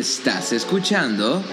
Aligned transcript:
Estás 0.00 0.54
escuchando 0.54 1.44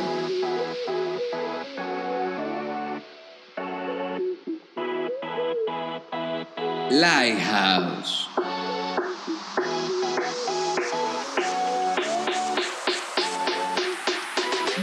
Lighthouse. 6.89 8.29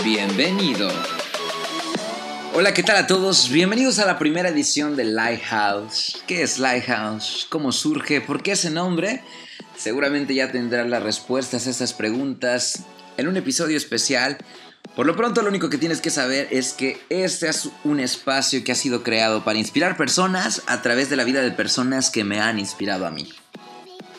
Bienvenido. 0.05 0.91
Hola, 2.53 2.75
¿qué 2.75 2.83
tal 2.83 2.99
a 2.99 3.07
todos? 3.07 3.49
Bienvenidos 3.49 3.99
a 3.99 4.05
la 4.05 4.19
primera 4.19 4.51
edición 4.51 4.95
de 4.95 5.05
Lighthouse. 5.05 6.23
¿Qué 6.27 6.43
es 6.43 6.59
Lighthouse? 6.59 7.47
¿Cómo 7.49 7.73
surge? 7.73 8.21
¿Por 8.21 8.43
qué 8.43 8.53
ese 8.53 8.69
nombre? 8.69 9.23
Seguramente 9.75 10.35
ya 10.35 10.53
tendrás 10.53 10.87
las 10.87 11.03
respuestas 11.03 11.67
a 11.67 11.71
estas 11.71 11.95
preguntas 11.95 12.85
en 13.17 13.29
un 13.29 13.37
episodio 13.37 13.77
especial. 13.77 14.39
Por 14.97 15.07
lo 15.07 15.17
pronto 15.17 15.43
lo 15.43 15.49
único 15.49 15.71
que 15.71 15.79
tienes 15.79 16.01
que 16.01 16.11
saber 16.11 16.49
es 16.51 16.73
que 16.73 17.01
este 17.09 17.49
es 17.49 17.69
un 17.83 18.01
espacio 18.01 18.63
que 18.63 18.73
ha 18.73 18.77
sido 18.77 19.03
creado 19.03 19.45
para 19.45 19.59
inspirar 19.59 19.97
personas 19.97 20.63
a 20.67 20.83
través 20.83 21.11
de 21.11 21.17
la 21.17 21.25
vida 21.25 21.43
de 21.43 21.51
personas 21.51 22.11
que 22.11 22.25
me 22.25 22.41
han 22.41 22.59
inspirado 22.59 23.07
a 23.07 23.11
mí. 23.11 23.29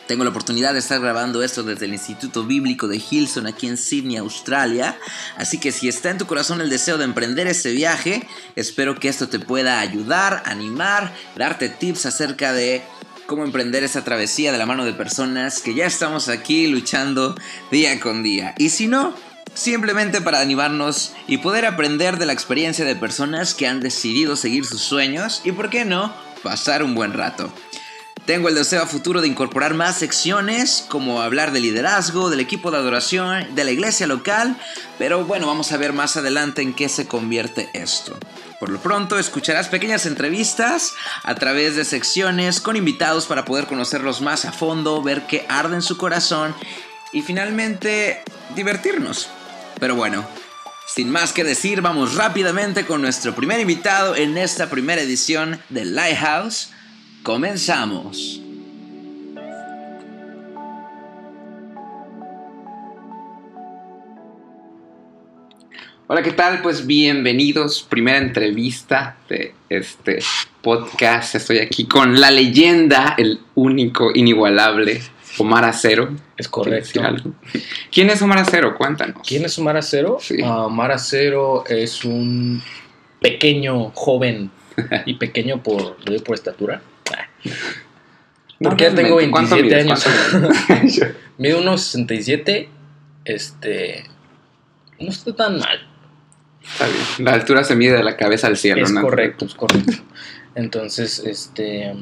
Tengo 0.06 0.22
la 0.22 0.30
oportunidad 0.30 0.72
de 0.72 0.78
estar 0.78 1.00
grabando 1.00 1.42
esto 1.42 1.64
desde 1.64 1.86
el 1.86 1.92
Instituto 1.92 2.44
Bíblico 2.44 2.86
de 2.86 3.02
Hilson 3.10 3.48
aquí 3.48 3.66
en 3.66 3.76
Sydney, 3.76 4.16
Australia. 4.16 4.96
Así 5.36 5.58
que 5.58 5.72
si 5.72 5.88
está 5.88 6.10
en 6.10 6.18
tu 6.18 6.26
corazón 6.26 6.60
el 6.60 6.70
deseo 6.70 6.96
de 6.96 7.04
emprender 7.04 7.48
ese 7.48 7.72
viaje, 7.72 8.22
espero 8.54 9.00
que 9.00 9.08
esto 9.08 9.28
te 9.28 9.40
pueda 9.40 9.80
ayudar, 9.80 10.44
animar, 10.46 11.12
darte 11.36 11.68
tips 11.68 12.06
acerca 12.06 12.52
de 12.52 12.84
cómo 13.26 13.44
emprender 13.44 13.84
esa 13.84 14.04
travesía 14.04 14.52
de 14.52 14.58
la 14.58 14.66
mano 14.66 14.84
de 14.84 14.92
personas 14.92 15.60
que 15.60 15.74
ya 15.74 15.86
estamos 15.86 16.28
aquí 16.28 16.66
luchando 16.68 17.34
día 17.70 17.98
con 18.00 18.22
día. 18.22 18.54
Y 18.56 18.70
si 18.70 18.86
no, 18.86 19.14
simplemente 19.54 20.20
para 20.20 20.40
animarnos 20.40 21.12
y 21.26 21.38
poder 21.38 21.66
aprender 21.66 22.18
de 22.18 22.26
la 22.26 22.32
experiencia 22.32 22.84
de 22.84 22.96
personas 22.96 23.54
que 23.54 23.66
han 23.66 23.80
decidido 23.80 24.36
seguir 24.36 24.64
sus 24.64 24.80
sueños 24.80 25.40
y, 25.44 25.52
por 25.52 25.70
qué 25.70 25.84
no, 25.84 26.14
pasar 26.42 26.82
un 26.82 26.94
buen 26.94 27.12
rato. 27.12 27.52
Tengo 28.26 28.48
el 28.48 28.56
deseo 28.56 28.82
a 28.82 28.86
futuro 28.86 29.20
de 29.20 29.28
incorporar 29.28 29.74
más 29.74 29.98
secciones, 29.98 30.84
como 30.88 31.22
hablar 31.22 31.52
de 31.52 31.60
liderazgo, 31.60 32.28
del 32.28 32.40
equipo 32.40 32.72
de 32.72 32.78
adoración, 32.78 33.54
de 33.54 33.64
la 33.64 33.70
iglesia 33.70 34.08
local, 34.08 34.56
pero 34.98 35.24
bueno, 35.24 35.46
vamos 35.46 35.70
a 35.70 35.76
ver 35.76 35.92
más 35.92 36.16
adelante 36.16 36.62
en 36.62 36.74
qué 36.74 36.88
se 36.88 37.06
convierte 37.06 37.70
esto. 37.72 38.18
Por 38.58 38.70
lo 38.70 38.80
pronto 38.80 39.18
escucharás 39.18 39.68
pequeñas 39.68 40.06
entrevistas 40.06 40.94
a 41.22 41.34
través 41.34 41.76
de 41.76 41.84
secciones 41.84 42.60
con 42.60 42.76
invitados 42.76 43.26
para 43.26 43.44
poder 43.44 43.66
conocerlos 43.66 44.20
más 44.22 44.44
a 44.44 44.52
fondo, 44.52 45.02
ver 45.02 45.26
qué 45.26 45.44
arde 45.48 45.76
en 45.76 45.82
su 45.82 45.98
corazón 45.98 46.54
y 47.12 47.22
finalmente 47.22 48.22
divertirnos. 48.54 49.28
Pero 49.78 49.94
bueno, 49.94 50.26
sin 50.86 51.10
más 51.10 51.32
que 51.32 51.44
decir, 51.44 51.82
vamos 51.82 52.14
rápidamente 52.14 52.86
con 52.86 53.02
nuestro 53.02 53.34
primer 53.34 53.60
invitado 53.60 54.16
en 54.16 54.38
esta 54.38 54.70
primera 54.70 55.02
edición 55.02 55.60
de 55.68 55.84
Lighthouse. 55.84 56.70
Comenzamos. 57.22 58.45
Hola, 66.08 66.22
¿qué 66.22 66.30
tal? 66.30 66.62
Pues 66.62 66.86
bienvenidos. 66.86 67.82
Primera 67.82 68.18
entrevista 68.18 69.16
de 69.28 69.54
este 69.68 70.20
podcast. 70.62 71.34
Estoy 71.34 71.58
aquí 71.58 71.86
con 71.86 72.20
la 72.20 72.30
leyenda, 72.30 73.16
el 73.18 73.40
único, 73.56 74.12
inigualable, 74.14 75.02
Omar 75.38 75.64
Acero. 75.64 76.10
Es 76.36 76.48
correcto. 76.48 77.02
¿Quién 77.90 78.10
es 78.10 78.22
Omar 78.22 78.38
Acero? 78.38 78.76
Cuéntanos. 78.76 79.20
¿Quién 79.26 79.46
es 79.46 79.58
Omar 79.58 79.78
Acero? 79.78 80.18
Sí. 80.20 80.36
Ah, 80.44 80.66
Omar 80.66 80.92
Acero 80.92 81.64
es 81.66 82.04
un 82.04 82.62
pequeño 83.20 83.90
joven 83.90 84.52
y 85.06 85.14
pequeño 85.14 85.60
por, 85.60 85.96
por 86.22 86.36
estatura. 86.36 86.82
Porque 88.60 88.84
ya 88.84 88.94
tengo 88.94 89.20
Normalmente, 89.20 89.30
¿cuánto 89.32 89.56
27 89.56 89.84
mides? 89.84 90.06
años. 90.06 91.00
Mido 91.38 91.58
unos 91.58 91.82
67. 91.82 92.68
Este. 93.24 94.04
No 95.00 95.10
está 95.10 95.34
tan 95.34 95.58
mal. 95.58 95.95
Está 96.72 96.86
bien. 96.86 97.24
La 97.24 97.32
altura 97.34 97.64
se 97.64 97.76
mide 97.76 97.96
de 97.96 98.04
la 98.04 98.16
cabeza 98.16 98.46
al 98.48 98.56
cielo, 98.56 98.84
es 98.84 98.92
¿no? 98.92 99.02
correcto, 99.02 99.44
es 99.46 99.54
correcto. 99.54 99.92
Entonces, 100.54 101.18
este. 101.26 101.92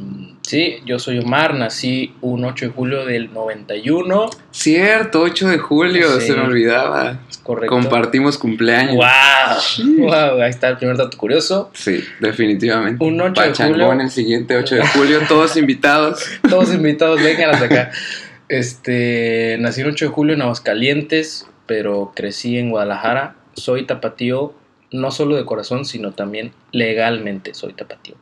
Sí, 0.43 0.77
yo 0.87 1.01
soy 1.01 1.19
Omar. 1.19 1.55
Nací 1.55 2.15
un 2.21 2.45
8 2.45 2.67
de 2.67 2.71
julio 2.71 3.05
del 3.05 3.33
91. 3.33 4.31
Cierto, 4.53 5.23
8 5.23 5.49
de 5.49 5.59
julio, 5.59 6.21
Sí. 6.21 6.29
se 6.29 6.35
me 6.35 6.43
olvidaba. 6.43 7.19
Es 7.29 7.39
correcto. 7.39 7.75
Compartimos 7.75 8.39
cumpleaños. 8.39 8.95
¡Wow! 8.95 10.07
¡Wow! 10.07 10.41
Ahí 10.41 10.51
está 10.51 10.69
el 10.69 10.77
primer 10.77 10.97
dato 10.97 11.19
curioso. 11.19 11.71
Sí, 11.75 12.05
definitivamente. 12.21 13.05
Un 13.05 13.21
8 13.21 13.43
de 13.43 13.55
julio. 13.55 13.93
el 13.93 14.11
siguiente 14.11 14.57
8 14.57 14.77
de 14.77 14.87
julio, 14.87 15.21
todos 15.29 15.57
invitados. 15.57 16.25
Todos 16.49 16.73
invitados, 16.73 17.21
vengan 17.23 17.51
hasta 17.51 17.65
acá. 17.67 17.91
Este, 18.47 19.57
nací 19.59 19.81
el 19.81 19.89
8 19.89 20.05
de 20.05 20.11
julio 20.11 20.35
en 20.35 20.43
Aguascalientes, 20.43 21.49
pero 21.67 22.13
crecí 22.15 22.59
en 22.59 22.71
Guadalajara. 22.71 23.37
Soy 23.55 23.87
tapatío, 23.87 24.55
no 24.93 25.11
solo 25.11 25.37
de 25.37 25.45
corazón, 25.45 25.85
sino 25.85 26.13
también 26.13 26.53
legalmente 26.73 27.55
soy 27.55 27.73
tapatío. 27.73 28.17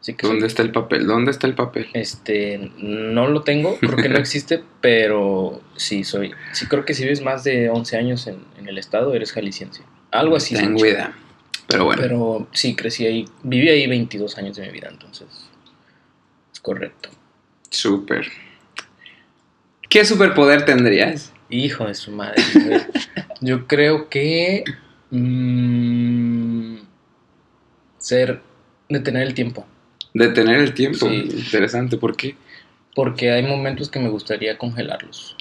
Así 0.00 0.14
que 0.14 0.26
soy- 0.26 0.30
¿Dónde 0.36 0.46
está 0.46 0.62
el 0.62 0.70
papel? 0.72 1.06
¿Dónde 1.06 1.30
está 1.30 1.46
el 1.46 1.54
papel? 1.54 1.88
este, 1.94 2.70
no 2.78 3.26
lo 3.26 3.42
tengo, 3.42 3.76
creo 3.78 3.96
que 3.96 4.08
no 4.08 4.18
existe, 4.18 4.62
pero 4.80 5.62
sí 5.76 6.04
soy. 6.04 6.32
Sí 6.52 6.66
creo 6.66 6.84
que 6.84 6.92
si 6.94 7.02
vives 7.04 7.22
más 7.22 7.42
de 7.44 7.70
11 7.70 7.96
años 7.96 8.26
en, 8.26 8.38
en 8.58 8.68
el 8.68 8.76
estado, 8.78 9.14
eres 9.14 9.32
jalisciense. 9.32 9.82
Algo 10.10 10.36
así. 10.36 10.54
Tengo 10.54 10.84
idea. 10.84 11.14
Pero 11.66 11.86
bueno, 11.86 12.02
Pero 12.02 12.48
sí, 12.52 12.76
crecí 12.76 13.06
ahí, 13.06 13.24
viví 13.42 13.68
ahí 13.70 13.86
22 13.86 14.36
años 14.36 14.56
de 14.56 14.66
mi 14.66 14.72
vida, 14.72 14.88
entonces 14.90 15.26
es 16.52 16.60
correcto. 16.60 17.08
súper. 17.70 18.30
¿Qué 19.88 20.04
superpoder 20.04 20.64
tendrías? 20.64 21.32
Hijo 21.54 21.86
de 21.86 21.94
su 21.94 22.10
madre. 22.10 22.42
güey. 22.54 22.80
Yo 23.40 23.66
creo 23.68 24.08
que. 24.08 24.64
mm, 25.10 26.78
ser. 27.98 28.40
detener 28.88 29.22
el 29.22 29.34
tiempo. 29.34 29.64
Detener 30.12 30.58
el 30.60 30.74
tiempo. 30.74 31.08
Sí. 31.08 31.28
Interesante, 31.30 31.96
¿por 31.96 32.16
qué? 32.16 32.34
Porque 32.94 33.30
hay 33.30 33.44
momentos 33.44 33.88
que 33.88 34.00
me 34.00 34.08
gustaría 34.08 34.58
congelarlos. 34.58 35.36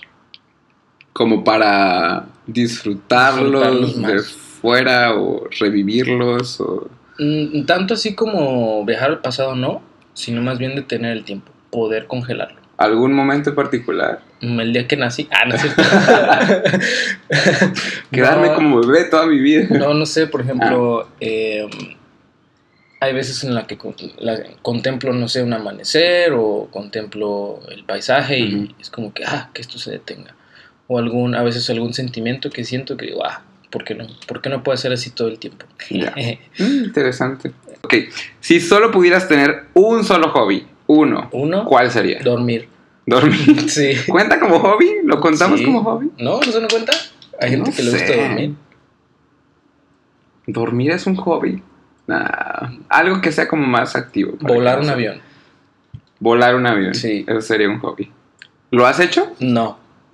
Como 1.14 1.44
para 1.44 2.28
disfrutarlos, 2.46 3.52
Disfrutarlos 3.52 4.02
de 4.02 4.20
fuera 4.20 5.16
o 5.16 5.48
revivirlos 5.60 6.62
o... 6.62 6.90
Mm, 7.20 7.66
tanto 7.66 7.96
así 7.96 8.16
como 8.16 8.86
viajar 8.86 9.10
al 9.12 9.22
pasado, 9.22 9.56
no. 9.56 9.82
Sino 10.14 10.42
más 10.44 10.60
bien 10.60 10.76
detener 10.76 11.18
el 11.18 11.24
tiempo. 11.24 11.52
Poder 11.72 12.06
congelarlo. 12.06 12.63
¿Algún 12.84 13.14
momento 13.14 13.52
en 13.52 13.56
particular? 13.56 14.20
Mm, 14.42 14.60
El 14.60 14.74
día 14.74 14.88
que 14.88 14.98
nací. 14.98 15.28
Ah, 15.32 15.46
no 15.48 15.58
cierto. 15.58 15.82
Quedarme 18.12 18.50
No, 18.50 18.56
como 18.56 18.82
bebé 18.82 19.06
toda 19.06 19.26
mi 19.26 19.40
vida. 19.40 19.68
No, 19.78 19.94
no 19.94 20.06
sé, 20.06 20.28
por 20.28 20.42
ejemplo, 20.42 21.02
Ah. 21.02 21.08
eh, 21.20 21.68
hay 23.00 23.14
veces 23.14 23.44
en 23.44 23.54
la 23.56 23.68
que 23.68 23.78
con- 23.78 23.96
la- 24.20 24.42
contemplo, 24.62 25.14
no 25.14 25.28
sé, 25.28 25.44
un 25.44 25.54
amanecer 25.54 26.34
o 26.34 26.68
contemplo 26.72 27.60
el 27.70 27.84
paisaje 27.84 28.40
y 28.40 28.76
es 28.80 28.90
como 28.90 29.14
que, 29.14 29.24
ah, 29.26 29.50
que 29.54 29.62
esto 29.62 29.78
se 29.78 29.92
detenga. 29.92 30.36
O 30.88 31.00
algún, 31.00 31.36
a 31.36 31.44
veces 31.44 31.70
algún 31.70 31.94
sentimiento 31.94 32.50
que 32.50 32.64
siento 32.66 32.98
que 32.98 33.08
digo, 33.08 33.26
ah, 33.26 33.42
¿por 33.70 33.84
qué 33.84 33.96
no? 33.96 34.06
¿Por 34.28 34.42
qué 34.42 34.50
no 34.50 34.64
puede 34.64 34.78
ser 34.78 34.92
así 34.94 35.10
todo 35.10 35.28
el 35.28 35.40
tiempo? 35.40 35.66
Ya. 35.90 36.14
Mm, 36.60 36.86
interesante. 36.86 37.52
Ok, 37.82 37.96
si 38.40 38.62
solo 38.62 38.92
pudieras 38.92 39.28
tener 39.28 39.66
un 39.74 40.04
solo 40.06 40.30
hobby, 40.30 40.66
uno, 40.88 41.30
Uno, 41.32 41.66
¿cuál 41.66 41.92
sería? 41.92 42.22
dormir. 42.22 42.68
Dormir. 43.06 43.62
Sí. 43.70 43.96
¿Cuenta 44.08 44.40
como 44.40 44.60
hobby? 44.60 44.90
¿Lo 45.04 45.20
contamos 45.20 45.60
Sí. 45.60 45.66
como 45.66 45.84
hobby? 45.84 46.10
¿No? 46.18 46.38
¿No 46.40 46.44
se 46.44 46.60
dan 46.60 46.70
cuenta? 46.70 46.94
Hay 47.40 47.50
gente 47.52 47.70
No 47.72 47.76
que 47.76 47.84
le 47.84 47.92
gusta 47.92 48.16
dormir. 48.16 48.54
¿Dormir 50.48 50.92
es 50.92 51.06
un 51.08 51.16
hobby? 51.16 51.62
Nah, 52.08 52.70
algo 52.90 53.22
que 53.22 53.32
sea 53.32 53.48
como 53.48 53.66
más 53.66 53.96
activo. 53.96 54.34
Volar 54.42 54.76
un 54.76 54.82
no 54.82 54.86
sea- 54.88 54.94
avión. 54.94 55.22
Volar 56.20 56.56
un 56.56 56.66
avión. 56.68 56.94
Sí. 56.96 57.26
Eso 57.28 57.42
sería 57.42 57.70
un 57.70 57.80
hobby. 57.80 58.12
¿Lo 58.72 58.86
has 58.86 59.00
hecho? 59.00 59.34
No. 59.40 59.80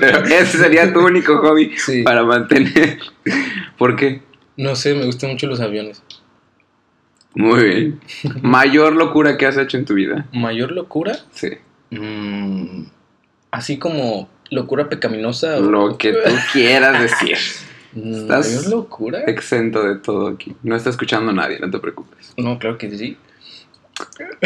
Pero 0.00 0.18
ese 0.26 0.58
sería 0.58 0.92
tu 0.92 1.00
único 1.00 1.38
hobby 1.38 1.72
Sí. 1.76 2.02
para 2.04 2.22
mantener. 2.24 2.98
¿Por 3.76 3.96
qué? 3.96 4.22
No 4.56 4.76
sé, 4.76 4.94
me 4.94 5.04
gustan 5.06 5.30
mucho 5.30 5.46
los 5.48 5.60
aviones. 5.60 6.02
Muy 7.34 7.64
bien. 7.64 8.00
Mayor 8.42 8.94
locura 8.94 9.36
que 9.36 9.46
has 9.46 9.56
hecho 9.56 9.76
en 9.76 9.84
tu 9.84 9.94
vida. 9.94 10.26
Mayor 10.32 10.72
locura. 10.72 11.16
Sí. 11.32 11.50
Mm, 11.90 12.84
así 13.50 13.78
como 13.78 14.28
locura 14.50 14.88
pecaminosa. 14.88 15.58
o- 15.58 15.62
Lo 15.70 15.98
que 15.98 16.12
tú 16.12 16.30
quieras 16.52 17.00
decir. 17.00 17.36
Estás- 17.96 18.48
¿Mayor 18.54 18.68
locura? 18.70 19.20
Exento 19.26 19.82
de 19.82 19.96
todo 19.96 20.28
aquí. 20.28 20.54
No 20.62 20.76
está 20.76 20.90
escuchando 20.90 21.32
nadie, 21.32 21.58
no 21.60 21.70
te 21.70 21.78
preocupes. 21.78 22.32
No, 22.36 22.58
claro 22.58 22.76
que 22.78 22.90
sí. 22.96 23.16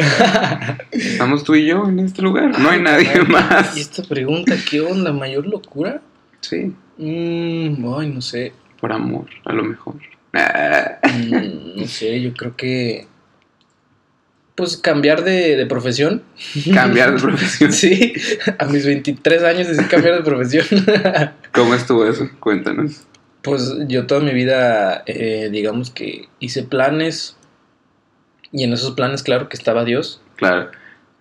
Estamos 0.91 1.45
tú 1.45 1.55
y 1.55 1.67
yo 1.67 1.87
en 1.89 1.99
este 1.99 2.23
lugar. 2.23 2.59
No 2.59 2.71
hay 2.71 2.79
Ay, 2.79 2.83
nadie 2.83 3.07
caray. 3.13 3.27
más. 3.27 3.77
Y 3.77 3.81
esta 3.81 4.03
pregunta, 4.03 4.55
¿qué 4.71 4.81
onda? 4.81 5.13
¿Mayor 5.13 5.47
locura? 5.47 6.01
Sí, 6.41 6.73
Mm, 6.99 7.95
ay, 7.99 8.09
no 8.11 8.21
sé. 8.21 8.53
Por 8.83 8.93
amor, 8.93 9.27
a 9.45 9.53
lo 9.53 9.63
mejor. 9.63 9.95
Mm, 10.33 11.79
no 11.79 11.87
sé, 11.87 12.21
yo 12.21 12.35
creo 12.35 12.57
que. 12.57 13.07
Pues 14.57 14.77
cambiar 14.77 15.23
de, 15.23 15.57
de 15.57 15.67
profesión. 15.67 16.25
Cambiar 16.75 17.15
de 17.15 17.21
profesión. 17.23 17.73
Sí, 17.73 18.13
a 18.59 18.65
mis 18.67 18.85
23 18.85 19.45
años 19.45 19.69
decidí 19.69 19.87
cambiar 19.87 20.17
de 20.17 20.23
profesión. 20.23 20.67
¿Cómo 21.53 21.75
estuvo 21.75 22.05
eso? 22.05 22.29
Cuéntanos. 22.41 23.07
Pues 23.43 23.73
yo 23.87 24.09
toda 24.09 24.21
mi 24.21 24.35
vida, 24.35 25.05
eh, 25.07 25.49
digamos 25.53 25.91
que 25.91 26.29
hice 26.41 26.65
planes. 26.65 27.37
Y 28.51 28.65
en 28.65 28.73
esos 28.73 28.95
planes, 28.97 29.23
claro 29.23 29.49
que 29.49 29.57
estaba 29.57 29.85
Dios. 29.85 30.21
Claro. 30.35 30.73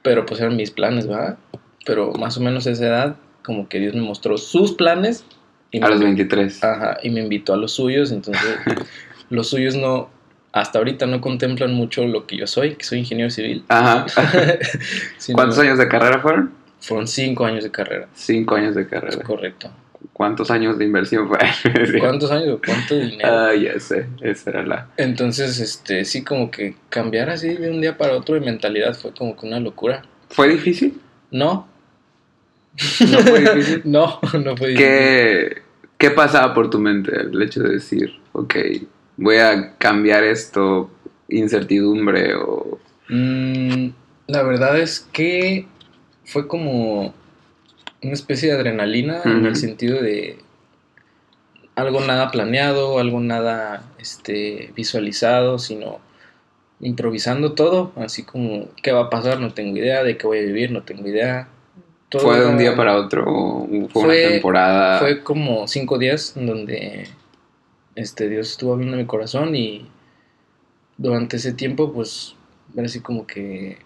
Pero 0.01 0.25
pues 0.25 0.41
eran 0.41 0.55
mis 0.55 0.71
planes, 0.71 1.05
¿verdad? 1.05 1.37
Pero 1.85 2.11
más 2.13 2.37
o 2.37 2.41
menos 2.41 2.65
a 2.65 2.71
esa 2.71 2.87
edad, 2.87 3.15
como 3.43 3.69
que 3.69 3.79
Dios 3.79 3.93
me 3.93 4.01
mostró 4.01 4.39
sus 4.39 4.73
planes. 4.73 5.25
Y 5.71 5.81
A 5.81 5.87
los 5.87 6.01
23. 6.01 6.63
Ajá, 6.63 6.97
y 7.01 7.09
me 7.09 7.21
invitó 7.21 7.53
a 7.53 7.57
los 7.57 7.71
suyos, 7.73 8.11
entonces 8.11 8.43
los 9.29 9.49
suyos 9.49 9.75
no, 9.75 10.09
hasta 10.51 10.79
ahorita 10.79 11.05
no 11.05 11.21
contemplan 11.21 11.73
mucho 11.73 12.05
lo 12.05 12.27
que 12.27 12.37
yo 12.37 12.47
soy, 12.47 12.75
que 12.75 12.83
soy 12.83 12.99
ingeniero 12.99 13.29
civil. 13.29 13.63
Ajá. 13.69 14.05
sino 15.17 15.35
¿Cuántos 15.37 15.59
años 15.59 15.77
de 15.77 15.87
carrera 15.87 16.19
fueron? 16.19 16.51
Fueron 16.81 17.07
cinco 17.07 17.45
años 17.45 17.63
de 17.63 17.71
carrera, 17.71 18.07
Cinco 18.13 18.55
años 18.55 18.75
de 18.75 18.81
es 18.81 18.87
carrera. 18.87 19.23
correcto. 19.23 19.71
¿Cuántos 20.13 20.49
años 20.51 20.77
de 20.77 20.85
inversión 20.85 21.27
fue? 21.27 21.37
¿Cuántos 21.99 22.31
años 22.31 22.59
cuánto 22.65 22.95
dinero? 22.95 23.29
Ah, 23.29 23.53
ya 23.53 23.79
sé. 23.79 24.07
Esa 24.21 24.49
era 24.49 24.65
la. 24.65 24.87
Entonces, 24.97 25.59
este, 25.59 26.05
sí, 26.05 26.23
como 26.23 26.49
que 26.49 26.75
cambiar 26.89 27.29
así 27.29 27.49
de 27.49 27.69
un 27.69 27.81
día 27.81 27.97
para 27.97 28.13
otro 28.13 28.35
de 28.35 28.41
mentalidad 28.41 28.95
fue 28.95 29.13
como 29.13 29.35
que 29.37 29.45
una 29.45 29.59
locura. 29.59 30.03
¿Fue 30.29 30.47
difícil? 30.47 30.99
No, 31.29 31.67
¿No 33.09 33.19
fue 33.19 33.39
difícil? 33.55 33.81
no, 33.85 34.19
no 34.43 34.57
fue 34.57 34.69
difícil. 34.69 34.75
¿Qué, 34.75 35.61
¿Qué 35.97 36.11
pasaba 36.11 36.53
por 36.53 36.69
tu 36.69 36.79
mente 36.79 37.11
el 37.15 37.41
hecho 37.41 37.61
de 37.61 37.73
decir, 37.73 38.19
ok, 38.33 38.55
voy 39.17 39.37
a 39.37 39.77
cambiar 39.77 40.23
esto, 40.23 40.89
incertidumbre 41.29 42.35
o... 42.35 42.79
Mm, 43.09 43.89
la 44.27 44.43
verdad 44.43 44.79
es 44.79 45.07
que 45.11 45.67
fue 46.25 46.47
como 46.47 47.13
una 48.01 48.13
especie 48.13 48.49
de 48.49 48.55
adrenalina 48.55 49.21
en 49.25 49.45
el 49.45 49.55
sentido 49.55 50.01
de 50.01 50.39
algo 51.75 52.01
nada 52.01 52.31
planeado, 52.31 52.99
algo 52.99 53.19
nada 53.19 53.83
este, 53.99 54.71
visualizado, 54.75 55.59
sino 55.59 55.99
improvisando 56.79 57.53
todo, 57.53 57.91
así 57.95 58.23
como 58.23 58.69
qué 58.81 58.91
va 58.91 59.01
a 59.01 59.09
pasar, 59.09 59.39
no 59.39 59.53
tengo 59.53 59.77
idea, 59.77 60.03
de 60.03 60.17
qué 60.17 60.25
voy 60.25 60.39
a 60.39 60.43
vivir, 60.43 60.71
no 60.71 60.83
tengo 60.83 61.07
idea. 61.07 61.47
Todo 62.11 62.23
¿Fue 62.23 62.41
de 62.41 62.45
un 62.45 62.57
día 62.57 62.75
para 62.75 62.97
otro 62.97 63.23
o 63.25 63.67
fue, 63.69 63.89
Fue- 63.89 64.03
una 64.03 64.31
temporada? 64.33 64.99
Fue 64.99 65.23
como 65.23 65.65
cinco 65.65 65.97
días 65.97 66.35
en 66.35 66.45
donde 66.45 67.07
este, 67.95 68.27
Dios 68.27 68.51
estuvo 68.51 68.73
hablando 68.73 68.93
en 68.95 68.99
mi 69.03 69.05
corazón 69.07 69.55
y 69.55 69.87
durante 70.97 71.37
ese 71.37 71.53
tiempo, 71.53 71.93
pues, 71.93 72.35
era 72.75 72.85
así 72.85 72.99
como 72.99 73.25
que. 73.25 73.77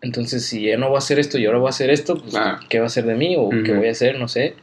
Entonces, 0.00 0.46
si 0.46 0.62
ya 0.62 0.76
no 0.76 0.88
voy 0.88 0.96
a 0.96 0.98
hacer 0.98 1.20
esto 1.20 1.38
y 1.38 1.46
ahora 1.46 1.58
voy 1.58 1.68
a 1.68 1.70
hacer 1.70 1.90
esto, 1.90 2.18
pues. 2.20 2.34
¿qué 2.68 2.78
va 2.80 2.84
a 2.84 2.88
hacer 2.88 3.04
de 3.06 3.14
mí? 3.14 3.36
O 3.38 3.50
qué 3.50 3.72
voy 3.72 3.86
a 3.86 3.92
hacer, 3.92 4.18
no 4.18 4.26
sé. 4.26 4.54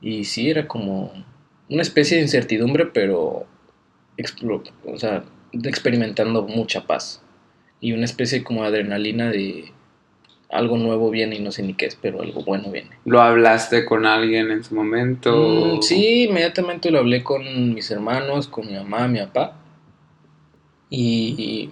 Y 0.00 0.24
sí, 0.24 0.50
era 0.50 0.66
como 0.66 1.12
una 1.68 1.82
especie 1.82 2.16
de 2.16 2.24
incertidumbre, 2.24 2.86
pero. 2.86 3.46
o 4.86 4.98
sea, 4.98 5.22
experimentando 5.52 6.42
mucha 6.42 6.84
paz. 6.84 7.22
Y 7.80 7.92
una 7.92 8.06
especie 8.06 8.42
como 8.42 8.62
de 8.62 8.68
adrenalina 8.68 9.30
de. 9.30 9.72
Algo 10.50 10.78
nuevo 10.78 11.10
viene 11.10 11.36
y 11.36 11.40
no 11.40 11.52
sé 11.52 11.62
ni 11.62 11.74
qué 11.74 11.86
es, 11.86 11.94
pero 11.94 12.22
algo 12.22 12.42
bueno 12.42 12.70
viene. 12.70 12.90
¿Lo 13.04 13.20
hablaste 13.20 13.84
con 13.84 14.06
alguien 14.06 14.50
en 14.50 14.64
su 14.64 14.74
momento? 14.74 15.76
Mm, 15.76 15.82
sí, 15.82 16.24
inmediatamente 16.24 16.90
lo 16.90 17.00
hablé 17.00 17.22
con 17.22 17.74
mis 17.74 17.90
hermanos, 17.90 18.48
con 18.48 18.66
mi 18.66 18.74
mamá, 18.74 19.08
mi 19.08 19.18
papá. 19.18 19.56
Y 20.90 21.70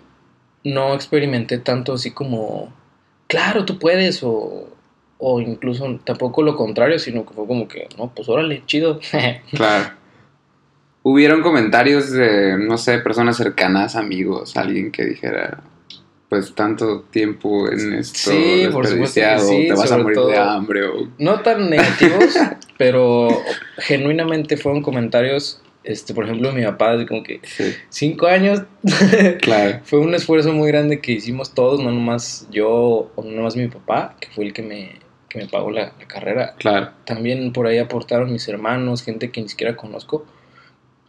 no 0.66 0.94
experimenté 0.94 1.58
tanto 1.58 1.94
así 1.94 2.10
como, 2.10 2.72
claro, 3.28 3.64
tú 3.64 3.78
puedes, 3.78 4.22
o, 4.22 4.68
o 5.18 5.40
incluso 5.40 6.00
tampoco 6.04 6.42
lo 6.42 6.56
contrario, 6.56 6.98
sino 6.98 7.24
que 7.24 7.34
fue 7.34 7.46
como 7.46 7.68
que, 7.68 7.88
no, 7.96 8.12
pues 8.14 8.28
órale, 8.28 8.62
chido. 8.66 9.00
Claro. 9.52 9.94
¿Hubieron 11.02 11.40
comentarios 11.40 12.10
de, 12.10 12.58
no 12.58 12.78
sé, 12.78 12.98
personas 12.98 13.36
cercanas, 13.36 13.94
amigos, 13.94 14.56
alguien 14.56 14.90
que 14.90 15.04
dijera, 15.04 15.62
pues 16.28 16.54
tanto 16.54 17.02
tiempo 17.10 17.70
en 17.70 17.94
esto 17.94 18.30
Sí, 18.32 18.66
por 18.72 18.84
desperdiciado, 18.84 19.48
sí, 19.48 19.68
te 19.68 19.74
vas 19.74 19.92
a 19.92 19.98
morir 19.98 20.16
de 20.18 20.22
todo- 20.22 20.40
hambre 20.42 20.84
o... 20.86 21.08
No 21.18 21.40
tan 21.40 21.70
negativos, 21.70 22.34
pero 22.78 23.28
genuinamente 23.78 24.56
fueron 24.56 24.82
comentarios, 24.82 25.62
este, 25.84 26.14
por 26.14 26.24
ejemplo, 26.24 26.48
de 26.48 26.54
mi 26.60 26.64
papá, 26.64 26.96
de 26.96 27.06
como 27.06 27.22
que, 27.22 27.40
Sí, 27.44 27.72
cinco 27.90 28.26
años, 28.26 28.62
claro. 29.40 29.80
Fue 29.84 30.00
un 30.00 30.14
esfuerzo 30.14 30.52
muy 30.52 30.68
grande 30.68 31.00
que 31.00 31.12
hicimos 31.12 31.54
todos, 31.54 31.80
no 31.80 31.90
nomás 31.92 32.48
yo 32.50 32.68
o 33.14 33.22
no 33.22 33.30
nomás 33.30 33.54
mi 33.54 33.68
papá, 33.68 34.16
que 34.20 34.28
fue 34.30 34.46
el 34.46 34.52
que 34.52 34.62
me, 34.62 34.98
que 35.28 35.38
me 35.38 35.46
pagó 35.46 35.70
la, 35.70 35.92
la 35.98 36.08
carrera. 36.08 36.54
Claro, 36.58 36.90
También 37.04 37.52
por 37.52 37.68
ahí 37.68 37.78
aportaron 37.78 38.32
mis 38.32 38.48
hermanos, 38.48 39.04
gente 39.04 39.30
que 39.30 39.40
ni 39.42 39.48
siquiera 39.48 39.76
conozco. 39.76 40.26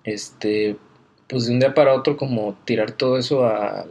Este, 0.03 0.77
pues 1.27 1.47
de 1.47 1.53
un 1.53 1.59
día 1.59 1.73
para 1.73 1.93
otro 1.93 2.15
como 2.17 2.55
tirar 2.65 2.91
todo 2.91 3.17
eso 3.17 3.45
a, 3.45 3.85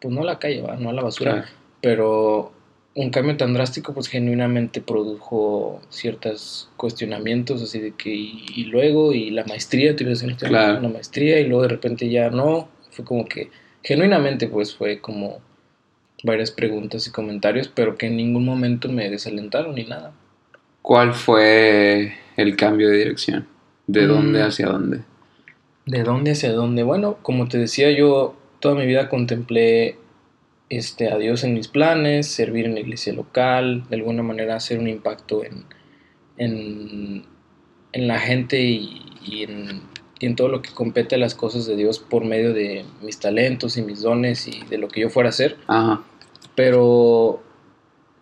pues 0.00 0.12
no 0.14 0.22
a 0.22 0.24
la 0.24 0.38
calle, 0.38 0.62
¿va? 0.62 0.76
no 0.76 0.90
a 0.90 0.92
la 0.92 1.02
basura, 1.02 1.32
claro. 1.34 1.48
pero 1.80 2.52
un 2.94 3.10
cambio 3.10 3.36
tan 3.36 3.52
drástico 3.54 3.92
pues 3.94 4.08
genuinamente 4.08 4.80
produjo 4.80 5.80
ciertos 5.90 6.70
cuestionamientos 6.76 7.62
así 7.62 7.78
de 7.80 7.92
que 7.94 8.14
y, 8.14 8.46
y 8.54 8.64
luego 8.64 9.12
y 9.12 9.30
la 9.30 9.44
maestría, 9.44 9.94
tuve 9.96 10.08
que 10.08 10.12
hacer 10.14 10.36
Claro. 10.36 10.78
una 10.78 10.88
maestría 10.88 11.40
y 11.40 11.46
luego 11.46 11.62
de 11.62 11.68
repente 11.68 12.08
ya 12.10 12.30
no, 12.30 12.68
fue 12.90 13.04
como 13.04 13.26
que 13.26 13.50
genuinamente 13.82 14.48
pues 14.48 14.74
fue 14.76 15.00
como 15.00 15.40
varias 16.24 16.50
preguntas 16.50 17.06
y 17.06 17.12
comentarios, 17.12 17.68
pero 17.68 17.96
que 17.96 18.06
en 18.06 18.16
ningún 18.16 18.44
momento 18.44 18.88
me 18.90 19.10
desalentaron 19.10 19.74
ni 19.74 19.84
nada. 19.84 20.12
¿Cuál 20.82 21.12
fue 21.14 22.14
el 22.36 22.56
cambio 22.56 22.88
de 22.88 22.98
dirección? 22.98 23.46
¿De 23.86 24.06
Mm. 24.06 24.08
dónde 24.08 24.42
hacia 24.42 24.66
dónde? 24.68 25.04
¿De 25.84 26.02
dónde 26.02 26.32
hacia 26.32 26.52
dónde? 26.52 26.82
Bueno, 26.82 27.18
como 27.22 27.48
te 27.48 27.58
decía, 27.58 27.90
yo 27.92 28.34
toda 28.66 28.74
mi 28.74 28.84
vida 28.84 29.08
contemplé 29.08 29.96
este, 30.70 31.08
a 31.08 31.18
Dios 31.18 31.44
en 31.44 31.54
mis 31.54 31.68
planes, 31.68 32.26
servir 32.26 32.66
en 32.66 32.74
la 32.74 32.80
iglesia 32.80 33.12
local, 33.12 33.84
de 33.88 33.94
alguna 33.94 34.24
manera 34.24 34.56
hacer 34.56 34.80
un 34.80 34.88
impacto 34.88 35.44
en, 35.44 35.62
en, 36.36 37.24
en 37.92 38.08
la 38.08 38.18
gente 38.18 38.60
y, 38.60 39.02
y 39.24 39.44
en, 39.44 39.82
y 40.18 40.26
en 40.26 40.34
todo 40.34 40.48
lo 40.48 40.62
que 40.62 40.72
compete 40.72 41.14
a 41.14 41.18
las 41.18 41.36
cosas 41.36 41.66
de 41.66 41.76
Dios 41.76 42.00
por 42.00 42.24
medio 42.24 42.52
de 42.52 42.84
mis 43.02 43.20
talentos 43.20 43.76
y 43.76 43.82
mis 43.82 44.02
dones 44.02 44.48
y 44.48 44.64
de 44.68 44.78
lo 44.78 44.88
que 44.88 45.02
yo 45.02 45.10
fuera 45.10 45.28
a 45.28 45.30
hacer. 45.30 45.58
Ajá, 45.68 46.02
Pero, 46.56 47.40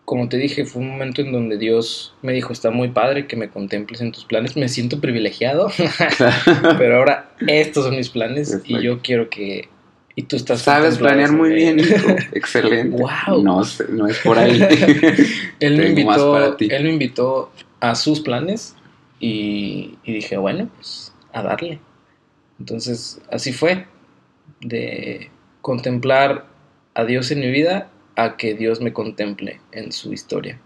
como 0.05 0.29
te 0.29 0.37
dije, 0.37 0.67
fue 0.67 0.83
un 0.83 0.91
momento 0.91 1.23
en 1.23 1.33
donde 1.33 1.57
Dios 1.57 2.15
me 2.21 2.35
dijo, 2.35 2.53
está 2.53 2.71
muy 2.71 2.89
padre 2.89 3.27
que 3.27 3.37
me 3.37 3.49
contemples 3.49 4.03
en 4.03 4.13
tus 4.13 4.27
planes, 4.27 4.59
me 4.59 4.69
siento 4.69 5.01
privilegiado. 5.01 5.71
Pero 6.77 6.99
ahora 6.99 7.31
estos 7.47 7.87
son 7.87 7.97
mis 7.97 8.11
planes 8.11 8.61
y 8.67 8.83
yo 8.83 9.01
quiero 9.01 9.31
que... 9.31 9.73
Y 10.17 10.23
tú 10.23 10.37
estás... 10.37 10.63
Sabes 10.63 10.99
planear 10.99 11.33
muy 11.33 11.53
bien, 11.53 11.81
hijo. 11.81 12.09
Excelente. 12.33 12.97
Guau. 12.97 13.43
No, 13.43 13.63
no 13.91 14.07
es 14.07 14.19
por 14.19 14.39
ahí. 14.39 14.61
él, 15.61 15.77
me 15.77 15.89
invitó, 15.89 16.57
él 16.59 16.85
me 16.85 16.91
invitó 16.91 17.51
a 17.81 17.95
sus 17.95 18.21
planes 18.21 18.77
y, 19.19 19.99
y 20.05 20.13
dije, 20.13 20.37
bueno, 20.37 20.69
pues 20.77 21.13
a 21.33 21.43
darle. 21.43 21.81
Entonces, 22.61 23.21
así 23.31 23.53
fue. 23.53 23.87
De 24.61 25.31
contemplar 25.61 26.47
a 26.95 27.05
Dios 27.05 27.31
en 27.31 27.41
mi 27.41 27.51
vida 27.51 27.91
a 28.17 28.37
que 28.37 28.55
Dios 28.55 28.81
me 28.81 28.93
contemple 28.93 29.61
en 29.73 29.93
su 29.93 30.13
historia. 30.13 30.59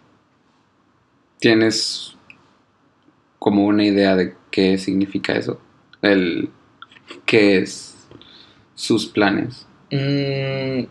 ¿Tienes 1.39 2.17
como 3.39 3.65
una 3.67 3.85
idea 3.85 4.15
de 4.17 4.35
qué 4.51 4.77
significa 4.77 5.33
eso? 5.33 5.61
El 6.03 6.51
qué 7.25 7.59
es 7.59 7.98
sus 8.79 9.07
planes. 9.07 9.67
Mm, 9.91 10.85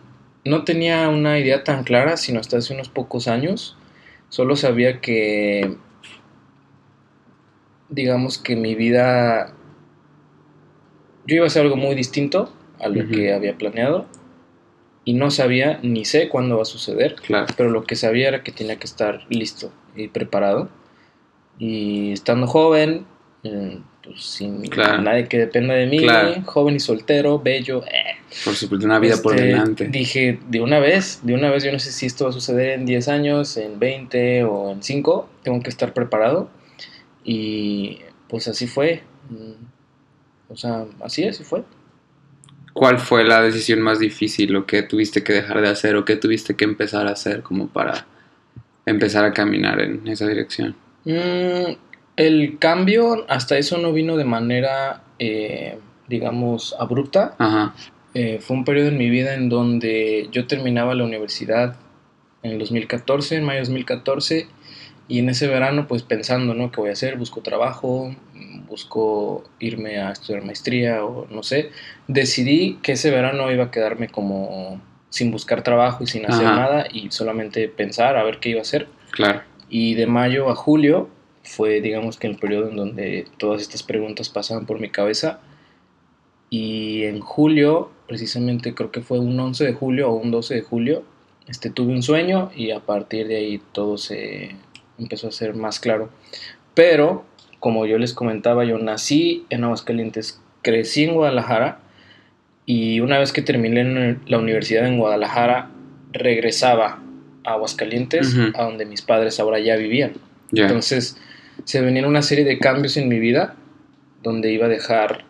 no 0.43 0.63
tenía 0.65 1.07
una 1.07 1.39
idea 1.39 1.63
tan 1.63 1.85
clara, 1.85 2.17
sino 2.17 2.41
hasta 2.41 2.57
hace 2.57 2.73
unos 2.73 2.89
pocos 2.89 3.29
años. 3.29 3.77
Solo 4.27 4.57
sabía 4.57 4.99
que, 4.99 5.77
digamos 7.89 8.37
que 8.37 8.57
mi 8.57 8.75
vida, 8.75 9.53
yo 11.25 11.35
iba 11.37 11.45
a 11.45 11.47
hacer 11.47 11.61
algo 11.63 11.77
muy 11.77 11.95
distinto 11.95 12.53
a 12.79 12.89
lo 12.89 13.07
que 13.07 13.33
había 13.33 13.57
planeado 13.57 14.05
y 15.05 15.13
no 15.13 15.31
sabía 15.31 15.79
ni 15.81 16.03
sé 16.03 16.27
cuándo 16.27 16.57
va 16.57 16.63
a 16.63 16.65
suceder, 16.65 17.15
Claro. 17.15 17.47
pero 17.55 17.69
lo 17.69 17.83
que 17.85 17.95
sabía 17.95 18.27
era 18.27 18.43
que 18.43 18.51
tenía 18.51 18.77
que 18.77 18.85
estar 18.85 19.25
listo 19.29 19.71
y 19.95 20.09
preparado. 20.09 20.69
Y 21.57 22.11
estando 22.11 22.47
joven, 22.47 23.05
eh, 23.43 23.79
pues 24.07 24.23
sin 24.23 24.61
Claro. 24.67 25.01
nadie 25.01 25.27
que 25.27 25.37
dependa 25.37 25.73
de 25.73 25.85
mí, 25.87 25.99
Claro. 25.99 26.41
joven 26.45 26.75
y 26.75 26.79
soltero, 26.79 27.39
bello, 27.39 27.83
eh, 27.85 28.17
Por 28.43 28.55
supuesto, 28.55 28.85
una 28.85 28.99
vida 28.99 29.17
por 29.21 29.35
este, 29.35 29.47
delante. 29.47 29.87
Dije, 29.87 30.39
de 30.49 30.61
una 30.61 30.79
vez, 30.79 31.19
de 31.23 31.33
una 31.33 31.49
vez, 31.49 31.63
yo 31.63 31.71
no 31.71 31.79
sé 31.79 31.91
si 31.91 32.05
esto 32.05 32.25
va 32.25 32.31
a 32.31 32.33
suceder 32.33 32.71
en 32.79 32.85
10 32.85 33.07
años, 33.07 33.55
en 33.57 33.79
20 33.79 34.43
o 34.43 34.71
en 34.71 34.83
5, 34.83 35.29
tengo 35.43 35.61
que 35.61 35.69
estar 35.69 35.93
preparado. 35.93 36.49
Y 37.23 37.99
pues 38.29 38.47
así 38.47 38.67
fue. 38.67 39.03
Mm, 39.29 40.53
o 40.53 40.57
sea, 40.57 40.85
así, 41.03 41.25
así 41.25 41.43
fue. 41.43 41.63
¿Cuál 42.73 42.99
fue 42.99 43.23
la 43.23 43.41
decisión 43.41 43.81
más 43.81 43.99
difícil 43.99 44.55
o 44.55 44.65
qué 44.65 44.83
tuviste 44.83 45.23
que 45.23 45.33
dejar 45.33 45.61
de 45.61 45.69
hacer 45.69 45.95
o 45.95 46.05
qué 46.05 46.15
tuviste 46.15 46.55
que 46.55 46.63
empezar 46.65 47.07
a 47.07 47.11
hacer 47.11 47.41
como 47.41 47.67
para 47.67 48.05
empezar 48.85 49.25
a 49.25 49.33
caminar 49.33 49.81
en 49.81 50.07
esa 50.07 50.27
dirección? 50.27 50.75
Mm, 51.05 51.73
el 52.17 52.57
cambio 52.59 53.25
hasta 53.29 53.57
eso 53.57 53.77
no 53.77 53.93
vino 53.93 54.17
de 54.17 54.25
manera, 54.25 55.03
eh, 55.19 55.77
digamos, 56.07 56.75
abrupta. 56.77 57.35
Ajá. 57.37 57.73
Eh, 58.13 58.39
fue 58.41 58.57
un 58.57 58.65
periodo 58.65 58.87
en 58.87 58.97
mi 58.97 59.09
vida 59.09 59.35
en 59.35 59.47
donde 59.47 60.27
yo 60.31 60.47
terminaba 60.47 60.95
la 60.95 61.03
universidad 61.03 61.75
en 62.41 62.53
el 62.53 62.59
2014, 62.59 63.35
en 63.35 63.43
mayo 63.43 63.59
de 63.59 63.65
2014, 63.65 64.47
y 65.07 65.19
en 65.19 65.29
ese 65.29 65.47
verano 65.47 65.87
pues 65.87 66.01
pensando, 66.01 66.55
¿no? 66.55 66.71
¿Qué 66.71 66.81
voy 66.81 66.89
a 66.89 66.93
hacer? 66.93 67.17
Busco 67.17 67.41
trabajo, 67.41 68.15
busco 68.67 69.43
irme 69.59 69.99
a 69.99 70.11
estudiar 70.11 70.43
maestría 70.43 71.05
o 71.05 71.27
no 71.29 71.43
sé. 71.43 71.69
Decidí 72.07 72.79
que 72.81 72.93
ese 72.93 73.11
verano 73.11 73.51
iba 73.51 73.65
a 73.65 73.71
quedarme 73.71 74.09
como 74.09 74.81
sin 75.09 75.31
buscar 75.31 75.63
trabajo 75.63 76.03
y 76.03 76.07
sin 76.07 76.25
hacer 76.25 76.47
Ajá. 76.47 76.55
nada 76.55 76.87
y 76.91 77.11
solamente 77.11 77.69
pensar 77.69 78.17
a 78.17 78.23
ver 78.23 78.39
qué 78.39 78.49
iba 78.49 78.59
a 78.59 78.63
hacer. 78.63 78.87
Claro. 79.11 79.41
Y 79.69 79.93
de 79.93 80.07
mayo 80.07 80.49
a 80.49 80.55
julio 80.55 81.09
fue, 81.47 81.81
digamos 81.81 82.17
que 82.17 82.27
el 82.27 82.37
periodo 82.37 82.69
en 82.69 82.75
donde 82.75 83.25
todas 83.37 83.61
estas 83.61 83.83
preguntas 83.83 84.29
pasaban 84.29 84.65
por 84.65 84.79
mi 84.79 84.89
cabeza. 84.89 85.39
Y 86.49 87.03
en 87.03 87.19
julio, 87.19 87.91
precisamente 88.07 88.73
creo 88.73 88.91
que 88.91 89.01
fue 89.01 89.19
un 89.19 89.39
11 89.39 89.65
de 89.65 89.73
julio 89.73 90.09
o 90.09 90.15
un 90.15 90.31
12 90.31 90.55
de 90.55 90.61
julio, 90.61 91.03
este, 91.47 91.69
tuve 91.69 91.93
un 91.93 92.03
sueño 92.03 92.51
y 92.55 92.71
a 92.71 92.81
partir 92.81 93.27
de 93.27 93.37
ahí 93.37 93.61
todo 93.71 93.97
se 93.97 94.55
empezó 94.99 95.29
a 95.29 95.31
ser 95.31 95.55
más 95.55 95.79
claro. 95.79 96.09
Pero, 96.73 97.25
como 97.59 97.85
yo 97.85 97.97
les 97.97 98.13
comentaba, 98.13 98.65
yo 98.65 98.77
nací 98.77 99.45
en 99.49 99.63
Aguascalientes, 99.63 100.41
crecí 100.61 101.05
en 101.05 101.15
Guadalajara 101.15 101.79
y 102.65 102.99
una 102.99 103.17
vez 103.17 103.31
que 103.31 103.41
terminé 103.41 103.81
en 103.81 104.21
la 104.27 104.37
universidad 104.37 104.85
en 104.85 104.99
Guadalajara, 104.99 105.71
regresaba 106.11 107.01
a 107.45 107.53
Aguascalientes, 107.53 108.35
a 108.55 108.63
donde 108.63 108.85
mis 108.85 109.01
padres 109.01 109.39
ahora 109.39 109.59
ya 109.59 109.77
vivían. 109.77 110.13
Entonces, 110.51 111.17
se 111.65 111.81
venían 111.81 112.05
una 112.05 112.21
serie 112.21 112.45
de 112.45 112.59
cambios 112.59 112.97
en 112.97 113.07
mi 113.07 113.19
vida, 113.19 113.55
donde 114.23 114.51
iba 114.51 114.65
a 114.65 114.69
dejar 114.69 115.25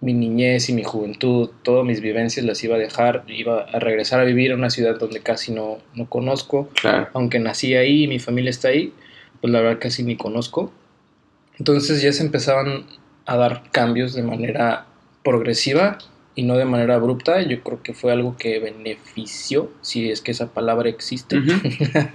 mi 0.00 0.12
niñez 0.14 0.68
y 0.68 0.74
mi 0.74 0.84
juventud, 0.84 1.50
todas 1.62 1.84
mis 1.84 2.00
vivencias 2.00 2.46
las 2.46 2.62
iba 2.62 2.76
a 2.76 2.78
dejar, 2.78 3.24
iba 3.26 3.62
a 3.62 3.78
regresar 3.80 4.20
a 4.20 4.24
vivir 4.24 4.52
en 4.52 4.58
una 4.58 4.70
ciudad 4.70 4.96
donde 4.98 5.20
casi 5.20 5.52
no, 5.52 5.78
no 5.94 6.08
conozco, 6.08 6.68
Claro. 6.80 7.08
aunque 7.14 7.38
nací 7.40 7.74
ahí 7.74 8.04
y 8.04 8.08
mi 8.08 8.18
familia 8.20 8.50
está 8.50 8.68
ahí, 8.68 8.92
pues 9.40 9.52
la 9.52 9.60
verdad 9.60 9.80
casi 9.80 10.04
ni 10.04 10.16
conozco. 10.16 10.72
Entonces 11.58 12.00
ya 12.00 12.12
se 12.12 12.22
empezaban 12.22 12.84
a 13.26 13.36
dar 13.36 13.64
cambios 13.72 14.14
de 14.14 14.22
manera 14.22 14.86
progresiva 15.24 15.98
y 16.38 16.44
no 16.44 16.56
de 16.56 16.64
manera 16.64 16.94
abrupta. 16.94 17.42
Yo 17.42 17.64
creo 17.64 17.82
que 17.82 17.94
fue 17.94 18.12
algo 18.12 18.36
que 18.36 18.60
benefició, 18.60 19.72
si 19.82 20.08
es 20.08 20.20
que 20.20 20.30
esa 20.30 20.54
palabra 20.54 20.88
existe, 20.88 21.36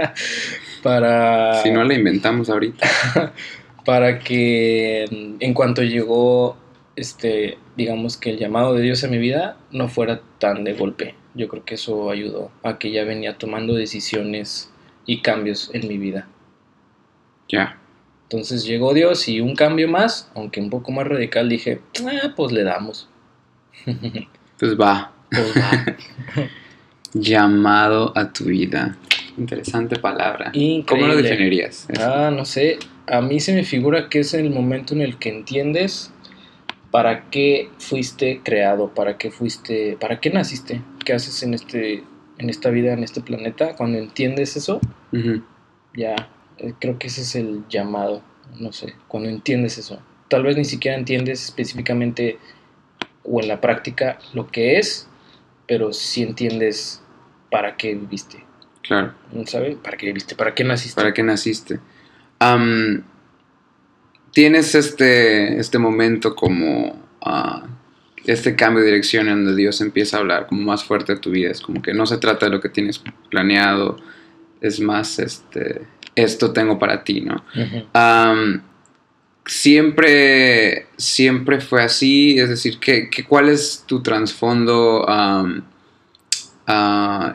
para 0.82 1.62
Si 1.62 1.70
no 1.70 1.84
la 1.84 1.94
inventamos 1.94 2.50
ahorita. 2.50 2.88
para 3.86 4.20
que 4.20 5.36
en 5.42 5.54
cuanto 5.54 5.84
llegó 5.84 6.56
este 6.96 7.58
digamos 7.76 8.16
que 8.16 8.30
el 8.30 8.38
llamado 8.38 8.74
de 8.76 8.84
Dios 8.84 9.04
a 9.04 9.10
mi 9.10 9.18
vida 9.18 9.58
no 9.72 9.90
fuera 9.90 10.22
tan 10.40 10.64
de 10.64 10.72
golpe. 10.72 11.16
Yo 11.34 11.50
creo 11.50 11.66
que 11.66 11.76
eso 11.76 12.10
ayudó 12.10 12.50
a 12.64 12.80
que 12.80 12.92
ya 12.92 13.04
venía 13.04 13.38
tomando 13.38 13.74
decisiones 13.74 14.72
y 15.06 15.22
cambios 15.22 15.70
en 15.74 15.86
mi 15.90 15.98
vida. 15.98 16.30
Ya. 17.50 17.78
Entonces 18.30 18.64
llegó 18.64 18.94
Dios 18.94 19.28
y 19.28 19.42
un 19.42 19.54
cambio 19.54 19.90
más, 19.90 20.32
aunque 20.34 20.62
un 20.62 20.70
poco 20.70 20.94
más 20.94 21.08
radical, 21.08 21.50
dije, 21.50 21.82
ah, 22.06 22.34
pues 22.38 22.54
le 22.54 22.64
damos. 22.64 23.10
Pues 24.60 24.80
va. 24.80 25.12
Pues 25.30 25.54
va. 25.58 26.48
Llamado 27.14 28.14
a 28.16 28.32
tu 28.32 28.46
vida. 28.46 28.98
Interesante 29.38 29.98
palabra. 29.98 30.52
¿Cómo 30.88 31.08
lo 31.08 31.16
definirías? 31.18 31.88
Eso. 31.90 32.02
Ah, 32.02 32.32
no 32.32 32.46
sé. 32.46 32.78
A 33.08 33.20
mí 33.20 33.40
se 33.40 33.54
me 33.54 33.64
figura 33.64 34.10
que 34.10 34.20
es 34.20 34.34
el 34.34 34.52
momento 34.52 34.94
en 34.94 35.02
el 35.02 35.18
que 35.18 35.30
entiendes 35.30 36.14
para 36.92 37.30
qué 37.32 37.70
fuiste 37.80 38.42
creado, 38.44 38.94
para 38.94 39.18
qué 39.18 39.32
fuiste, 39.32 39.98
para 40.00 40.20
qué 40.20 40.30
naciste, 40.30 40.82
qué 41.04 41.14
haces 41.14 41.42
en 41.42 41.56
este, 41.56 42.04
en 42.38 42.50
esta 42.50 42.70
vida, 42.70 42.94
en 42.94 43.04
este 43.04 43.22
planeta. 43.22 43.76
Cuando 43.76 43.98
entiendes 43.98 44.56
eso, 44.56 44.80
ya 45.96 46.16
eh, 46.60 46.74
creo 46.80 47.00
que 47.00 47.08
ese 47.08 47.22
es 47.22 47.36
el 47.36 47.64
llamado. 47.68 48.22
No 48.60 48.72
sé. 48.72 48.94
Cuando 49.08 49.30
entiendes 49.30 49.80
eso, 49.80 50.00
tal 50.28 50.44
vez 50.44 50.56
ni 50.56 50.66
siquiera 50.66 50.96
entiendes 50.96 51.44
específicamente 51.44 52.38
o 53.24 53.42
en 53.42 53.48
la 53.48 53.62
práctica 53.62 54.20
lo 54.34 54.48
que 54.48 54.80
es, 54.80 55.08
pero 55.68 55.94
sí 55.94 56.24
entiendes 56.24 57.02
para 57.50 57.78
qué 57.78 57.96
viviste. 57.96 58.44
Claro. 58.82 59.14
¿No 59.32 59.46
sabes? 59.46 59.78
¿Para 59.78 59.98
qué 59.98 60.08
viviste? 60.08 60.36
¿Para 60.36 60.54
qué 60.54 60.64
naciste? 60.64 60.96
¿Para 61.00 61.14
qué 61.14 61.24
naciste? 61.24 61.80
Am, 62.40 63.04
Tienes 64.34 64.74
este, 64.74 65.60
este 65.60 65.78
momento 65.78 66.36
como 66.36 67.00
ah, 67.22 67.68
este 68.26 68.56
cambio 68.56 68.82
de 68.82 68.88
dirección 68.88 69.30
en 69.30 69.46
donde 69.46 69.56
Dios 69.56 69.80
empieza 69.80 70.18
a 70.18 70.22
hablar 70.22 70.48
como 70.48 70.64
más 70.64 70.84
fuerte 70.84 71.14
a 71.14 71.22
tu 71.22 71.30
vida. 71.30 71.52
Es 71.52 71.62
como 71.62 71.84
que 71.84 71.94
no 71.94 72.08
se 72.08 72.18
trata 72.18 72.48
de 72.48 72.52
lo 72.52 72.60
que 72.60 72.70
tienes 72.70 73.02
planeado, 73.30 73.98
es 74.60 74.80
más 74.80 75.20
este, 75.20 75.84
esto 76.16 76.52
tengo 76.52 76.80
para 76.80 77.04
ti, 77.04 77.22
¿no? 77.22 77.44
Siempre, 79.46 80.88
siempre 80.98 81.60
fue 81.62 81.84
así, 81.84 82.40
es 82.40 82.50
decir, 82.50 82.80
¿qué, 82.80 83.10
qué- 83.10 83.24
cuál 83.26 83.50
es 83.50 83.84
tu 83.86 84.02
trasfondo 84.02 85.06
ah, 85.08 85.46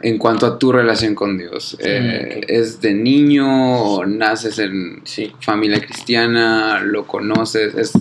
en 0.02 0.16
cuanto 0.18 0.46
a 0.46 0.58
tu 0.58 0.72
relación 0.72 1.14
con 1.14 1.36
Dios? 1.36 1.76
Eh. 1.80 2.40
¿Es 2.48 2.80
de 2.80 2.94
niño 2.94 3.46
o 3.82 4.06
naces 4.06 4.58
en 4.58 5.02
Sí. 5.04 5.32
familia 5.40 5.80
cristiana? 5.80 6.80
¿Lo 6.80 7.06
conoces? 7.06 7.74
Es, 7.74 7.92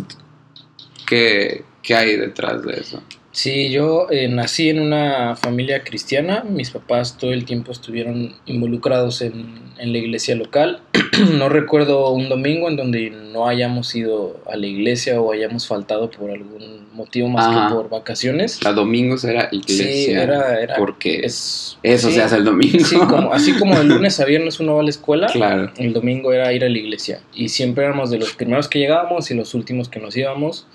¿qué, 1.06 1.64
qué 1.82 1.96
hay 1.96 2.16
detrás 2.18 2.64
de 2.64 2.74
eso? 2.80 3.04
Sí, 3.38 3.70
yo 3.70 4.08
eh, 4.10 4.28
nací 4.30 4.68
en 4.68 4.80
una 4.80 5.36
familia 5.36 5.84
cristiana. 5.84 6.44
Mis 6.44 6.72
papás 6.72 7.20
todo 7.20 7.34
el 7.34 7.46
tiempo 7.46 7.72
estuvieron 7.72 8.34
involucrados 8.48 9.22
en, 9.22 9.60
en 9.78 9.92
la 9.92 10.00
iglesia 10.00 10.34
local. 10.34 10.82
no 11.38 11.48
recuerdo 11.48 12.10
un 12.10 12.30
domingo 12.30 12.68
en 12.68 12.78
donde 12.78 13.12
no 13.12 13.48
hayamos 13.48 13.94
ido 13.94 14.42
a 14.52 14.56
la 14.56 14.66
iglesia 14.66 15.22
o 15.22 15.32
hayamos 15.32 15.68
faltado 15.68 16.10
por 16.10 16.32
algún 16.32 16.88
motivo 16.94 17.30
más 17.30 17.46
Ajá. 17.46 17.68
que 17.68 17.76
por 17.76 17.90
vacaciones. 17.90 18.60
A 18.66 18.74
domingos 18.74 19.24
era 19.24 19.50
iglesia. 19.52 19.86
Sí, 19.86 20.12
era, 20.12 20.60
era 20.60 20.76
porque 20.76 21.20
es, 21.20 21.78
eso 21.84 22.08
sí, 22.08 22.16
se 22.16 22.24
hace 22.24 22.38
el 22.38 22.44
domingo. 22.44 22.84
sí, 22.84 22.98
como, 22.98 23.34
así 23.34 23.54
como 23.54 23.78
el 23.80 23.88
lunes 23.88 24.20
a 24.20 24.26
viernes 24.26 24.60
uno 24.60 24.74
va 24.74 24.82
a 24.82 24.84
la 24.84 24.90
escuela, 24.90 25.28
claro. 25.28 25.72
el 25.78 25.94
domingo 25.94 26.34
era 26.34 26.52
ir 26.54 26.66
a 26.66 26.70
la 26.70 26.78
iglesia. 26.80 27.22
Y 27.36 27.50
siempre 27.50 27.86
éramos 27.86 28.10
de 28.10 28.18
los 28.18 28.34
primeros 28.34 28.68
que 28.68 28.80
llegábamos 28.80 29.30
y 29.30 29.36
los 29.36 29.54
últimos 29.54 29.90
que 29.90 30.00
nos 30.00 30.18
íbamos. 30.18 30.66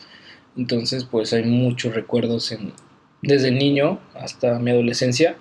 Entonces, 0.56 1.04
pues 1.04 1.32
hay 1.32 1.44
muchos 1.44 1.94
recuerdos 1.94 2.52
en, 2.52 2.72
desde 3.22 3.50
niño 3.50 3.98
hasta 4.14 4.58
mi 4.58 4.70
adolescencia 4.70 5.36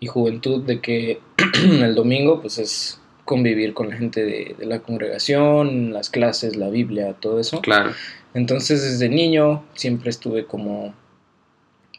y 0.00 0.06
juventud 0.06 0.64
de 0.64 0.80
que 0.80 1.20
el 1.64 1.94
domingo 1.94 2.40
pues 2.40 2.58
es 2.58 3.00
convivir 3.24 3.74
con 3.74 3.88
la 3.88 3.96
gente 3.96 4.24
de, 4.24 4.54
de 4.58 4.66
la 4.66 4.80
congregación, 4.80 5.92
las 5.92 6.10
clases, 6.10 6.56
la 6.56 6.68
Biblia, 6.68 7.14
todo 7.14 7.40
eso. 7.40 7.60
Claro. 7.60 7.92
Entonces 8.34 8.82
desde 8.82 9.08
niño 9.08 9.64
siempre 9.74 10.10
estuve 10.10 10.44
como 10.44 10.94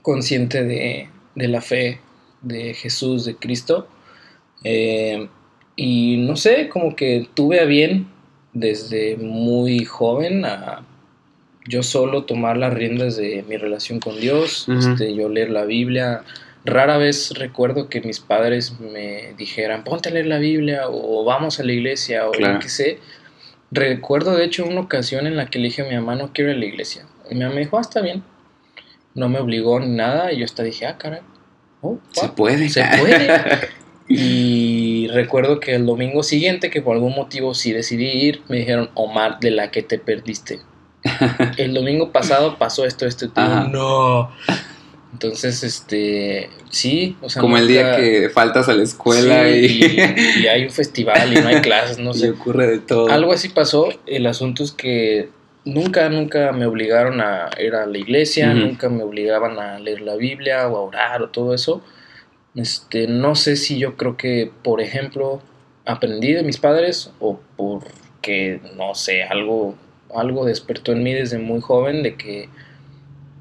consciente 0.01 0.63
de, 0.63 1.09
de 1.33 1.47
la 1.47 1.61
fe 1.61 1.99
de 2.41 2.73
Jesús, 2.73 3.25
de 3.25 3.35
Cristo. 3.35 3.87
Eh, 4.63 5.27
y 5.75 6.17
no 6.17 6.35
sé, 6.35 6.69
como 6.69 6.95
que 6.95 7.27
tuve 7.33 7.59
a 7.59 7.65
bien 7.65 8.07
desde 8.53 9.17
muy 9.17 9.83
joven 9.83 10.45
a 10.45 10.83
yo 11.67 11.83
solo 11.83 12.23
tomar 12.25 12.57
las 12.57 12.73
riendas 12.73 13.15
de 13.17 13.43
mi 13.47 13.57
relación 13.57 13.99
con 13.99 14.19
Dios, 14.19 14.67
este, 14.69 15.15
yo 15.15 15.29
leer 15.29 15.49
la 15.49 15.65
Biblia. 15.65 16.23
Rara 16.63 16.97
vez 16.97 17.31
recuerdo 17.37 17.89
que 17.89 18.01
mis 18.01 18.19
padres 18.19 18.79
me 18.79 19.33
dijeran, 19.37 19.83
ponte 19.83 20.09
a 20.09 20.11
leer 20.11 20.25
la 20.27 20.39
Biblia 20.39 20.83
o 20.89 21.23
vamos 21.23 21.59
a 21.59 21.63
la 21.63 21.71
iglesia 21.73 22.27
o 22.27 22.31
Claro. 22.31 22.55
yo 22.55 22.59
qué 22.59 22.69
sé. 22.69 22.99
Recuerdo 23.71 24.35
de 24.35 24.45
hecho 24.45 24.65
una 24.65 24.81
ocasión 24.81 25.27
en 25.27 25.35
la 25.37 25.47
que 25.47 25.59
le 25.59 25.65
dije 25.65 25.81
a 25.81 25.85
mi 25.85 25.95
mamá 25.95 26.15
no 26.15 26.31
quiero 26.33 26.51
ir 26.51 26.57
a 26.57 26.59
la 26.59 26.65
iglesia. 26.65 27.05
Y 27.29 27.35
mi 27.35 27.41
mamá 27.41 27.55
me 27.55 27.61
dijo, 27.61 27.77
ah, 27.77 27.81
está 27.81 28.01
bien. 28.01 28.23
No 29.13 29.29
me 29.29 29.39
obligó 29.39 29.79
ni 29.79 29.87
nada 29.87 30.31
y 30.31 30.39
yo 30.39 30.45
hasta 30.45 30.63
dije, 30.63 30.85
ah, 30.85 30.97
caray. 30.97 31.21
Oh, 31.81 31.99
Se 32.11 32.29
puede. 32.29 32.69
Se 32.69 32.83
puede. 32.99 33.27
Y 34.07 35.07
recuerdo 35.07 35.59
que 35.59 35.73
el 35.75 35.85
domingo 35.85 36.21
siguiente, 36.21 36.69
que 36.69 36.81
por 36.81 36.95
algún 36.95 37.15
motivo 37.15 37.53
sí 37.55 37.73
decidí 37.73 38.05
ir, 38.05 38.41
me 38.49 38.57
dijeron, 38.57 38.89
Omar, 38.93 39.39
de 39.39 39.51
la 39.51 39.71
que 39.71 39.81
te 39.81 39.97
perdiste. 39.97 40.59
El 41.57 41.73
domingo 41.73 42.11
pasado 42.11 42.57
pasó 42.57 42.85
esto, 42.85 43.05
esto, 43.05 43.27
Ajá. 43.35 43.67
no. 43.71 44.31
Entonces, 45.13 45.63
este, 45.63 46.49
sí, 46.69 47.15
o 47.21 47.29
sea, 47.29 47.41
Como 47.41 47.57
el 47.57 47.69
día 47.69 47.95
que 47.95 48.29
faltas 48.29 48.67
a 48.67 48.73
la 48.73 48.83
escuela 48.83 49.45
Sí, 49.45 49.79
y, 49.79 49.85
y, 49.85 50.43
y 50.43 50.47
hay 50.47 50.65
un 50.65 50.71
festival 50.71 51.31
y 51.31 51.39
no 51.39 51.47
hay 51.47 51.61
clases, 51.61 51.99
no 51.99 52.11
y 52.11 52.15
sé. 52.15 52.31
ocurre 52.31 52.67
de 52.67 52.79
todo. 52.79 53.09
Algo 53.09 53.31
así 53.31 53.47
pasó. 53.47 53.87
El 54.07 54.27
asunto 54.27 54.61
es 54.63 54.71
que 54.73 55.29
nunca, 55.63 56.09
nunca 56.09 56.51
me 56.51 56.65
obligaron 56.65 57.21
a 57.21 57.49
ir 57.59 57.75
a 57.75 57.85
la 57.85 57.97
iglesia, 57.97 58.53
nunca 58.53 58.89
me 58.89 59.03
obligaban 59.03 59.57
a 59.57 59.79
leer 59.79 60.01
la 60.01 60.15
Biblia 60.17 60.67
o 60.67 60.75
a 60.77 60.81
orar 60.81 61.21
o 61.21 61.29
todo 61.29 61.53
eso. 61.53 61.81
Este, 62.53 63.07
no 63.07 63.35
sé 63.35 63.55
si 63.55 63.77
yo 63.79 63.95
creo 63.95 64.17
que, 64.17 64.51
por 64.63 64.81
ejemplo, 64.81 65.41
aprendí 65.85 66.33
de 66.33 66.43
mis 66.43 66.57
padres 66.57 67.11
o 67.19 67.39
porque, 67.55 68.59
no 68.75 68.95
sé, 68.95 69.23
algo, 69.23 69.75
algo 70.19 70.45
despertó 70.45 70.91
en 70.91 71.03
mí 71.03 71.13
desde 71.13 71.37
muy 71.37 71.61
joven 71.61 72.03
de 72.03 72.15
que 72.15 72.49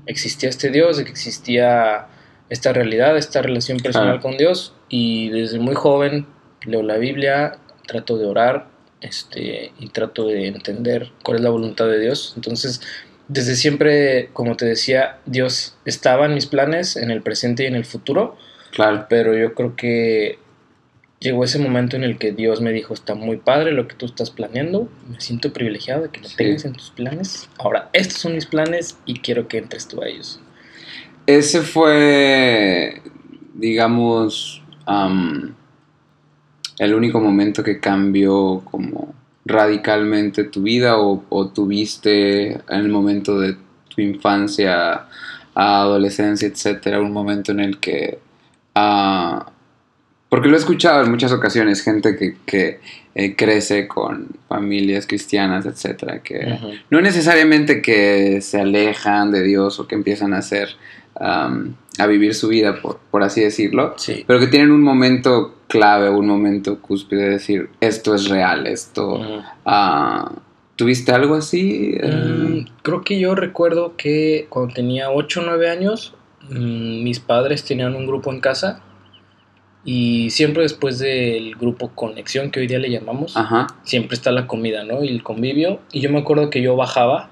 existía 0.06 0.48
este 0.48 0.70
Dios, 0.70 0.96
de 0.98 1.04
que 1.04 1.10
existía 1.10 2.06
esta 2.50 2.72
realidad, 2.72 3.16
esta 3.16 3.42
relación 3.42 3.78
personal 3.78 4.08
Claro. 4.18 4.22
con 4.22 4.36
Dios 4.36 4.74
y 4.88 5.30
desde 5.30 5.58
muy 5.58 5.74
joven 5.74 6.26
leo 6.66 6.82
la 6.82 6.96
Biblia, 6.98 7.58
trato 7.86 8.18
de 8.18 8.26
orar 8.26 8.66
este, 9.00 9.72
y 9.78 9.88
trato 9.88 10.26
de 10.26 10.46
entender 10.46 11.10
cuál 11.22 11.38
es 11.38 11.42
la 11.42 11.50
voluntad 11.50 11.86
de 11.86 12.00
Dios. 12.00 12.32
Entonces, 12.36 12.80
desde 13.28 13.54
siempre, 13.56 14.28
como 14.32 14.56
te 14.56 14.64
decía, 14.66 15.18
Dios 15.26 15.76
estaba 15.84 16.26
en 16.26 16.34
mis 16.34 16.46
planes, 16.46 16.96
en 16.96 17.10
el 17.10 17.22
presente 17.22 17.64
y 17.64 17.66
en 17.66 17.74
el 17.76 17.84
futuro, 17.84 18.36
Claro. 18.72 19.06
pero 19.08 19.36
yo 19.36 19.54
creo 19.54 19.76
que 19.76 20.38
llegó 21.20 21.44
ese 21.44 21.58
momento 21.58 21.96
en 21.96 22.04
el 22.04 22.18
que 22.18 22.32
Dios 22.32 22.60
me 22.60 22.72
dijo, 22.72 22.92
está 22.94 23.14
muy 23.14 23.36
padre 23.38 23.72
lo 23.72 23.88
que 23.88 23.94
tú 23.94 24.06
estás 24.06 24.30
planeando, 24.30 24.88
me 25.08 25.20
siento 25.20 25.52
privilegiado 25.52 26.02
de 26.02 26.10
que 26.10 26.20
lo 26.20 26.28
Sí. 26.28 26.36
tengas 26.36 26.64
en 26.64 26.74
tus 26.74 26.90
planes. 26.90 27.48
Ahora, 27.58 27.88
estos 27.92 28.18
son 28.20 28.34
mis 28.34 28.46
planes 28.46 28.98
y 29.06 29.20
quiero 29.20 29.48
que 29.48 29.58
entres 29.58 29.88
tú 29.88 30.02
a 30.02 30.08
ellos. 30.08 30.40
Ese 31.26 31.62
fue, 31.62 33.00
digamos, 33.54 34.62
am, 34.86 35.54
el 36.78 36.94
único 36.94 37.20
momento 37.20 37.62
que 37.62 37.80
cambió 37.80 38.62
como 38.70 39.14
radicalmente 39.46 40.44
tu 40.44 40.62
vida 40.62 40.98
o, 40.98 41.24
o 41.28 41.48
tuviste 41.48 42.52
en 42.52 42.62
el 42.68 42.88
momento 42.88 43.38
de 43.38 43.56
tu 43.88 44.00
infancia, 44.00 45.06
adolescencia, 45.54 46.48
etcétera, 46.48 47.00
un 47.00 47.12
momento 47.12 47.52
en 47.52 47.60
el 47.60 47.78
que... 47.78 48.18
ah, 48.74 49.50
porque 50.34 50.48
lo 50.48 50.56
he 50.56 50.58
escuchado 50.58 51.04
en 51.04 51.12
muchas 51.12 51.30
ocasiones, 51.30 51.80
gente 51.80 52.16
que, 52.16 52.34
que, 52.44 52.80
eh, 53.14 53.36
crece 53.36 53.86
con 53.86 54.26
familias 54.48 55.06
cristianas, 55.06 55.64
etcétera, 55.64 56.24
que 56.24 56.58
no 56.90 57.00
necesariamente 57.00 57.80
que 57.80 58.40
se 58.40 58.60
alejan 58.60 59.30
de 59.30 59.44
Dios 59.44 59.78
o 59.78 59.86
que 59.86 59.94
empiezan 59.94 60.34
a 60.34 60.38
hacer, 60.38 60.70
am, 61.14 61.76
a 62.00 62.08
vivir 62.08 62.34
su 62.34 62.48
vida, 62.48 62.82
por, 62.82 62.98
por 63.12 63.22
así 63.22 63.42
decirlo, 63.42 63.94
Sí. 63.96 64.24
pero 64.26 64.40
que 64.40 64.48
tienen 64.48 64.72
un 64.72 64.82
momento 64.82 65.54
clave, 65.68 66.10
un 66.10 66.26
momento 66.26 66.80
cúspide 66.80 67.22
de 67.22 67.30
decir, 67.30 67.68
esto 67.80 68.16
es 68.16 68.28
real, 68.28 68.66
esto... 68.66 69.44
Ah, 69.64 70.32
¿Tuviste 70.74 71.12
algo 71.12 71.36
así? 71.36 71.96
Mm, 72.02 72.66
creo 72.82 73.02
que 73.02 73.20
yo 73.20 73.36
recuerdo 73.36 73.94
que 73.96 74.48
cuando 74.48 74.74
tenía 74.74 75.12
8 75.12 75.42
o 75.42 75.44
9 75.44 75.70
años, 75.70 76.16
mm, 76.50 77.04
mis 77.04 77.20
padres 77.20 77.62
tenían 77.62 77.94
un 77.94 78.08
grupo 78.08 78.32
en 78.32 78.40
casa 78.40 78.82
y 79.84 80.30
siempre 80.30 80.62
después 80.62 80.98
del 80.98 81.54
grupo 81.56 81.90
Conexión, 81.94 82.50
que 82.50 82.60
hoy 82.60 82.66
día 82.66 82.78
le 82.78 82.90
llamamos, 82.90 83.36
Ajá, 83.36 83.66
siempre 83.84 84.14
está 84.14 84.30
la 84.30 84.46
comida, 84.46 84.84
¿no? 84.84 85.04
Y 85.04 85.08
el 85.08 85.22
convivio. 85.22 85.80
Y 85.92 86.00
yo 86.00 86.10
me 86.10 86.18
acuerdo 86.18 86.48
que 86.48 86.62
yo 86.62 86.74
bajaba 86.74 87.30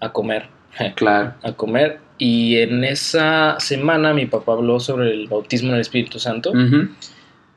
a 0.00 0.12
comer, 0.12 0.48
claro. 0.94 1.34
a 1.42 1.52
comer. 1.52 2.00
Y 2.16 2.56
en 2.58 2.84
esa 2.84 3.56
semana 3.60 4.14
mi 4.14 4.26
papá 4.26 4.52
habló 4.52 4.80
sobre 4.80 5.12
el 5.12 5.28
bautismo 5.28 5.70
en 5.70 5.74
el 5.74 5.80
Espíritu 5.80 6.18
Santo. 6.18 6.52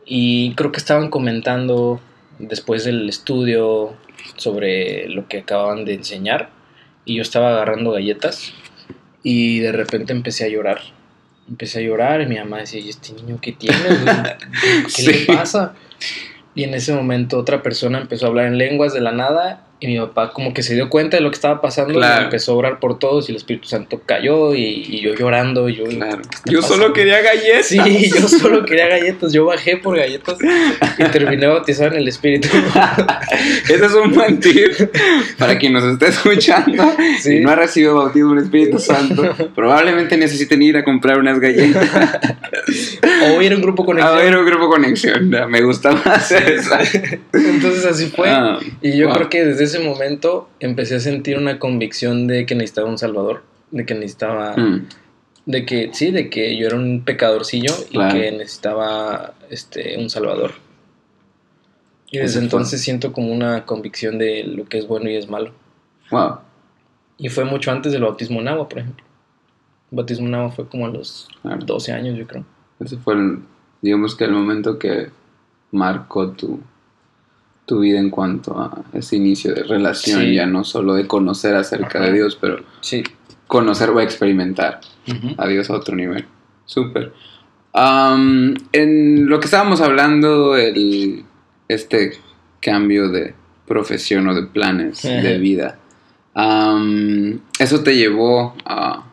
Y 0.05 0.53
creo 0.55 0.71
que 0.71 0.79
estaban 0.79 1.09
comentando 1.09 2.01
después 2.39 2.83
del 2.83 3.07
estudio 3.07 3.93
sobre 4.35 5.07
lo 5.09 5.27
que 5.27 5.39
acababan 5.39 5.85
de 5.85 5.93
enseñar. 5.93 6.49
Y 7.05 7.15
yo 7.15 7.21
estaba 7.21 7.51
agarrando 7.51 7.91
galletas. 7.91 8.53
Y 9.23 9.59
de 9.59 9.71
repente 9.71 10.11
empecé 10.11 10.45
a 10.45 10.49
llorar. 10.49 10.79
Empecé 11.49 11.79
a 11.79 11.81
llorar 11.83 12.21
y 12.21 12.25
mi 12.25 12.37
mamá 12.37 12.57
decía, 12.59 12.79
¿y 12.79 12.89
este 12.89 13.13
niño 13.13 13.39
qué 13.41 13.53
tiene? 13.53 13.77
¿Qué 14.85 14.89
Sí. 14.89 15.05
le 15.05 15.25
pasa? 15.25 15.73
Y 16.55 16.63
en 16.63 16.73
ese 16.73 16.93
momento 16.93 17.37
otra 17.37 17.61
persona 17.61 17.99
empezó 17.99 18.25
a 18.25 18.29
hablar 18.29 18.47
en 18.47 18.57
lenguas 18.57 18.93
de 18.93 19.01
la 19.01 19.11
nada 19.11 19.66
y 19.79 19.85
mi 19.87 19.99
papá 19.99 20.31
como 20.33 20.53
que 20.55 20.63
se 20.63 20.73
dio 20.73 20.89
cuenta 20.89 21.17
de 21.17 21.21
lo 21.23 21.29
que 21.29 21.35
estaba 21.35 21.61
pasando 21.61 21.93
Claro. 21.93 22.21
y 22.21 22.25
empezó 22.25 22.53
a 22.53 22.55
orar 22.55 22.79
por 22.79 22.97
todos 22.97 23.29
y 23.29 23.31
el 23.31 23.35
Espíritu 23.37 23.67
Santo 23.67 24.01
cayó 24.05 24.55
y, 24.55 24.63
y 24.89 25.01
yo 25.01 25.13
llorando. 25.13 25.69
Y 25.69 25.75
yo, 25.75 25.83
Claro. 25.85 26.17
¿qué 26.17 26.29
está 26.35 26.51
Yo 26.51 26.61
solo 26.63 26.93
quería 26.93 27.21
galletas. 27.21 27.67
Sí, 27.67 28.09
yo 28.09 28.27
solo 28.27 28.65
quería 28.65 28.87
galletas. 28.87 29.31
Yo 29.33 29.45
bajé 29.45 29.77
por 29.77 29.95
galletas 29.97 30.37
y 30.97 31.03
terminé 31.11 31.45
bautizado 31.47 31.91
en 31.91 31.97
el 31.97 32.07
Espíritu. 32.07 32.47
Ese 33.69 33.85
es 33.85 33.93
un 33.93 34.13
buen 34.13 34.39
tip 34.39 34.71
para 35.37 35.57
quien 35.59 35.73
nos 35.73 35.83
esté 35.83 36.07
escuchando 36.07 36.83
Sí. 37.19 37.35
y 37.37 37.39
no 37.41 37.51
ha 37.51 37.55
recibido 37.55 37.95
bautismo 37.95 38.31
en 38.33 38.39
el 38.39 38.43
Espíritu 38.45 38.79
Santo. 38.79 39.35
Probablemente 39.55 40.17
necesiten 40.17 40.61
ir 40.63 40.77
a 40.77 40.83
comprar 40.83 41.19
unas 41.19 41.39
galletas. 41.39 41.87
O 43.35 43.41
ir 43.41 43.51
a 43.53 43.55
un 43.55 43.61
grupo 43.61 43.83
A 43.83 43.85
conexión. 43.85 44.17
ver, 44.17 44.37
un 44.37 44.45
grupo 44.45 44.69
conexión. 44.69 45.29
Me 45.49 45.61
gusta 45.61 45.91
más 45.91 46.31
esa. 46.31 46.79
Entonces 47.33 47.85
así 47.85 48.07
fue. 48.07 48.29
Ah, 48.29 48.57
Y 48.81 48.97
yo 48.97 49.07
wow. 49.07 49.15
creo 49.15 49.29
que 49.29 49.45
desde 49.45 49.66
ese 49.67 49.79
momento 49.79 50.49
empecé 50.59 50.95
a 50.95 50.99
sentir 50.99 51.37
una 51.37 51.59
convicción 51.59 52.27
de 52.27 52.45
que 52.45 52.55
necesitaba 52.55 52.89
un 52.89 52.97
salvador. 52.97 53.43
De 53.71 53.85
que 53.85 53.93
necesitaba. 53.93 54.55
Mm, 54.57 54.87
De 55.45 55.65
que, 55.65 55.91
sí, 55.93 56.11
de 56.11 56.29
que 56.29 56.57
yo 56.57 56.67
era 56.67 56.75
un 56.75 57.03
pecadorcillo 57.05 57.73
y 57.89 57.97
que 58.09 58.31
necesitaba 58.33 59.33
este, 59.49 59.97
un 59.97 60.09
salvador. 60.09 60.51
Y 62.11 62.17
desde 62.19 62.39
entonces 62.39 62.81
siento 62.81 63.11
como 63.13 63.31
una 63.33 63.65
convicción 63.65 64.17
de 64.17 64.43
lo 64.43 64.65
que 64.65 64.77
es 64.77 64.87
bueno 64.87 65.09
y 65.09 65.15
es 65.15 65.29
malo. 65.29 65.51
wow. 66.11 66.39
Y 67.19 67.29
fue 67.29 67.45
mucho 67.45 67.71
antes 67.71 67.91
del 67.93 68.03
bautismo 68.03 68.39
en 68.41 68.47
agua, 68.49 68.69
por 68.69 68.79
ejemplo. 68.79 69.03
El 69.91 69.95
bautismo 69.95 70.27
en 70.27 70.35
agua 70.35 70.51
fue 70.51 70.67
como 70.67 70.85
a 70.85 70.89
los 70.89 71.27
Claro. 71.41 71.65
12 71.65 71.91
años, 71.91 72.15
yo 72.17 72.27
creo. 72.27 72.45
Ese 72.79 72.95
fue, 72.97 73.15
el- 73.15 73.39
digamos 73.81 74.15
que 74.15 74.25
el 74.25 74.31
momento 74.33 74.77
que 74.77 75.07
marcó 75.71 76.29
tu, 76.31 76.59
tu 77.67 77.81
vida 77.81 77.99
en 77.99 78.09
cuanto 78.09 78.57
a 78.59 78.81
ese 78.93 79.17
inicio 79.17 79.53
de 79.53 79.61
relación, 79.63 80.21
Sí. 80.21 80.33
ya 80.35 80.45
no 80.47 80.63
solo 80.63 80.93
de 80.95 81.05
conocer 81.05 81.53
acerca 81.53 81.99
Ajá. 81.99 82.07
de 82.07 82.13
Dios, 82.13 82.37
pero 82.41 82.63
Sí. 82.81 83.03
conocer 83.45 83.89
o 83.91 83.99
experimentar 84.01 84.79
a 85.37 85.47
Dios 85.47 85.69
a 85.69 85.73
otro 85.75 85.95
nivel. 85.95 86.25
Súper. 86.65 87.13
En 87.75 89.29
lo 89.29 89.39
que 89.39 89.45
estábamos 89.45 89.81
hablando, 89.81 90.55
el, 90.55 91.23
este 91.67 92.13
cambio 92.61 93.09
de 93.09 93.35
profesión 93.67 94.27
o 94.29 94.33
de 94.33 94.43
planes 94.43 95.01
de 95.03 95.37
vida, 95.37 95.77
¿eso 97.59 97.83
te 97.83 97.95
llevó 97.95 98.55
a, 98.65 99.03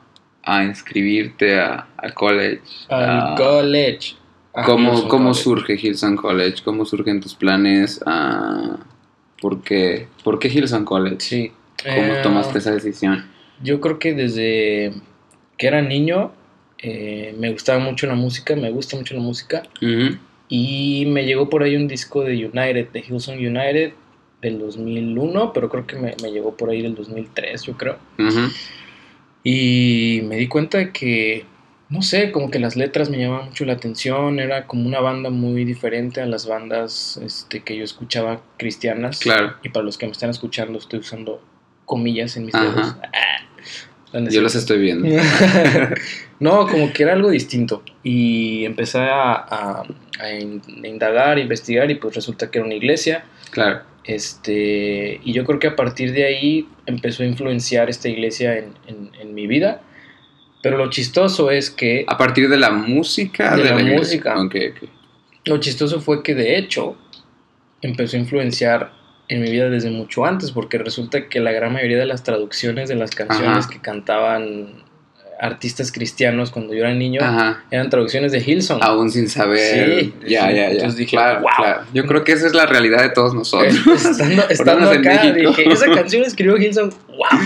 a 0.44 0.64
inscribirte 0.64 1.60
a- 1.60 1.86
college? 2.14 2.62
Al 2.88 3.34
college. 3.36 4.14
Ah, 4.54 4.62
¿Cómo, 4.64 5.08
cómo 5.08 5.24
College. 5.30 5.42
surge 5.42 5.74
Hillsong 5.74 6.16
College? 6.16 6.62
¿Cómo 6.64 6.84
surgen 6.84 7.20
tus 7.20 7.34
planes? 7.34 8.00
Ah, 8.06 8.78
¿por, 9.40 9.62
qué, 9.62 10.06
¿Por 10.22 10.38
qué 10.38 10.48
Hillsong 10.48 10.84
College? 10.84 11.16
Sí. 11.20 11.52
¿Cómo 11.82 12.14
Eh, 12.14 12.20
tomaste 12.22 12.58
esa 12.58 12.70
decisión? 12.72 13.24
Yo 13.62 13.80
creo 13.80 13.98
que 13.98 14.14
desde 14.14 14.92
que 15.58 15.66
era 15.66 15.82
niño 15.82 16.32
eh, 16.78 17.34
me 17.38 17.50
gustaba 17.52 17.78
mucho 17.78 18.06
la 18.06 18.14
música, 18.14 18.54
me 18.56 18.70
gusta 18.70 18.96
mucho 18.96 19.14
la 19.14 19.20
música. 19.20 19.62
Y 20.48 21.06
me 21.06 21.24
llegó 21.24 21.48
por 21.48 21.62
ahí 21.62 21.74
un 21.74 21.88
disco 21.88 22.22
de 22.22 22.34
United, 22.46 22.88
de 22.92 23.00
Hillsong 23.00 23.38
United, 23.38 23.92
del 24.42 24.58
2001, 24.58 25.52
pero 25.52 25.68
creo 25.70 25.86
que 25.86 25.96
me, 25.96 26.14
me 26.22 26.30
llegó 26.30 26.54
por 26.56 26.70
ahí 26.70 26.82
del 26.82 26.94
2003, 26.94 27.62
yo 27.62 27.76
creo. 27.76 27.96
Y 29.42 30.20
me 30.24 30.36
di 30.36 30.48
cuenta 30.48 30.78
de 30.78 30.92
que, 30.92 31.44
no 31.94 32.02
sé, 32.02 32.32
como 32.32 32.50
que 32.50 32.58
las 32.58 32.76
letras 32.76 33.08
me 33.08 33.18
llamaban 33.18 33.46
mucho 33.46 33.64
la 33.64 33.72
atención, 33.74 34.40
era 34.40 34.66
como 34.66 34.86
una 34.86 35.00
banda 35.00 35.30
muy 35.30 35.64
diferente 35.64 36.20
a 36.20 36.26
las 36.26 36.46
bandas 36.46 37.18
este, 37.24 37.60
que 37.62 37.76
yo 37.76 37.84
escuchaba 37.84 38.42
cristianas. 38.58 39.20
Claro. 39.20 39.54
Y 39.62 39.68
para 39.70 39.84
los 39.86 39.96
que 39.96 40.06
me 40.06 40.12
están 40.12 40.28
escuchando, 40.30 40.78
estoy 40.78 40.98
usando 40.98 41.40
comillas 41.86 42.36
en 42.36 42.46
mis 42.46 42.54
Ajá. 42.54 42.64
dedos. 42.68 42.96
Ah, 44.12 44.20
Yo 44.30 44.40
los 44.42 44.54
estoy 44.54 44.78
viendo. 44.80 45.08
no, 46.40 46.66
como 46.68 46.92
que 46.92 47.02
era 47.04 47.12
algo 47.12 47.30
distinto. 47.30 47.82
Y 48.02 48.64
empecé 48.64 48.98
a, 48.98 49.32
a- 49.34 49.82
a 50.20 50.30
in- 50.32 50.62
a 50.82 50.86
indagar, 50.88 51.36
a 51.36 51.40
investigar, 51.40 51.90
y 51.90 51.96
pues 51.96 52.14
resulta 52.14 52.50
que 52.50 52.58
era 52.58 52.66
una 52.66 52.74
iglesia. 52.74 53.24
Claro. 53.50 53.80
Este, 54.04 55.20
y 55.24 55.32
yo 55.32 55.44
creo 55.44 55.58
que 55.58 55.66
a 55.68 55.76
partir 55.76 56.12
de 56.12 56.24
ahí 56.24 56.68
empezó 56.86 57.22
a 57.22 57.26
influenciar 57.26 57.88
esta 57.90 58.08
iglesia 58.08 58.56
en, 58.58 58.74
en- 58.86 59.10
en 59.20 59.34
mi 59.34 59.46
vida. 59.46 59.80
Pero 60.64 60.78
lo 60.78 60.88
chistoso 60.90 61.50
es 61.52 61.70
que 61.70 62.04
A 62.08 62.16
partir 62.18 62.48
de 62.48 62.56
la 62.56 62.70
música. 62.70 63.54
De 63.54 63.62
la 63.64 63.70
iglesia. 63.80 63.96
música. 63.98 64.40
Ok, 64.42 64.54
ok. 64.72 64.88
lo 65.44 65.58
chistoso 65.58 66.00
fue 66.00 66.22
que 66.22 66.34
de 66.34 66.56
hecho 66.58 66.96
empezó 67.82 68.16
a 68.16 68.20
influenciar 68.20 68.92
en 69.28 69.42
mi 69.42 69.50
vida 69.50 69.68
desde 69.68 69.90
mucho 69.90 70.24
antes, 70.24 70.50
porque 70.52 70.78
resulta 70.78 71.28
que 71.28 71.38
la 71.38 71.52
gran 71.52 71.72
mayoría 71.74 71.98
de 71.98 72.06
las 72.06 72.22
traducciones 72.22 72.88
de 72.88 72.94
las 72.94 73.10
canciones 73.10 73.58
Ajá. 73.66 73.68
que 73.70 73.78
cantaban 73.80 74.82
artistas 75.40 75.90
cristianos 75.92 76.50
cuando 76.50 76.72
yo 76.74 76.80
era 76.84 76.94
niño 76.94 77.20
Ajá. 77.22 77.64
eran 77.70 77.90
traducciones 77.90 78.32
de 78.32 78.38
Hillsong. 78.38 78.82
Aún 78.82 79.10
sin 79.10 79.28
saber. 79.28 80.00
Sí, 80.00 80.14
ya, 80.26 80.50
ya, 80.50 80.56
ya. 80.56 80.68
Entonces 80.70 80.96
dije, 80.96 81.10
claro, 81.16 81.40
"Wow". 81.40 81.50
claro. 81.56 81.82
Yo 81.92 82.06
creo 82.06 82.24
que 82.24 82.32
esa 82.32 82.46
es 82.46 82.54
la 82.54 82.64
realidad 82.66 83.02
de 83.02 83.10
todos 83.10 83.34
nosotros. 83.34 83.74
Estando 83.86 84.42
estando 84.48 84.90
acá, 84.90 85.30
dije, 85.32 85.70
esa 85.70 85.90
canción 85.92 86.22
la 86.22 86.28
escribió 86.32 86.56
Hillsong, 86.56 86.90
wow. 87.08 87.40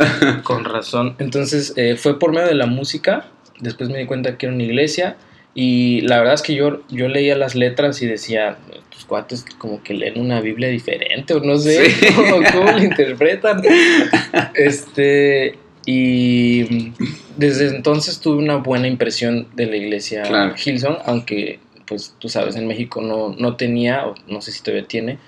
Con 0.44 0.64
razón. 0.64 1.16
Entonces 1.18 1.72
eh, 1.76 1.96
fue 1.96 2.18
por 2.18 2.32
medio 2.32 2.48
de 2.48 2.54
la 2.54 2.66
música. 2.66 3.26
Después 3.60 3.90
me 3.90 3.98
di 3.98 4.06
cuenta 4.06 4.36
que 4.38 4.46
era 4.46 4.54
una 4.54 4.64
iglesia. 4.64 5.16
Y 5.54 6.02
la 6.02 6.18
verdad 6.18 6.34
es 6.34 6.42
que 6.42 6.54
yo, 6.54 6.82
yo 6.88 7.08
leía 7.08 7.36
las 7.36 7.54
letras 7.56 8.00
y 8.02 8.06
decía, 8.06 8.56
tus 8.90 9.04
cuates 9.04 9.44
como 9.58 9.82
que 9.82 9.94
leen 9.94 10.20
una 10.20 10.40
Biblia 10.40 10.68
diferente 10.68 11.34
o 11.34 11.40
no 11.40 11.56
sé 11.58 11.90
Sí. 11.90 12.06
cómo, 12.16 12.38
cómo 12.52 12.72
lo 12.72 12.78
interpretan. 12.82 13.62
Este, 14.54 15.58
y 15.86 16.92
desde 17.36 17.68
entonces 17.74 18.20
tuve 18.20 18.36
una 18.38 18.56
buena 18.56 18.86
impresión 18.86 19.48
de 19.54 19.66
la 19.66 19.76
iglesia 19.76 20.22
Claro. 20.22 20.54
Hillsong, 20.56 20.98
aunque 21.06 21.58
pues 21.86 22.14
tú 22.20 22.28
sabes, 22.28 22.54
en 22.54 22.68
México 22.68 23.00
no, 23.00 23.34
no 23.36 23.56
tenía, 23.56 24.06
o 24.06 24.14
no 24.28 24.40
sé 24.40 24.52
si 24.52 24.62
todavía 24.62 24.86
tiene, 24.86 25.18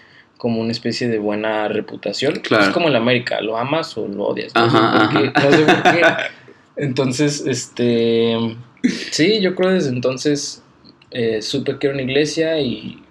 como 0.43 0.61
una 0.61 0.73
especie 0.73 1.07
de 1.07 1.21
buena 1.21 1.69
reputación. 1.69 2.41
Claro. 2.41 2.65
Es 2.65 2.71
como 2.71 2.89
en 2.89 2.97
América, 2.97 3.41
lo 3.41 3.57
amas 3.57 3.97
o 3.97 4.09
lo 4.09 4.25
odias. 4.25 4.53
No, 4.57 4.63
Ajá, 4.63 5.09
sé, 5.13 5.21
por 5.31 5.33
qué, 5.33 5.41
no 5.41 5.53
sé 5.53 5.65
por 5.65 5.83
qué. 5.95 6.03
Entonces, 6.77 7.45
este, 7.47 8.37
sí, 9.13 9.41
yo 9.41 9.55
creo 9.55 9.71
desde 9.71 9.91
entonces 9.91 10.65
eh, 11.13 11.43
supe 11.43 11.79
que 11.79 11.87
era 11.87 11.95
una 11.95 12.03
iglesia 12.03 12.59
y, 12.61 13.05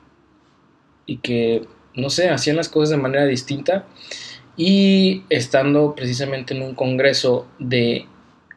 y 1.06 1.20
que, 1.20 1.62
no 1.96 2.10
sé, 2.10 2.30
hacían 2.30 2.58
las 2.58 2.68
cosas 2.68 2.90
de 2.90 2.98
manera 2.98 3.26
distinta. 3.26 3.86
Y 4.58 5.24
estando 5.30 5.96
precisamente 5.96 6.54
en 6.54 6.64
un 6.64 6.76
congreso 6.76 7.48
de 7.60 8.08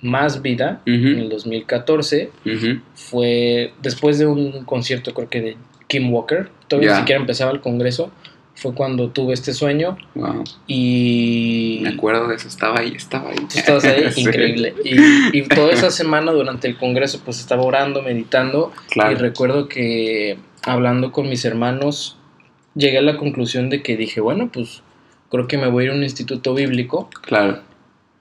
Más 0.00 0.42
Vida 0.42 0.82
en 0.84 0.94
el 0.94 1.26
Ujú, 1.26 1.34
2014, 1.34 2.32
ujú. 2.44 2.80
fue 2.94 3.72
después 3.82 4.18
de 4.18 4.26
un 4.26 4.64
concierto 4.64 5.14
creo 5.14 5.28
que 5.30 5.40
de 5.40 5.56
Kim 5.86 6.12
Walker, 6.12 6.48
todavía 6.66 6.90
ni 6.90 6.96
siquiera 6.98 7.20
empezaba 7.20 7.52
el 7.52 7.60
congreso, 7.60 8.10
fue 8.56 8.72
cuando 8.74 9.10
tuve 9.10 9.34
este 9.34 9.52
sueño 9.52 9.96
Wow. 10.14 10.44
y 10.66 11.80
Me 11.82 11.90
acuerdo 11.90 12.28
de 12.28 12.36
eso. 12.36 12.48
Estaba 12.48 12.80
ahí, 12.80 12.92
estaba 12.96 13.30
ahí. 13.30 13.36
tú 13.36 13.58
estabas 13.58 13.84
ahí, 13.84 14.04
Sí. 14.12 14.20
increíble. 14.22 14.74
Y, 14.84 15.38
y 15.38 15.42
toda 15.48 15.72
esa 15.72 15.90
semana 15.90 16.32
durante 16.32 16.68
el 16.68 16.76
congreso 16.76 17.20
pues 17.24 17.40
estaba 17.40 17.62
orando, 17.62 18.02
meditando 18.02 18.72
y 18.90 18.92
Claro. 18.92 19.18
recuerdo 19.18 19.68
que 19.68 20.38
hablando 20.62 21.12
con 21.12 21.28
mis 21.28 21.44
hermanos 21.44 22.16
llegué 22.74 22.98
a 22.98 23.02
la 23.02 23.16
conclusión 23.16 23.70
de 23.70 23.82
que 23.82 23.96
dije, 23.96 24.20
bueno, 24.20 24.50
pues 24.52 24.82
creo 25.30 25.46
que 25.48 25.58
me 25.58 25.68
voy 25.68 25.82
a 25.82 25.86
ir 25.86 25.92
a 25.92 25.94
un 25.96 26.02
instituto 26.02 26.54
bíblico 26.54 27.10
Claro. 27.22 27.60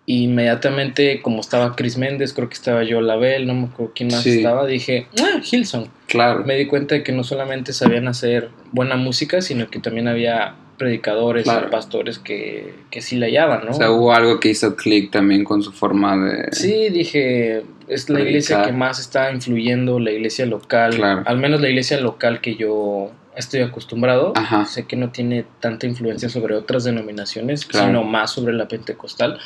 Inmediatamente 0.06 1.22
como 1.22 1.40
estaba 1.42 1.76
Chris 1.76 1.98
Méndez, 1.98 2.34
creo 2.34 2.50
que 2.50 2.56
estaba 2.56 2.84
yo 2.84 3.02
Label, 3.02 3.48
no 3.48 3.54
me 3.54 3.66
acuerdo 3.68 3.94
quién 3.96 4.10
más 4.10 4.24
Sí. 4.24 4.38
estaba, 4.38 4.66
dije, 4.66 5.08
ah, 5.22 5.40
Hillsong. 5.50 5.88
Claro. 6.08 6.44
me 6.46 6.56
di 6.56 6.68
cuenta 6.68 6.96
de 6.96 7.04
que 7.04 7.12
no 7.12 7.24
solamente 7.24 7.74
sabían 7.74 8.08
hacer 8.08 8.50
buena 8.72 8.96
música, 8.98 9.42
sino 9.42 9.70
que 9.70 9.80
también 9.80 10.08
había 10.08 10.56
predicadores 10.78 11.44
Claro. 11.46 11.70
pastores 11.70 12.20
que, 12.20 12.74
que 12.92 13.02
sí 13.02 13.16
la 13.16 13.28
hallaban, 13.28 13.66
¿no? 13.66 13.72
O 13.72 13.74
sea, 13.74 13.92
hubo 13.92 14.14
algo 14.14 14.40
que 14.40 14.50
hizo 14.50 14.76
clic 14.76 15.12
también 15.12 15.44
con 15.44 15.64
su 15.64 15.72
forma 15.72 16.18
de. 16.18 16.50
Sí, 16.52 16.90
dije, 16.90 17.64
es 17.88 18.10
la 18.10 18.20
iglesia 18.22 18.64
que 18.64 18.72
más 18.74 19.00
está 19.00 19.32
influyendo, 19.32 20.00
la 20.00 20.12
iglesia 20.12 20.46
local, 20.46 20.96
Claro. 20.96 21.24
al 21.26 21.38
menos 21.38 21.62
la 21.62 21.70
iglesia 21.70 22.00
local 22.02 22.42
que 22.42 22.56
yo 22.56 23.12
estoy 23.36 23.62
acostumbrado. 23.62 24.34
Ajá. 24.36 24.66
Sé 24.66 24.86
que 24.86 24.96
no 24.96 25.12
tiene 25.12 25.46
tanta 25.60 25.88
influencia 25.88 26.28
sobre 26.30 26.56
otras 26.56 26.84
denominaciones, 26.84 27.66
Claro. 27.66 27.88
sino 27.88 28.04
más 28.04 28.32
sobre 28.32 28.54
la 28.54 28.68
pentecostal, 28.68 29.40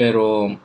pero 0.00 0.58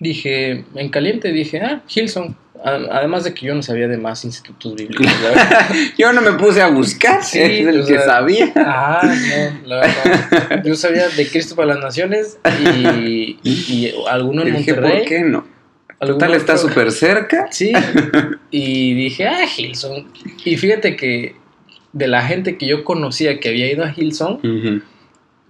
dije, 0.00 0.64
en 0.74 0.88
caliente 0.90 1.32
dije, 1.32 1.60
ah, 1.62 1.82
Hillsong. 1.88 2.34
A- 2.62 2.98
Además 2.98 3.24
de 3.24 3.32
que 3.32 3.46
yo 3.46 3.54
no 3.54 3.62
sabía 3.62 3.88
de 3.88 3.96
más 3.96 4.22
institutos 4.26 4.74
bíblicos. 4.74 5.06
Yo 5.98 6.12
no 6.12 6.20
me 6.22 6.32
puse 6.32 6.60
a 6.62 6.68
buscar, 6.68 7.22
Sí, 7.24 7.38
es 7.40 7.66
el 7.66 7.80
que 7.80 7.86
sea, 7.98 8.00
sabía. 8.04 8.52
Ah, 8.56 9.00
no, 9.02 9.68
la 9.68 9.76
verdad. 9.80 10.62
Yo 10.64 10.74
sabía 10.74 11.08
de 11.08 11.26
Cristo 11.28 11.56
para 11.56 11.68
las 11.74 11.78
Naciones 11.78 12.38
y, 12.60 13.38
y 13.44 13.94
alguno 14.10 14.42
en 14.42 14.56
dije, 14.56 14.72
Monterrey. 14.72 14.98
¿por 15.00 15.08
qué 15.08 15.20
no? 15.20 15.46
Total, 16.00 16.34
está 16.34 16.56
súper 16.58 16.90
cerca. 16.92 17.48
Sí. 17.50 17.72
Y 18.50 18.94
dije, 18.94 19.26
ah, 19.26 19.44
Hilson. 19.56 20.06
Y 20.44 20.56
fíjate 20.56 20.96
que 20.96 21.34
de 21.92 22.06
la 22.08 22.22
gente 22.22 22.56
que 22.56 22.66
yo 22.66 22.84
conocía 22.84 23.40
que 23.40 23.48
había 23.48 23.70
ido 23.72 23.84
a 23.84 23.92
Hilson, 23.94 24.34
Ujú. 24.34 24.82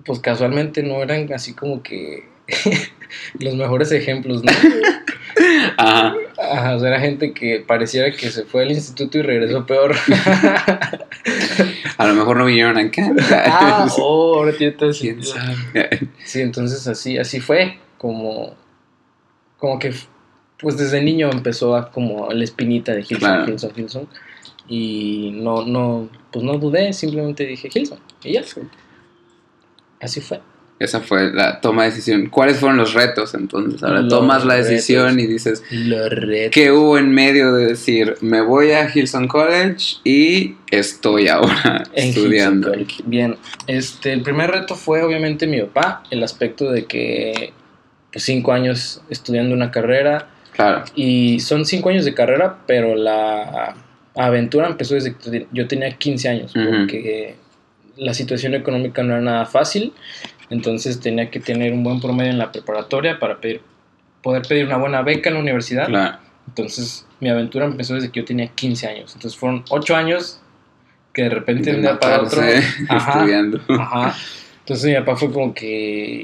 pues 0.05 0.21
casualmente 0.21 0.83
no 0.83 1.03
eran 1.03 1.31
así 1.33 1.53
como 1.55 1.83
que 1.83 2.25
los 3.41 3.55
mejores 3.55 3.93
ejemplos, 3.93 4.43
¿no? 4.45 4.53
Ajá. 5.77 6.15
Ajá, 6.39 6.77
o 6.77 6.79
sea, 6.79 6.89
era 6.89 7.01
gente 7.01 7.33
que 7.33 7.61
pareciera 7.61 8.11
que 8.11 8.31
se 8.31 8.45
fue 8.45 8.63
al 8.63 8.71
instituto 8.71 9.19
y 9.19 9.23
regresó 9.23 9.67
peor. 9.67 9.95
A 11.97 12.07
lo 12.07 12.15
mejor 12.15 12.37
no 12.37 12.45
vinieron 12.45 12.77
acá. 12.77 13.03
ah, 13.47 13.87
oh, 13.99 14.37
ahora 14.37 14.53
tiene 14.57 14.73
todo. 14.73 14.93
Sí, 14.93 15.15
entonces 16.35 16.87
así, 16.87 17.19
así 17.19 17.41
fue, 17.41 17.79
como, 17.99 18.55
como 19.59 19.79
que, 19.79 19.95
pues 20.59 20.77
desde 20.77 21.03
niño 21.03 21.31
empezó 21.31 21.77
a 21.77 21.91
como 21.91 22.31
la 22.31 22.45
espinita 22.45 22.93
de 22.93 23.01
Hilson, 23.01 23.19
Claro. 23.19 23.49
Hilson, 23.49 23.73
Hilson, 23.77 24.09
y 24.69 25.31
no, 25.35 25.65
no, 25.65 26.09
pues 26.33 26.45
no 26.45 26.59
dudé, 26.59 26.93
simplemente 26.93 27.47
dije 27.47 27.69
Hilson, 27.73 27.99
y 28.23 28.33
ya, 28.33 28.43
así 30.01 30.21
fue. 30.21 30.41
Esa 30.85 31.01
fue 31.01 31.33
la 31.33 31.61
toma 31.61 31.85
de 31.85 31.91
decisión. 31.91 32.27
¿Cuáles 32.29 32.59
fueron 32.59 32.77
los 32.79 32.93
retos 32.95 33.35
entonces? 33.35 33.83
Ahora 33.83 34.01
Los 34.01 34.09
tomas 34.09 34.45
la 34.45 34.55
decisión 34.57 35.07
retos. 35.17 35.23
y 35.23 35.27
dices, 35.27 35.63
Lo 35.71 36.09
reto. 36.09 36.51
¿qué 36.53 36.71
hubo 36.71 36.99
en 36.99 37.11
medio 37.11 37.53
de 37.55 37.67
decir, 37.67 38.15
me 38.21 38.41
voy 38.43 38.73
a 38.73 38.89
Hillsong 38.89 39.27
College 39.29 39.97
y 40.05 40.55
estoy 40.71 41.29
ahora 41.29 41.83
En 41.95 42.09
estudiando? 42.11 42.75
Hilson. 42.75 43.11
Bien, 43.11 43.37
este, 43.67 44.13
el 44.13 44.23
primer 44.23 44.51
reto 44.51 44.75
fue 44.77 45.03
obviamente 45.03 45.47
mi 45.47 45.61
papá, 45.63 46.03
el 46.11 46.23
aspecto 46.23 46.71
de 46.71 46.85
que 46.85 47.53
cinco 48.17 48.53
años 48.53 49.01
estudiando 49.11 49.55
una 49.55 49.71
carrera, 49.71 50.29
Claro, 50.53 50.85
Y 50.95 51.41
son 51.41 51.65
cinco 51.67 51.89
años 51.89 52.05
de 52.05 52.15
carrera, 52.15 52.59
pero 52.65 52.95
la 52.95 53.75
aventura 54.15 54.69
empezó 54.69 54.95
desde 54.95 55.17
que 55.17 55.49
yo 55.51 55.67
tenía 55.67 55.91
15 55.91 56.29
años, 56.29 56.53
porque 56.55 57.35
la 57.97 58.15
situación 58.15 58.55
económica 58.55 59.03
no 59.03 59.15
era 59.15 59.21
nada 59.21 59.47
fácil, 59.47 59.93
entonces 60.51 61.01
tenía 61.01 61.31
que 61.31 61.41
tener 61.41 61.73
un 61.73 61.83
buen 61.85 62.01
promedio 62.01 62.31
en 62.33 62.39
la 62.39 62.53
preparatoria 62.53 63.19
para 63.19 63.41
pedir, 63.41 63.61
poder 64.23 64.43
pedir 64.43 64.67
una 64.67 64.77
buena 64.77 65.03
beca 65.03 65.29
en 65.31 65.35
la 65.35 65.41
universidad. 65.41 65.87
claro. 65.87 66.19
Entonces 66.47 67.07
mi 67.21 67.31
aventura 67.31 67.65
empezó 67.65 67.95
desde 67.95 68.11
que 68.13 68.21
yo 68.21 68.27
tenía 68.27 68.49
15 68.49 68.87
años, 68.87 69.13
entonces 69.15 69.39
fueron 69.39 69.65
8 69.71 69.97
años 69.97 70.41
que 71.15 71.23
de 71.23 71.31
repente 71.31 71.71
De 71.71 71.77
un 71.77 71.83
día 71.83 71.99
para 71.99 72.21
otro... 72.23 72.43
Ajá, 72.89 73.13
estudiando. 73.13 73.61
Ajá. 73.69 74.15
Entonces 74.61 74.87
mi 74.91 74.95
papá 74.97 75.17
fue 75.17 75.31
como 75.33 75.55
que, 75.55 75.67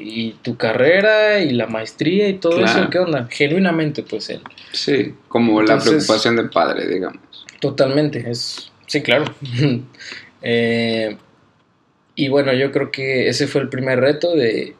¿y 0.04 0.32
tu 0.42 0.56
carrera 0.56 1.40
y 1.40 1.50
la 1.52 1.66
maestría 1.66 2.28
y 2.28 2.34
todo 2.34 2.56
Claro. 2.58 2.80
eso? 2.80 2.90
¿Qué 2.90 2.98
onda? 2.98 3.28
Genuinamente, 3.30 4.02
pues 4.02 4.28
él. 4.30 4.40
Sí, 4.72 5.14
como 5.28 5.62
la 5.62 5.78
preocupación 5.78 6.36
del 6.36 6.50
padre, 6.50 6.86
digamos. 6.86 7.20
Totalmente, 7.60 8.30
es... 8.30 8.70
Sí, 8.86 9.02
claro. 9.02 9.24
Eh, 10.42 11.18
y 12.24 12.28
bueno, 12.28 12.52
yo 12.52 12.70
creo 12.70 12.90
que 12.90 13.28
ese 13.28 13.46
fue 13.46 13.62
el 13.62 13.70
primer 13.70 13.98
reto 13.98 14.34
de, 14.34 14.74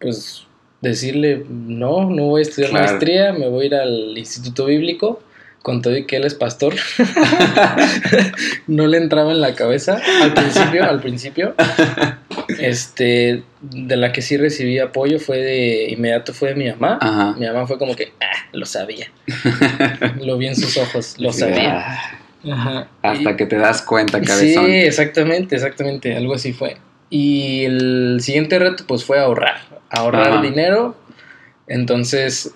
pues, 0.00 0.46
decirle, 0.80 1.44
no, 1.48 2.08
no 2.08 2.24
voy 2.24 2.40
a 2.40 2.42
estudiar 2.42 2.70
Claro. 2.70 2.86
maestría, 2.86 3.32
me 3.34 3.48
voy 3.48 3.64
a 3.64 3.66
ir 3.66 3.74
al 3.74 4.16
Instituto 4.16 4.64
Bíblico, 4.64 5.22
con 5.60 5.82
todo 5.82 5.94
y 5.94 6.06
que 6.06 6.16
él 6.16 6.24
es 6.24 6.34
pastor. 6.34 6.74
no 8.66 8.86
le 8.86 8.96
entraba 8.96 9.32
en 9.32 9.42
la 9.42 9.54
cabeza 9.54 10.00
al 10.22 10.32
principio, 10.32 10.84
al 10.88 11.00
principio. 11.00 11.54
Este, 12.58 13.42
de 13.60 13.96
la 13.96 14.12
que 14.12 14.22
sí 14.22 14.38
recibí 14.38 14.78
apoyo 14.78 15.18
fue 15.20 15.38
de, 15.38 15.90
inmediato 15.90 16.32
fue 16.32 16.50
de 16.50 16.54
mi 16.54 16.70
mamá. 16.70 16.98
Ajá. 17.00 17.34
Mi 17.38 17.46
mamá 17.46 17.66
fue 17.66 17.78
como 17.78 17.94
que, 17.94 18.12
ah, 18.20 18.48
lo 18.52 18.64
sabía. 18.64 19.10
lo 20.20 20.38
vi 20.38 20.48
en 20.48 20.56
sus 20.56 20.76
ojos, 20.78 21.16
lo 21.18 21.32
sabía. 21.34 21.80
ah, 21.80 22.18
Ajá. 22.50 22.88
Hasta 23.02 23.30
Y- 23.32 23.36
que 23.36 23.46
te 23.46 23.56
das 23.56 23.82
cuenta, 23.82 24.18
Sí, 24.20 24.24
cabezón. 24.26 24.70
exactamente, 24.70 25.54
exactamente, 25.56 26.16
algo 26.16 26.34
así 26.34 26.52
fue. 26.52 26.76
Y 27.10 27.64
el 27.64 28.18
siguiente 28.20 28.58
reto 28.58 28.84
pues 28.86 29.04
fue 29.04 29.18
ahorrar, 29.20 29.60
ahorrar 29.90 30.32
Ajá. 30.32 30.42
dinero. 30.42 30.96
Entonces, 31.66 32.52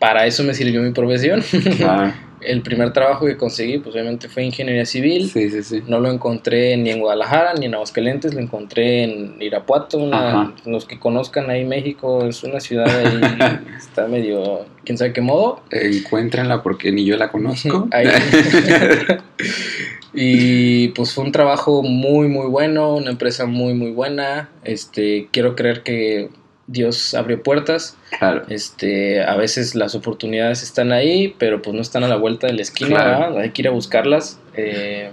para 0.00 0.26
eso 0.26 0.42
me 0.44 0.54
sirvió 0.54 0.82
mi 0.82 0.90
profesión. 0.92 1.42
Claro. 1.76 2.12
el 2.46 2.62
primer 2.62 2.92
trabajo 2.92 3.26
que 3.26 3.36
conseguí 3.36 3.78
pues 3.78 3.94
obviamente 3.94 4.28
fue 4.28 4.44
ingeniería 4.44 4.86
civil. 4.86 5.28
Sí, 5.30 5.50
sí, 5.50 5.62
sí. 5.62 5.82
No 5.86 6.00
lo 6.00 6.10
encontré 6.10 6.76
ni 6.76 6.90
en 6.90 7.00
Guadalajara 7.00 7.54
ni 7.54 7.66
en 7.66 7.74
Aguascalientes, 7.74 8.34
lo 8.34 8.40
encontré 8.40 9.04
en 9.04 9.36
Irapuato. 9.40 9.98
una- 9.98 10.54
los 10.66 10.84
que 10.86 10.98
conozcan 10.98 11.50
ahí 11.50 11.64
México, 11.64 12.24
es 12.26 12.42
una 12.44 12.60
ciudad 12.60 12.86
ahí, 12.88 13.20
está 13.78 14.06
medio, 14.08 14.66
quién 14.84 14.98
sabe 14.98 15.12
qué 15.12 15.20
modo. 15.20 15.60
Encuéntrenla 15.70 16.62
porque 16.62 16.92
ni 16.92 17.04
yo 17.04 17.16
la 17.16 17.30
conozco. 17.30 17.88
Ahí. 17.92 18.06
y 20.14 20.88
pues 20.88 21.14
fue 21.14 21.24
un 21.24 21.32
trabajo 21.32 21.82
muy 21.82 22.28
muy 22.28 22.46
bueno, 22.48 22.94
una 22.96 23.10
empresa 23.10 23.46
muy 23.46 23.74
muy 23.74 23.90
buena. 23.92 24.50
Este, 24.64 25.28
quiero 25.32 25.56
creer 25.56 25.82
que 25.82 26.28
Dios 26.66 27.14
abrió 27.14 27.42
puertas. 27.42 27.96
Claro. 28.18 28.42
Este, 28.48 29.22
a 29.22 29.36
veces 29.36 29.74
las 29.74 29.94
oportunidades 29.94 30.62
están 30.62 30.92
ahí, 30.92 31.34
pero 31.38 31.60
pues 31.62 31.74
no 31.74 31.82
están 31.82 32.04
a 32.04 32.08
la 32.08 32.16
vuelta 32.16 32.46
de 32.46 32.52
la 32.54 32.62
esquina. 32.62 33.30
Hay 33.38 33.50
que 33.50 33.62
ir 33.62 33.68
a 33.68 33.72
buscarlas. 33.72 34.38
Eh, 34.54 35.10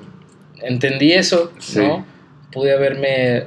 entendí 0.62 1.12
eso, 1.14 1.52
Sí. 1.60 1.80
¿no? 1.80 2.06
Pude 2.52 2.74
haberme 2.74 3.46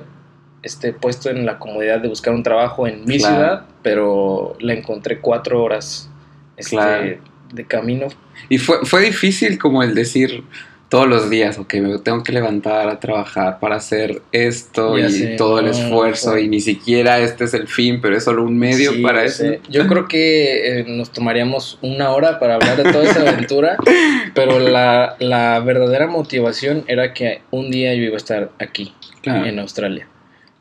este, 0.63 0.93
puesto 0.93 1.29
en 1.31 1.45
la 1.47 1.59
comodidad 1.59 2.01
de 2.01 2.09
buscar 2.09 2.35
un 2.35 2.43
trabajo 2.43 2.87
en 2.87 3.05
mi 3.05 3.19
Claro. 3.19 3.35
ciudad, 3.37 3.65
pero 3.83 4.57
la 4.61 4.75
encontré 4.75 5.19
cuatro 5.21 5.63
horas 5.63 6.09
este, 6.57 6.77
Claro. 6.77 7.19
de 7.53 7.67
camino. 7.67 8.07
Y 8.49 8.59
fue, 8.59 8.85
fue 8.85 9.03
difícil 9.03 9.59
como 9.59 9.83
el 9.83 9.95
decir 9.95 10.45
todos 10.93 11.09
los 11.09 11.31
días, 11.31 11.59
ok, 11.59 11.73
me 11.77 11.99
tengo 12.01 12.23
que 12.23 12.33
levantar 12.33 12.87
a 12.91 13.01
trabajar 13.01 13.59
para 13.61 13.77
hacer 13.77 14.21
esto 14.31 14.99
Ya 14.99 15.07
y 15.07 15.11
sé, 15.11 15.27
todo 15.39 15.59
el 15.61 15.65
no, 15.65 15.71
esfuerzo 15.71 16.33
fue- 16.33 16.43
y 16.43 16.49
ni 16.49 16.61
siquiera 16.61 17.19
este 17.19 17.45
es 17.45 17.55
el 17.55 17.67
fin, 17.67 18.03
pero 18.03 18.15
es 18.15 18.25
solo 18.25 18.45
un 18.45 18.59
medio 18.59 18.93
Sí, 18.93 19.01
para 19.01 19.25
eso. 19.25 19.39
sé. 19.39 19.61
Yo 19.71 19.87
creo 19.89 20.07
que 20.07 20.81
eh, 20.81 20.85
nos 20.87 21.11
tomaríamos 21.11 21.79
una 21.81 22.11
hora 22.11 22.39
para 22.39 22.57
hablar 22.57 22.77
de 22.77 22.93
toda 22.93 23.05
esa 23.05 23.23
aventura, 23.23 23.79
pero 24.35 24.59
la, 24.59 25.17
la 25.19 25.61
verdadera 25.61 26.09
motivación 26.09 26.85
era 26.87 27.15
que 27.15 27.41
un 27.51 27.71
día 27.71 27.95
yo 27.95 28.03
iba 28.03 28.15
a 28.15 28.19
estar 28.19 28.51
aquí, 28.59 28.93
Claro. 29.23 29.47
en 29.47 29.61
Australia. 29.61 30.07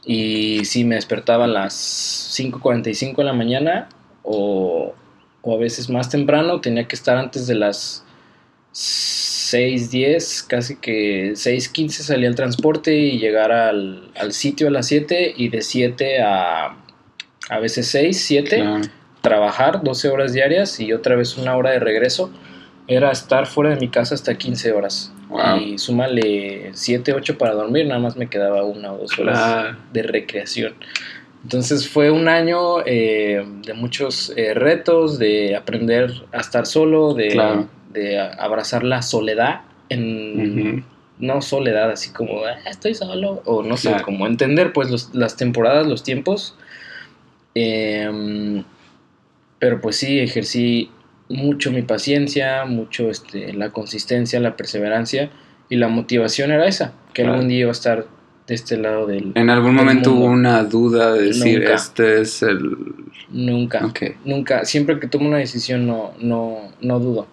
Y 0.05 0.63
si 0.63 0.85
me 0.85 0.95
despertaba 0.95 1.43
a 1.43 1.47
las 1.47 1.73
5.45 1.73 3.17
de 3.17 3.23
la 3.25 3.33
mañana 3.33 3.89
o, 4.23 4.93
o 5.41 5.55
a 5.55 5.59
veces 5.59 5.89
más 5.89 6.09
temprano, 6.09 6.61
tenía 6.61 6.87
que 6.87 6.95
estar 6.95 7.17
antes 7.17 7.47
de 7.47 7.55
las 7.55 8.05
6.10, 9.51 10.47
casi 10.47 10.75
que 10.77 11.31
6.15 11.33 11.89
salía 11.89 12.27
el 12.29 12.35
transporte 12.35 12.95
y 12.95 13.19
llegar 13.19 13.51
al, 13.51 14.09
al 14.17 14.33
sitio 14.33 14.67
a 14.67 14.71
las 14.71 14.87
7 14.87 15.33
y 15.37 15.49
de 15.49 15.61
7 15.61 16.21
a 16.21 16.77
a 17.49 17.59
veces 17.59 17.87
6, 17.87 18.17
7 18.27 18.55
Claro. 18.57 18.81
trabajar 19.21 19.83
12 19.83 20.07
horas 20.09 20.31
diarias 20.33 20.79
y 20.79 20.93
otra 20.93 21.15
vez 21.15 21.37
una 21.37 21.55
hora 21.57 21.71
de 21.71 21.79
regreso. 21.79 22.31
Era 22.87 23.11
estar 23.11 23.45
fuera 23.45 23.71
de 23.71 23.75
mi 23.77 23.89
casa 23.89 24.15
hasta 24.15 24.35
15 24.37 24.71
horas. 24.71 25.11
Wow. 25.29 25.57
Y 25.57 25.77
súmale 25.77 26.71
7, 26.73 27.13
8 27.13 27.37
para 27.37 27.53
dormir, 27.53 27.85
nada 27.87 27.99
más 27.99 28.15
me 28.17 28.27
quedaba 28.29 28.63
una 28.63 28.91
o 28.93 28.97
dos 28.99 29.17
horas 29.19 29.37
Claro. 29.37 29.77
de 29.93 30.03
recreación. 30.03 30.73
Entonces 31.43 31.89
fue 31.89 32.11
un 32.11 32.27
año 32.27 32.81
eh, 32.85 33.43
de 33.65 33.73
muchos 33.73 34.31
eh, 34.35 34.53
retos, 34.53 35.17
de 35.17 35.55
aprender 35.55 36.11
a 36.31 36.39
estar 36.39 36.65
solo, 36.67 37.13
de, 37.13 37.29
Claro. 37.29 37.67
de 37.93 38.19
abrazar 38.19 38.83
la 38.83 39.01
soledad 39.01 39.61
en, 39.89 40.85
no 41.19 41.41
soledad 41.41 41.91
así 41.91 42.11
como 42.11 42.45
"Ah, 42.45 42.57
estoy 42.69 42.95
solo 42.95 43.41
o 43.45 43.61
no 43.63 43.77
sé 43.77 43.93
como 44.03 44.25
entender 44.25 44.71
pues 44.73 44.89
los- 44.89 45.13
las 45.13 45.35
temporadas 45.35 45.85
los 45.87 46.01
tiempos 46.03 46.55
Em, 47.53 48.63
pero 49.59 49.81
pues 49.81 49.97
sí 49.97 50.19
ejercí 50.19 50.89
mucho 51.27 51.69
mi 51.71 51.81
paciencia 51.81 52.63
mucho 52.65 53.09
este 53.09 53.51
la 53.53 53.71
consistencia 53.71 54.39
la 54.39 54.55
perseverancia 54.55 55.29
y 55.69 55.75
la 55.75 55.89
motivación 55.89 56.51
era 56.51 56.65
esa 56.65 56.93
que 57.13 57.23
Claro. 57.23 57.33
algún 57.35 57.49
día 57.49 57.59
iba 57.59 57.69
a 57.69 57.73
estar 57.73 58.05
este 58.53 58.77
lado 58.77 59.05
del 59.07 59.31
En 59.35 59.49
algún 59.49 59.75
del 59.75 59.85
momento 59.85 60.11
mundo. 60.11 60.25
hubo 60.25 60.33
una 60.33 60.63
duda 60.63 61.13
de 61.13 61.23
decir, 61.27 61.59
Nunca. 61.59 61.73
este 61.73 62.21
es 62.21 62.41
el... 62.43 62.77
nunca. 63.29 63.81
Nunca. 64.25 64.65
Siempre 64.65 64.99
que 64.99 65.07
tomo 65.07 65.27
una 65.27 65.37
decisión 65.37 65.87
no 65.87 66.13
no 66.19 66.57
no 66.81 66.99
dudo. 66.99 67.27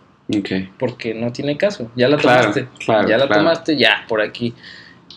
Porque 0.78 1.14
no 1.14 1.33
tiene 1.33 1.57
caso. 1.57 1.90
Ya 1.96 2.09
la 2.09 2.18
Claro, 2.18 2.40
tomaste. 2.52 2.68
claro, 2.85 3.09
ya 3.09 3.16
la 3.16 3.26
claro. 3.26 3.42
tomaste 3.42 3.76
ya 3.78 4.04
por 4.09 4.20
aquí. 4.20 4.52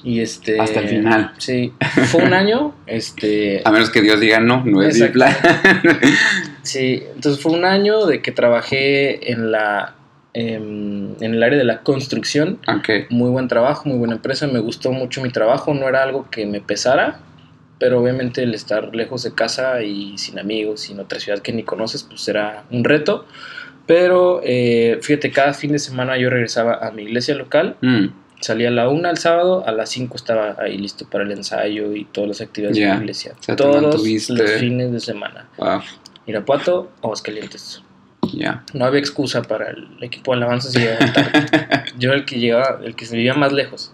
Y 0.04 0.22
este 0.22 0.60
Hasta 0.60 0.80
el 0.80 0.88
final. 0.88 1.34
sí. 1.38 1.74
Fue 2.08 2.24
un 2.24 2.34
año 2.34 2.74
este 2.88 3.62
A 3.66 3.72
menos 3.72 3.90
que 3.92 4.02
Dios 4.02 4.20
diga 4.20 4.40
no, 4.40 4.64
no 4.66 4.82
es 4.82 5.00
mi 5.00 5.10
plan. 5.10 5.36
sí. 6.64 7.04
Entonces 7.16 7.42
fue 7.42 7.52
un 7.52 7.66
año 7.66 8.06
de 8.06 8.22
que 8.22 8.32
trabajé 8.32 9.32
en 9.32 9.52
la 9.52 9.96
em, 10.34 11.14
en 11.22 11.34
el 11.36 11.44
área 11.44 11.58
de 11.58 11.64
la 11.66 11.82
construcción. 11.82 12.60
Ok, 12.68 12.90
muy 13.10 13.30
buen 13.30 13.48
trabajo 13.48 13.88
muy 13.90 13.98
buena 13.98 14.16
empresa. 14.16 14.48
Me 14.48 14.60
gustó 14.60 14.92
mucho 14.92 15.22
mi 15.22 15.30
trabajo. 15.30 15.74
No 15.74 15.88
era 15.90 16.04
algo 16.04 16.30
que 16.30 16.46
me 16.46 16.62
pesara 16.62 17.20
pero 17.80 18.00
obviamente 18.00 18.44
el 18.44 18.54
estar 18.54 18.96
lejos 18.96 19.24
de 19.24 19.34
casa 19.34 19.82
y 19.82 20.16
sin 20.20 20.38
amigos 20.38 20.88
y 20.88 20.94
en 20.94 21.00
otra 21.00 21.20
ciudad 21.20 21.40
que 21.40 21.52
ni 21.52 21.64
conoces 21.64 22.04
pues 22.04 22.28
era 22.28 22.64
un 22.70 22.84
reto. 22.84 23.26
Pero 23.88 24.40
eh, 24.44 25.00
fíjate 25.02 25.32
cada 25.32 25.56
fin 25.56 25.72
de 25.72 25.80
semana 25.80 26.16
yo 26.16 26.30
regresaba 26.30 26.76
a 26.76 26.92
mi 26.92 27.02
iglesia 27.02 27.34
local. 27.34 27.78
Mm, 27.82 28.08
Salía 28.40 28.68
a 28.68 28.72
la 28.72 28.88
una 28.88 29.10
el 29.10 29.18
sábado, 29.18 29.64
a 29.68 29.72
las 29.72 29.90
5 29.90 30.16
estaba 30.16 30.56
ahí 30.60 30.78
listo 30.78 31.08
para 31.10 31.24
el 31.24 31.32
ensayo 31.32 31.96
y 31.96 32.06
todas 32.06 32.28
las 32.28 32.42
actividades 32.42 32.76
de 32.78 32.84
Ya. 32.84 32.94
la 32.96 33.00
iglesia. 33.02 33.34
O 33.40 33.44
sea, 33.44 33.56
Todos 33.56 33.82
los 33.82 34.04
fines 34.60 34.92
de 34.92 35.00
semana. 35.00 35.48
wow, 35.58 35.82
Irapuato, 36.28 36.92
Aguascalientes. 37.02 37.82
No 38.74 38.86
había 38.86 39.00
excusa 39.00 39.42
para 39.42 39.70
el 39.72 39.88
equipo 40.02 40.32
de 40.32 40.38
alabanza 40.38 40.70
si 40.70 40.80
llegaba 40.80 41.14
tarde. 41.14 41.46
Yo 42.00 42.10
era 42.10 42.20
el 42.20 42.26
que 42.26 42.40
llegaba, 42.40 42.80
el 42.84 42.96
que 42.96 43.06
se 43.06 43.16
vivía 43.16 43.34
más 43.34 43.52
lejos. 43.52 43.94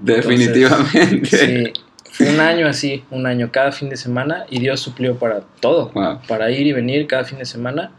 Definitivamente. 0.00 1.26
Sí, 1.26 1.72
fue 2.10 2.30
un 2.34 2.40
año 2.40 2.66
así, 2.66 3.04
un 3.10 3.26
año 3.26 3.50
cada 3.52 3.72
fin 3.72 3.88
de 3.88 3.96
semana 3.96 4.44
y 4.50 4.58
Dios 4.60 4.80
suplió 4.80 5.16
para 5.18 5.40
todo, 5.60 5.90
Wow. 5.94 6.20
para 6.28 6.50
ir 6.50 6.66
y 6.66 6.72
venir 6.72 7.06
cada 7.06 7.24
fin 7.24 7.38
de 7.38 7.44
semana 7.46 7.92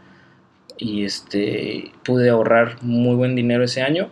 y 0.78 1.04
este 1.04 1.92
pude 2.04 2.30
ahorrar 2.30 2.76
muy 2.82 3.14
buen 3.14 3.34
dinero 3.36 3.64
ese 3.64 3.82
año 3.82 4.08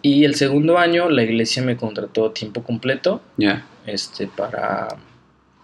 y 0.00 0.24
el 0.24 0.34
segundo 0.36 0.78
año 0.78 1.10
la 1.10 1.24
iglesia 1.24 1.62
me 1.62 1.76
contrató 1.76 2.24
a 2.26 2.32
tiempo 2.32 2.62
completo 2.62 3.20
Ya. 3.36 3.66
este 3.86 4.26
para 4.26 4.88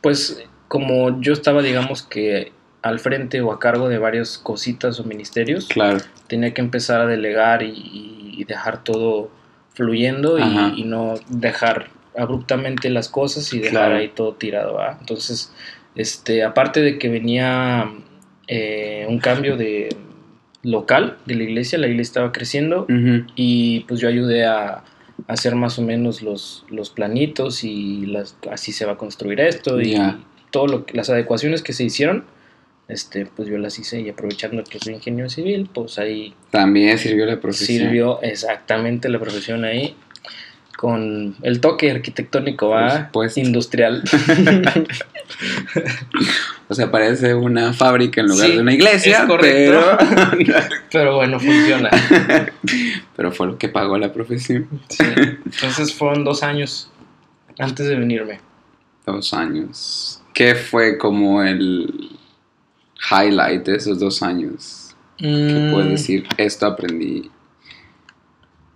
pues 0.02 0.42
como 0.66 1.18
yo 1.22 1.32
estaba 1.32 1.62
digamos 1.62 2.02
que 2.02 2.52
al 2.82 3.00
frente 3.00 3.40
o 3.40 3.52
a 3.52 3.58
cargo 3.58 3.88
de 3.88 3.98
varias 3.98 4.38
cositas 4.38 5.00
o 5.00 5.04
ministerios 5.04 5.66
Claro. 5.66 5.98
tenía 6.26 6.54
que 6.54 6.60
empezar 6.60 7.00
a 7.00 7.06
delegar 7.06 7.62
y, 7.62 8.34
y 8.38 8.44
dejar 8.44 8.84
todo 8.84 9.30
fluyendo 9.74 10.38
y, 10.40 10.82
no 10.82 11.14
dejar 11.28 11.86
abruptamente 12.16 12.90
las 12.90 13.08
cosas 13.08 13.52
y 13.52 13.60
dejar 13.60 13.72
Claro. 13.72 13.96
ahí 13.96 14.08
todo 14.08 14.32
tirado 14.34 14.74
¿va? 14.74 14.96
entonces 15.00 15.52
este 15.94 16.42
aparte 16.42 16.80
de 16.80 16.98
que 16.98 17.08
venía 17.08 17.88
eh, 18.48 19.06
un 19.08 19.20
cambio 19.20 19.56
de 19.56 19.94
local 20.64 21.18
de 21.26 21.36
la 21.36 21.44
iglesia 21.44 21.78
la 21.78 21.86
iglesia 21.86 22.10
estaba 22.10 22.32
creciendo 22.32 22.86
y 23.36 23.80
pues 23.86 24.00
yo 24.00 24.08
ayudé 24.08 24.46
a, 24.46 24.82
hacer 25.26 25.54
más 25.56 25.78
o 25.78 25.82
menos 25.82 26.22
los, 26.22 26.64
los 26.68 26.90
planitos 26.90 27.64
y 27.64 28.06
las, 28.06 28.36
así 28.50 28.72
se 28.72 28.84
va 28.86 28.92
a 28.92 28.96
construir 28.96 29.40
esto 29.40 29.80
y 29.80 29.96
todo 30.50 30.66
lo 30.68 30.86
que, 30.86 30.96
las 30.96 31.10
adecuaciones 31.10 31.62
que 31.62 31.72
se 31.72 31.84
hicieron 31.84 32.24
este 32.88 33.26
pues 33.26 33.48
yo 33.48 33.58
las 33.58 33.78
hice 33.78 34.00
y 34.00 34.08
aprovechando 34.08 34.64
que 34.64 34.78
soy 34.78 34.94
ingeniero 34.94 35.28
civil 35.28 35.68
pues 35.72 35.98
ahí 35.98 36.34
También 36.50 36.98
sirvió 36.98 37.26
la 37.26 37.38
profesión. 37.38 37.66
sirvió 37.82 38.22
exactamente 38.22 39.08
la 39.10 39.18
profesión 39.18 39.64
ahí 39.64 39.94
con 40.76 41.36
el 41.42 41.60
toque 41.60 41.90
arquitectónico 41.90 42.68
¿va? 42.70 43.10
industrial 43.36 44.02
O 46.70 46.74
sea, 46.74 46.90
parece 46.90 47.34
una 47.34 47.72
fábrica 47.72 48.20
en 48.20 48.28
lugar 48.28 48.46
Sí, 48.46 48.52
de 48.56 48.60
una 48.60 48.74
iglesia, 48.74 49.18
es 49.20 49.24
correcto. 49.24 49.98
pero... 50.38 50.54
pero 50.92 51.16
bueno 51.16 51.40
funciona 51.40 51.90
pero 53.16 53.32
fue 53.32 53.46
lo 53.48 53.58
que 53.58 53.68
pagó 53.68 53.98
la 53.98 54.12
profesión. 54.12 54.68
Sí. 54.88 55.04
entonces 55.44 55.94
fueron 55.94 56.24
dos 56.24 56.42
años 56.42 56.90
antes 57.58 57.86
de 57.86 57.96
venirme 57.96 58.40
Dos 59.06 59.32
años. 59.32 60.20
¿Qué 60.34 60.54
fue 60.54 60.98
como 60.98 61.42
el 61.42 62.10
highlight 63.10 63.64
de 63.66 63.76
esos 63.76 63.98
dos 63.98 64.22
años? 64.22 64.96
¿Qué 65.16 65.26
Mm, 65.26 65.70
puedes 65.72 65.90
decir? 65.90 66.26
Esto 66.36 66.66
aprendí. 66.66 67.30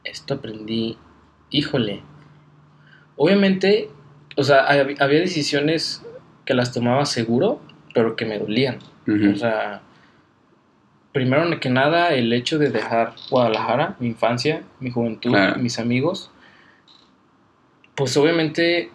Esto 0.04 0.34
aprendí, 0.34 0.96
híjole. 1.50 2.02
Obviamente, 3.16 3.88
o 4.36 4.42
sea, 4.42 4.66
hab- 4.68 4.96
había 5.00 5.20
decisiones 5.20 6.02
que 6.44 6.54
las 6.54 6.72
tomaba 6.72 7.04
seguro, 7.06 7.60
pero 7.94 8.16
que 8.16 8.24
me 8.24 8.38
dolían. 8.38 8.78
O 9.32 9.36
sea, 9.36 9.82
primero 11.12 11.58
que 11.60 11.68
nada, 11.70 12.10
el 12.14 12.32
hecho 12.32 12.58
de 12.58 12.70
dejar 12.70 13.14
Guadalajara, 13.30 13.96
mi 14.00 14.08
infancia, 14.08 14.62
mi 14.80 14.90
juventud, 14.90 15.30
Claro. 15.30 15.60
mis 15.60 15.78
amigos, 15.78 16.30
pues 17.94 18.16
obviamente 18.16 18.90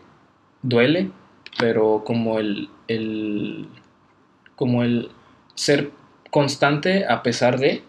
duele, 0.61 1.11
pero 1.59 2.03
como 2.05 2.39
el, 2.39 2.69
el, 2.87 3.67
como 4.55 4.83
el 4.83 5.11
ser 5.57 5.91
constante 6.31 7.05
a 7.05 7.23
pesar 7.23 7.59
de, 7.59 7.81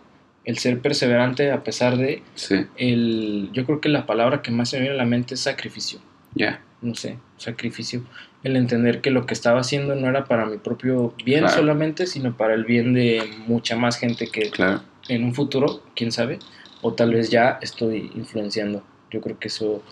el 0.45 0.59
ser 0.59 0.81
perseverante 0.81 1.53
a 1.53 1.63
pesar 1.63 1.97
de, 1.99 2.23
Sí, 2.35 2.67
el, 2.77 3.51
yo 3.53 3.65
creo 3.67 3.81
que 3.81 3.89
la 3.91 4.07
palabra 4.07 4.41
que 4.43 4.51
más 4.51 4.71
se 4.71 4.77
me 4.79 4.83
viene 4.85 4.95
a 4.97 4.99
la 4.99 5.05
mente 5.05 5.35
es 5.35 5.41
sacrificio 5.41 6.01
ya. 6.35 6.61
no 6.83 6.95
sé, 6.95 7.19
sacrificio. 7.37 8.03
El 8.45 8.55
entender 8.57 9.01
que 9.01 9.11
lo 9.11 9.27
que 9.27 9.35
estaba 9.35 9.61
haciendo 9.61 9.95
no 9.97 10.09
era 10.09 10.25
para 10.27 10.47
mi 10.47 10.57
propio 10.59 11.13
bien 11.25 11.41
Claro. 11.41 11.57
solamente, 11.57 12.07
sino 12.07 12.37
para 12.37 12.55
el 12.55 12.65
bien 12.65 12.95
de 12.95 13.23
mucha 13.47 13.77
más 13.77 13.99
gente 13.99 14.29
que 14.29 14.51
Claro. 14.51 14.83
en 15.09 15.25
un 15.25 15.35
futuro, 15.35 15.83
quién 15.97 16.11
sabe, 16.13 16.39
o 16.81 16.95
tal 16.95 17.13
vez 17.13 17.31
ya 17.31 17.59
estoy 17.61 18.11
influenciando. 18.15 18.83
Yo 19.11 19.21
creo 19.21 19.39
que 19.39 19.49
eso 19.49 19.83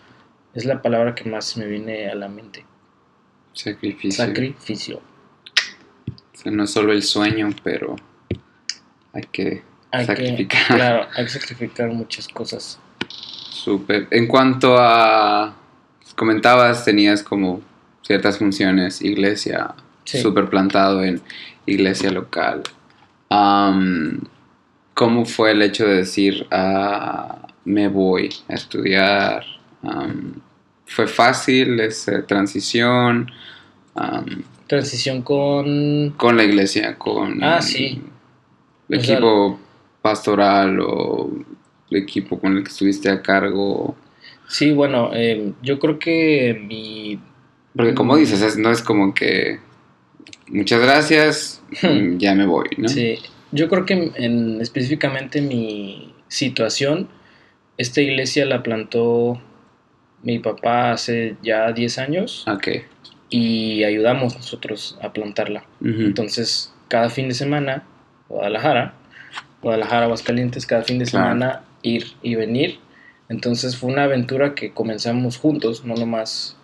es 0.54 0.64
la 0.64 0.80
palabra 0.80 1.14
que 1.16 1.28
más 1.28 1.56
me 1.56 1.66
viene 1.66 2.08
a 2.08 2.14
la 2.14 2.28
mente. 2.28 2.64
Sacrificio. 3.52 4.24
Sacrificio. 4.24 5.00
Sea, 6.37 6.53
no 6.53 6.64
es 6.64 6.70
solo 6.70 6.92
el 6.92 7.03
sueño, 7.03 7.49
pero 7.62 7.96
hay 9.12 9.22
que 9.33 9.62
Hay 9.90 10.01
que, 10.07 10.14
sacrificar. 10.14 10.66
claro, 10.77 11.07
hay 11.16 11.25
que 11.25 11.31
sacrificar 11.31 11.88
muchas 11.88 12.29
cosas. 12.29 12.79
Súper. 13.09 14.07
En 14.11 14.27
cuanto 14.27 14.77
a. 14.79 15.55
Comentabas, 16.14 16.85
tenías 16.85 17.22
como 17.22 17.61
ciertas 18.03 18.38
funciones, 18.38 19.03
iglesia, 19.03 19.75
Sí. 20.05 20.20
súper 20.22 20.49
plantado 20.49 21.03
en 21.03 21.20
iglesia 21.66 22.11
local. 22.12 22.62
¿Cómo 24.94 25.25
fue 25.27 25.51
el 25.53 25.62
hecho 25.62 25.87
de 25.87 25.96
decir, 25.96 26.46
ah, 26.51 27.49
me 27.64 27.88
voy 27.88 28.31
a 28.49 28.55
estudiar? 28.55 29.44
¿Fue 30.87 31.07
fácil 31.07 31.81
esa 31.81 32.25
transición? 32.27 33.31
Transición 34.66 35.22
con... 35.22 36.14
con 36.16 36.37
la 36.37 36.44
iglesia, 36.44 36.96
con 36.98 37.42
Ah, 37.42 37.62
sí. 37.62 38.02
el 38.88 38.98
O 38.98 39.02
sea, 39.02 39.14
equipo 39.16 39.59
pastoral 40.02 40.81
o 40.81 41.31
el 41.90 41.98
equipo 42.02 42.38
con 42.38 42.57
el 42.57 42.62
que 42.64 42.70
estuviste 42.70 43.09
a 43.09 43.22
cargo. 43.22 43.94
Sí, 44.48 44.72
bueno, 44.72 45.11
eh, 45.14 45.52
yo 45.62 45.79
creo 45.79 45.98
que 45.98 46.61
mi... 46.66 47.18
Porque 47.76 47.94
como 47.94 48.14
Mm. 48.14 48.18
dices, 48.18 48.42
es- 48.42 48.57
no 48.59 48.70
es 48.70 48.83
como 48.83 49.14
que 49.14 49.59
muchas 50.48 50.81
gracias, 50.81 51.62
mm, 51.83 52.16
ya 52.18 52.35
me 52.35 52.46
voy, 52.46 52.68
¿no? 52.79 52.88
Sí, 52.88 53.18
yo 53.52 53.68
creo 53.68 53.85
que 53.85 54.12
en, 54.16 54.61
específicamente 54.61 55.40
mi 55.42 56.14
situación, 56.29 57.09
esta 57.79 58.00
iglesia 58.00 58.46
la 58.46 58.62
plantó 58.62 59.40
mi 60.22 60.38
papá 60.40 60.92
hace 60.92 61.37
ya 61.42 61.70
10 61.72 61.98
años 61.98 62.44
Ok. 62.48 62.68
Y 63.30 63.84
ayudamos 63.84 64.36
nosotros 64.36 64.98
a 65.02 65.12
plantarla. 65.12 65.64
Entonces, 65.82 66.72
cada 66.88 67.08
fin 67.10 67.28
de 67.28 67.34
semana, 67.34 67.84
Guadalajara, 68.28 68.94
Guadalajara, 69.62 70.04
Aguascalientes, 70.06 70.66
cada 70.66 70.82
fin 70.82 70.98
de 70.98 71.06
Claro. 71.06 71.24
semana 71.26 71.62
ir 71.82 72.06
y 72.22 72.34
venir. 72.34 72.78
Entonces 73.28 73.76
fue 73.76 73.90
una 73.90 74.04
aventura 74.04 74.54
que 74.54 74.72
comenzamos 74.72 75.36
juntos, 75.38 75.84
no 75.84 75.94
nomás 75.94 76.56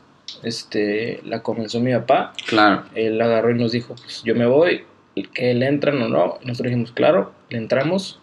este, 0.44 1.20
la 1.24 1.42
comenzó 1.42 1.80
mi 1.80 1.92
papá, 1.92 2.32
Claro, 2.46 2.84
él 2.94 3.20
agarró 3.20 3.50
y 3.50 3.58
nos 3.58 3.72
dijo, 3.72 3.94
pues 3.96 4.22
yo 4.24 4.34
me 4.34 4.46
voy, 4.46 4.84
que 5.34 5.54
le 5.54 5.66
entran 5.66 6.00
o 6.00 6.08
no. 6.08 6.38
Nosotros 6.44 6.70
dijimos, 6.70 6.92
claro, 6.92 7.32
le 7.50 7.58
entramos. 7.58 8.18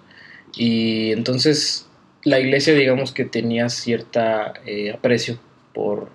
Y 0.56 1.12
entonces 1.12 1.88
la 2.24 2.40
iglesia, 2.40 2.74
digamos 2.74 3.12
que 3.12 3.26
tenía 3.26 3.70
cierta 3.70 4.54
eh, 4.66 4.92
aprecio 4.94 5.38
por, 5.74 6.10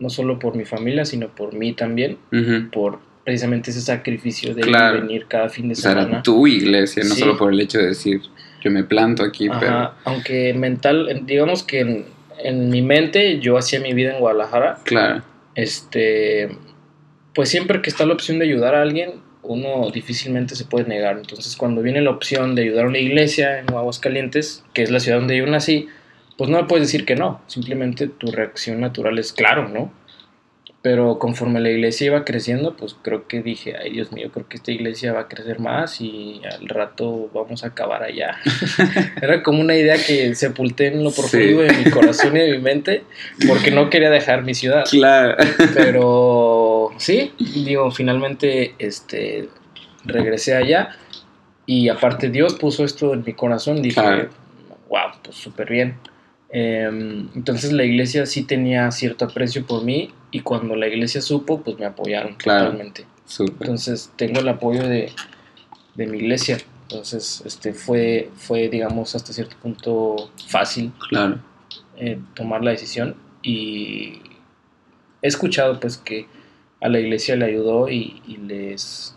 no 0.00 0.10
solo 0.10 0.38
por 0.40 0.56
mi 0.56 0.64
familia, 0.64 1.04
sino 1.04 1.28
por 1.28 1.54
mí 1.54 1.72
también, 1.74 2.18
por 2.72 2.98
precisamente 3.24 3.70
ese 3.70 3.80
sacrificio 3.82 4.54
de 4.54 4.62
ir 4.68 4.76
venir 5.00 5.26
cada 5.28 5.48
fin 5.48 5.68
de 5.68 5.74
o 5.74 5.76
sea, 5.76 5.92
semana. 5.92 6.22
tu 6.22 6.46
iglesia, 6.48 7.04
no 7.04 7.14
Sí. 7.14 7.20
solo 7.20 7.36
por 7.36 7.52
el 7.52 7.60
hecho 7.60 7.78
de 7.78 7.88
decir, 7.88 8.20
yo 8.62 8.70
me 8.72 8.82
planto 8.82 9.22
aquí, 9.22 9.48
pero... 9.60 9.92
Aunque 10.04 10.52
mental, 10.54 11.08
en- 11.08 11.26
digamos 11.26 11.62
que 11.62 11.80
en, 11.80 12.04
en 12.42 12.70
mi 12.70 12.82
mente 12.82 13.38
yo 13.38 13.56
hacía 13.58 13.78
mi 13.78 13.92
vida 13.92 14.12
en 14.14 14.20
Guadalajara, 14.20 14.78
Claro, 14.84 15.22
este, 15.54 16.48
pues 17.34 17.48
siempre 17.50 17.82
que 17.82 17.90
está 17.90 18.06
la 18.06 18.14
opción 18.14 18.38
de 18.38 18.46
ayudar 18.46 18.74
a 18.74 18.82
alguien, 18.82 19.12
uno 19.42 19.90
difícilmente 19.90 20.54
se 20.56 20.64
puede 20.64 20.86
negar. 20.86 21.16
Entonces, 21.18 21.56
cuando 21.56 21.82
viene 21.82 22.00
la 22.00 22.10
opción 22.10 22.54
de 22.54 22.62
ayudar 22.62 22.86
a 22.86 22.88
una 22.88 22.98
iglesia 22.98 23.60
en 23.60 23.68
Aguascalientes, 23.70 24.64
que 24.74 24.82
es 24.82 24.90
la 24.90 25.00
ciudad 25.00 25.18
donde 25.18 25.36
yo 25.36 25.46
nací, 25.46 25.88
pues 26.40 26.48
no 26.48 26.56
me 26.56 26.64
puedes 26.64 26.86
decir 26.88 27.04
que 27.04 27.16
no. 27.16 27.42
Simplemente 27.48 28.08
tu 28.08 28.30
reacción 28.32 28.80
natural 28.80 29.18
es 29.18 29.34
claro, 29.34 29.68
¿no? 29.68 29.92
Pero 30.80 31.18
conforme 31.18 31.60
la 31.60 31.68
iglesia 31.68 32.06
iba 32.06 32.24
creciendo, 32.24 32.74
pues 32.78 32.96
creo 33.02 33.28
que 33.28 33.42
dije, 33.42 33.76
ay 33.76 33.90
Dios 33.90 34.10
mío, 34.12 34.30
creo 34.32 34.48
que 34.48 34.56
esta 34.56 34.72
iglesia 34.72 35.12
va 35.12 35.20
a 35.20 35.28
crecer 35.28 35.60
más 35.60 36.00
y 36.00 36.40
al 36.50 36.66
rato 36.66 37.28
vamos 37.34 37.62
a 37.62 37.66
acabar 37.66 38.02
allá. 38.02 38.38
Era 39.20 39.42
como 39.42 39.60
una 39.60 39.76
idea 39.76 39.96
que 40.02 40.34
sepulté 40.34 40.86
en 40.86 41.04
lo 41.04 41.10
profundo 41.10 41.28
Sí. 41.46 41.52
de 41.52 41.72
mi 41.84 41.90
corazón 41.90 42.34
y 42.34 42.40
de 42.40 42.52
mi 42.52 42.58
mente, 42.62 43.04
porque 43.46 43.70
no 43.70 43.90
quería 43.90 44.08
dejar 44.08 44.42
mi 44.42 44.54
ciudad. 44.54 44.84
claro. 44.90 45.36
Pero 45.74 46.88
sí, 46.96 47.32
digo, 47.38 47.90
finalmente 47.90 48.74
este, 48.78 49.50
regresé 50.06 50.56
allá 50.56 50.96
y 51.66 51.90
aparte 51.90 52.30
Dios 52.30 52.54
puso 52.54 52.84
esto 52.86 53.12
en 53.12 53.22
mi 53.26 53.34
corazón, 53.34 53.82
dije, 53.82 54.00
Claro. 54.00 54.30
wow, 54.88 55.10
pues 55.22 55.36
súper 55.36 55.68
bien. 55.68 55.96
Em, 56.52 57.28
entonces 57.36 57.72
la 57.72 57.84
iglesia 57.84 58.26
sí 58.26 58.42
tenía 58.42 58.90
cierto 58.90 59.24
aprecio 59.24 59.64
por 59.66 59.84
mí 59.84 60.10
y 60.32 60.40
cuando 60.40 60.74
la 60.74 60.88
iglesia 60.88 61.20
supo, 61.22 61.60
pues 61.62 61.78
me 61.78 61.86
apoyaron 61.86 62.34
Claro. 62.34 62.64
totalmente. 62.66 63.06
Entonces 63.60 64.12
tengo 64.16 64.40
el 64.40 64.48
apoyo 64.48 64.82
de, 64.88 65.12
de 65.94 66.06
mi 66.06 66.18
iglesia. 66.18 66.58
Entonces 66.82 67.42
este, 67.46 67.72
fue, 67.72 68.30
fue, 68.34 68.68
digamos, 68.68 69.14
hasta 69.14 69.32
cierto 69.32 69.54
punto 69.62 70.30
fácil 70.48 70.92
Claro. 71.08 71.38
eh, 71.96 72.18
tomar 72.34 72.64
la 72.64 72.72
decisión 72.72 73.14
y 73.42 74.20
he 75.22 75.28
escuchado 75.28 75.78
pues 75.78 75.96
que 75.98 76.26
a 76.80 76.88
la 76.88 76.98
iglesia 76.98 77.36
le 77.36 77.44
ayudó 77.44 77.88
y, 77.88 78.22
y 78.26 78.38
les 78.38 79.14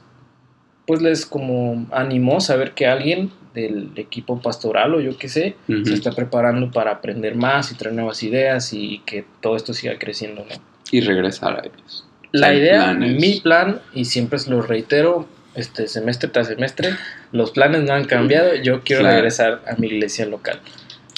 pues 0.86 1.02
les 1.02 1.26
como 1.26 1.88
animó 1.92 2.42
saber 2.42 2.74
que 2.74 2.86
alguien 2.88 3.32
del 3.54 3.92
equipo 3.96 4.42
pastoral 4.42 4.96
o 4.96 5.00
yo 5.02 5.18
qué 5.18 5.30
sé 5.30 5.56
se 5.86 5.94
está 5.94 6.12
preparando 6.12 6.72
para 6.72 6.92
aprender 6.92 7.36
más 7.36 7.72
y 7.72 7.76
traer 7.76 7.96
nuevas 7.96 8.24
ideas 8.24 8.74
y 8.74 9.00
que 9.06 9.26
todo 9.42 9.56
esto 9.56 9.74
siga 9.74 9.98
creciendo 10.00 10.46
¿no? 10.48 10.56
Y 10.92 11.02
regresar 11.02 11.60
a 11.60 11.60
ellos. 11.66 12.06
la 12.32 12.54
idea 12.54 12.84
planes. 12.86 13.20
mi 13.22 13.40
plan 13.42 13.82
y 13.94 14.06
siempre 14.06 14.40
se 14.40 14.50
lo 14.50 14.62
reitero 14.62 15.28
este 15.56 15.88
semestre 15.88 16.30
tras 16.30 16.48
semestre 16.48 16.90
los 17.32 17.52
planes 17.52 17.84
no 17.84 17.94
han 17.94 18.06
cambiado 18.06 18.56
yo 18.56 18.82
quiero 18.84 19.02
Claro. 19.02 19.16
regresar 19.18 19.62
a 19.68 19.76
mi 19.76 19.88
iglesia 19.88 20.26
local 20.26 20.60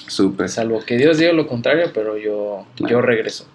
Súper. 0.07 0.49
salvo 0.49 0.81
que 0.85 0.97
Dios 0.97 1.17
diga 1.17 1.31
lo 1.33 1.47
contrario 1.47 1.91
pero 1.93 2.17
yo 2.17 2.65
Claro. 2.75 2.91
yo 2.91 3.01
regreso 3.01 3.47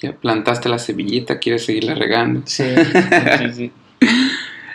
Ya 0.00 0.12
plantaste 0.12 0.68
la 0.68 0.78
semillita, 0.78 1.40
quieres 1.40 1.64
seguirla 1.64 1.94
regando. 1.96 2.42
Sí, 2.46 2.62
sí, 3.38 3.52
sí. 3.52 3.72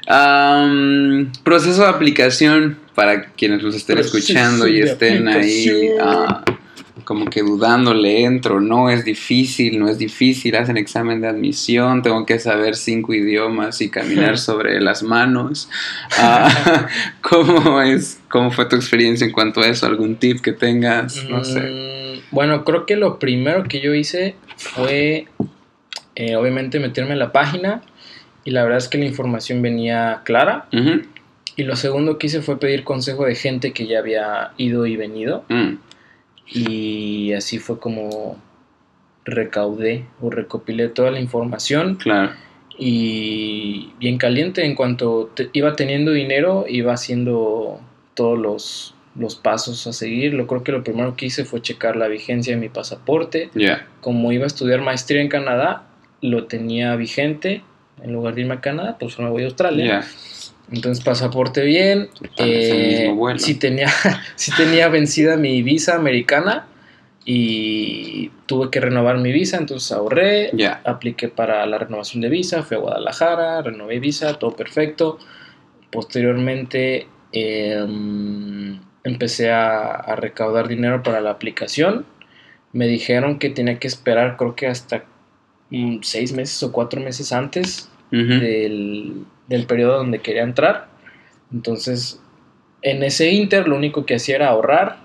Am, 0.08 1.32
proceso 1.44 1.84
de 1.84 1.88
aplicación 1.88 2.78
para 2.96 3.26
quienes 3.32 3.64
nos 3.64 3.76
estén 3.76 3.96
Proceso 3.98 4.18
escuchando 4.18 4.68
y 4.68 4.82
estén 4.82 5.28
ahí 5.28 5.90
ah, 6.02 6.44
como 7.04 7.26
que 7.26 7.42
dudando, 7.42 7.94
le 7.94 8.24
entro, 8.24 8.62
no 8.62 8.90
es 8.90 9.04
difícil, 9.04 9.80
no 9.80 9.90
es 9.90 9.98
difícil, 9.98 10.56
hacen 10.56 10.78
examen 10.78 11.22
de 11.22 11.28
admisión, 11.28 12.02
tengo 12.02 12.26
que 12.26 12.40
saber 12.40 12.76
cinco 12.76 13.14
idiomas 13.14 13.82
y 13.82 13.90
caminar 13.90 14.38
sobre 14.40 14.80
las 14.82 15.04
manos. 15.04 15.70
Ah, 16.18 16.88
¿Cómo 17.22 17.82
es? 17.82 18.20
¿Cómo 18.30 18.52
fue 18.52 18.66
tu 18.66 18.76
experiencia 18.76 19.26
en 19.26 19.32
cuanto 19.32 19.62
a 19.62 19.68
eso? 19.68 19.86
¿Algún 19.86 20.16
tip 20.16 20.42
que 20.42 20.54
tengas? 20.54 21.24
No 21.30 21.44
sé. 21.44 21.60
Mm, 21.62 22.22
Bueno, 22.32 22.64
creo 22.64 22.86
que 22.86 22.96
lo 22.96 23.20
primero 23.20 23.64
que 23.64 23.82
yo 23.82 23.94
hice 23.94 24.36
fue, 24.58 25.28
eh, 26.16 26.36
obviamente, 26.36 26.80
meterme 26.80 27.14
en 27.14 27.20
la 27.20 27.32
página 27.32 27.82
y 28.46 28.52
la 28.52 28.64
verdad 28.64 28.78
es 28.80 28.88
que 28.88 28.98
la 28.98 29.06
información 29.06 29.62
venía 29.62 30.22
clara. 30.24 30.68
Y 31.56 31.64
lo 31.64 31.76
segundo 31.76 32.18
que 32.18 32.28
hice 32.28 32.42
fue 32.42 32.60
pedir 32.60 32.84
consejo 32.84 33.26
de 33.26 33.36
gente 33.36 33.74
que 33.74 33.86
ya 33.86 34.00
había 34.00 34.52
ido 34.58 34.86
y 34.88 34.96
venido. 34.98 35.44
Mm, 35.50 35.74
y 36.48 37.34
así 37.34 37.60
fue 37.60 37.80
como 37.80 38.38
recaudé 39.26 40.06
o 40.22 40.30
recopilé 40.30 40.90
toda 40.90 41.12
la 41.12 41.20
información. 41.20 41.96
Claro, 41.96 42.32
y 42.78 43.92
bien 44.00 44.18
caliente 44.18 44.66
en 44.66 44.76
cuanto 44.76 45.32
te- 45.36 45.50
iba 45.54 45.76
teniendo 45.76 46.12
dinero 46.12 46.66
iba 46.68 46.92
haciendo 46.94 47.80
todos 48.16 48.38
los, 48.40 48.96
los 49.16 49.36
pasos 49.36 49.86
a 49.88 49.94
seguir. 49.94 50.34
Lo 50.34 50.48
creo 50.48 50.64
que 50.64 50.72
lo 50.72 50.84
primero 50.84 51.16
que 51.16 51.28
hice 51.28 51.46
fue 51.46 51.62
checar 51.62 51.96
la 51.96 52.08
vigencia 52.08 52.56
de 52.56 52.60
mi 52.60 52.70
pasaporte. 52.70 53.50
Ya, 53.54 53.88
como 54.02 54.32
iba 54.32 54.44
a 54.44 54.48
estudiar 54.48 54.82
maestría 54.82 55.22
en 55.22 55.30
Canadá 55.30 55.84
lo 56.22 56.46
tenía 56.46 56.96
vigente 56.96 57.62
en 58.02 58.14
lugar 58.14 58.36
de 58.36 58.42
irme 58.42 58.56
a 58.56 58.62
Canadá 58.62 58.98
pues 59.00 59.18
me 59.20 59.30
voy 59.30 59.44
a 59.44 59.46
Australia 59.46 60.04
entonces 60.72 61.04
pasaporte 61.04 61.64
bien 61.64 62.10
eh, 62.38 63.14
sí 63.38 63.56
tenía 63.56 63.90
sí 64.36 64.52
tenía 64.56 64.88
vencida 64.90 65.38
mi 65.38 65.62
visa 65.62 65.96
americana 65.96 66.68
y 67.26 68.30
tuve 68.46 68.70
que 68.70 68.80
renovar 68.82 69.18
mi 69.18 69.32
visa 69.32 69.58
entonces 69.58 69.92
ahorré 69.92 70.52
apliqué 70.84 71.30
para 71.30 71.66
la 71.66 71.78
renovación 71.78 72.22
de 72.22 72.30
visa, 72.30 72.64
fui 72.64 72.78
a 72.78 72.80
Guadalajara, 72.82 73.62
renové 73.62 74.00
visa, 74.00 74.38
todo 74.40 74.56
perfecto. 74.56 75.20
Posteriormente 75.90 77.08
em, 77.32 78.80
empecé 79.04 79.52
a, 79.52 79.92
a 79.92 80.16
recaudar 80.16 80.68
dinero 80.68 81.04
para 81.04 81.22
la 81.22 81.32
aplicación. 81.32 82.06
Me 82.74 82.88
dijeron 82.88 83.40
que 83.40 83.50
tenía 83.50 83.80
que 83.80 83.88
esperar 83.88 84.36
creo 84.38 84.56
que 84.56 84.68
hasta 84.68 85.06
mm, 85.70 86.00
seis 86.02 86.34
meses 86.34 86.62
o 86.64 86.72
cuatro 86.72 87.00
meses 87.00 87.32
antes 87.32 87.90
del, 88.18 89.14
del 89.48 89.66
periodo 89.66 89.98
donde 89.98 90.20
quería 90.20 90.44
entrar. 90.44 90.88
Entonces, 91.52 92.22
en 92.82 93.04
ese 93.04 93.32
inter 93.32 93.68
lo 93.68 93.76
único 93.76 94.06
que 94.06 94.16
hacía 94.16 94.36
era 94.36 94.50
ahorrar 94.50 94.98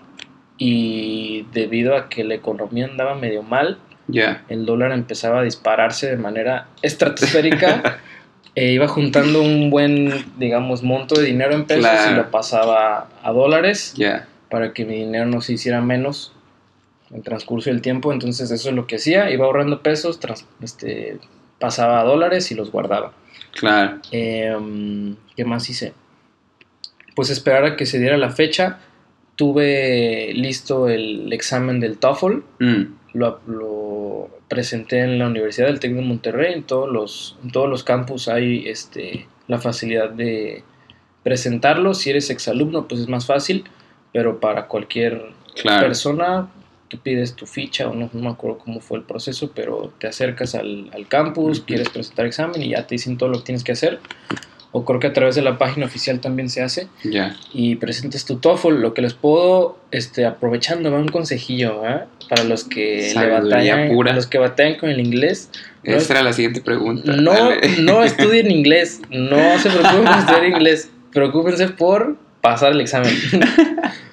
y 0.59 1.47
debido 1.53 1.97
a 1.97 2.09
que 2.09 2.25
la 2.25 2.35
economía 2.35 2.85
andaba 2.87 3.15
medio 3.15 3.43
mal, 3.43 3.79
ya, 4.09 4.45
el 4.49 4.65
dólar 4.67 4.93
empezaba 4.93 5.41
a 5.41 5.43
dispararse 5.43 6.09
de 6.11 6.17
manera 6.17 6.69
estratosférica, 6.83 7.99
eh, 8.55 8.73
iba 8.73 8.89
juntando 8.89 9.43
un 9.43 9.71
buen, 9.71 10.25
digamos, 10.39 10.83
monto 10.83 11.15
de 11.21 11.27
dinero 11.27 11.53
en 11.55 11.65
pesos 11.67 11.83
Claro. 11.85 12.13
y 12.13 12.17
lo 12.17 12.31
pasaba 12.31 13.09
a 13.23 13.33
dólares 13.33 13.93
Ya. 13.97 14.27
para 14.51 14.73
que 14.73 14.85
mi 14.85 14.97
dinero 14.97 15.27
no 15.27 15.41
se 15.43 15.53
hiciera 15.53 15.81
menos 15.83 16.33
en 17.11 17.19
el 17.19 17.23
transcurso 17.23 17.71
del 17.71 17.83
tiempo. 17.83 18.13
Entonces 18.13 18.51
eso 18.51 18.71
es 18.71 18.75
lo 18.75 18.87
que 18.87 18.97
hacía, 18.97 19.31
iba 19.31 19.45
ahorrando 19.45 19.83
pesos, 19.83 20.19
trans- 20.21 20.47
este, 20.63 21.19
pasaba 21.61 22.01
a 22.01 22.05
dólares 22.05 22.51
y 22.51 22.55
los 22.55 22.71
guardaba. 22.71 23.13
Claro. 23.53 23.99
Em, 24.13 25.17
¿Qué 25.37 25.45
más 25.45 25.69
hice? 25.71 25.93
Pues 27.15 27.31
esperar 27.31 27.65
a 27.65 27.77
que 27.77 27.87
se 27.87 27.99
diera 27.99 28.17
la 28.17 28.31
fecha. 28.31 28.79
Tuve 29.37 30.33
listo 30.35 30.89
el 30.89 31.33
examen 31.33 31.81
del 31.81 31.99
TOEFL. 31.99 32.43
Mm, 32.61 32.83
Lo, 33.15 33.41
lo 33.47 34.29
presenté 34.49 35.01
en 35.01 35.19
la 35.19 35.27
Universidad 35.27 35.67
del 35.69 35.81
TEC 35.81 35.95
de 35.95 36.03
Monterrey. 36.03 36.55
En 36.55 36.63
todos 36.65 36.91
los, 36.91 37.37
en 37.43 37.51
todos 37.51 37.69
los 37.69 37.83
campus 37.85 38.29
hay 38.29 38.69
este, 38.69 39.27
la 39.47 39.59
facilidad 39.59 40.11
de 40.11 40.63
presentarlo. 41.23 41.95
Si 41.95 42.11
eres 42.11 42.31
exalumno, 42.31 42.87
pues 42.89 43.01
es 43.01 43.09
más 43.09 43.27
fácil. 43.27 43.65
Pero 44.13 44.41
para 44.41 44.67
cualquier 44.67 45.33
Claro. 45.61 45.87
persona, 45.87 46.49
tú 46.89 46.99
pides 46.99 47.34
tu 47.34 47.47
ficha 47.47 47.89
o 47.89 47.95
no, 47.95 48.09
no 48.12 48.20
me 48.22 48.28
acuerdo 48.30 48.59
cómo 48.59 48.80
fue 48.80 48.99
el 48.99 49.05
proceso, 49.05 49.53
pero 49.55 49.93
te 49.99 50.07
acercas 50.07 50.55
al, 50.55 50.91
al 50.95 51.07
campus, 51.07 51.59
Ujú. 51.59 51.66
quieres 51.66 51.89
presentar 51.91 52.26
examen 52.26 52.62
y 52.62 52.70
ya 52.70 52.86
te 52.86 52.95
dicen 52.95 53.16
todo 53.18 53.28
lo 53.28 53.39
que 53.39 53.45
tienes 53.45 53.64
que 53.64 53.72
hacer. 53.72 54.01
O 54.70 54.84
creo 54.84 55.01
que 55.01 55.07
a 55.07 55.14
través 55.14 55.34
de 55.34 55.41
la 55.41 55.57
página 55.57 55.86
oficial 55.86 56.20
también 56.20 56.51
se 56.51 56.61
hace. 56.62 56.89
Ya. 57.03 57.34
Y 57.55 57.76
presentes 57.76 58.26
tu 58.26 58.36
TOEFL. 58.36 58.74
Lo 58.82 58.93
que 58.93 59.01
les 59.01 59.14
puedo, 59.14 59.78
este, 59.93 60.26
aprovechando, 60.26 60.93
va 60.93 60.99
un 60.99 61.09
consejillo, 61.09 61.86
¿eh? 61.89 62.01
Para 62.28 62.45
los 62.45 62.64
que 62.64 63.11
le 63.18 63.30
batallan, 63.30 63.89
pura. 63.89 64.12
los 64.12 64.26
que 64.26 64.36
batallan 64.36 64.78
con 64.78 64.91
el 64.91 65.01
inglés. 65.01 65.51
No, 65.84 65.97
Esa 65.97 66.12
era 66.12 66.22
la 66.22 66.34
siguiente 66.34 66.61
pregunta. 66.61 67.12
no, 67.16 67.32
Dale. 67.32 67.61
no 67.80 68.05
estudien 68.05 68.51
inglés. 68.51 69.01
No 69.09 69.59
se 69.59 69.70
preocupen 69.70 70.05
por 70.05 70.18
estudiar 70.18 70.45
inglés. 70.45 70.91
Preocúpense 71.14 71.68
por 71.68 72.16
pasar 72.43 72.72
el 72.72 72.82
examen. 72.82 73.14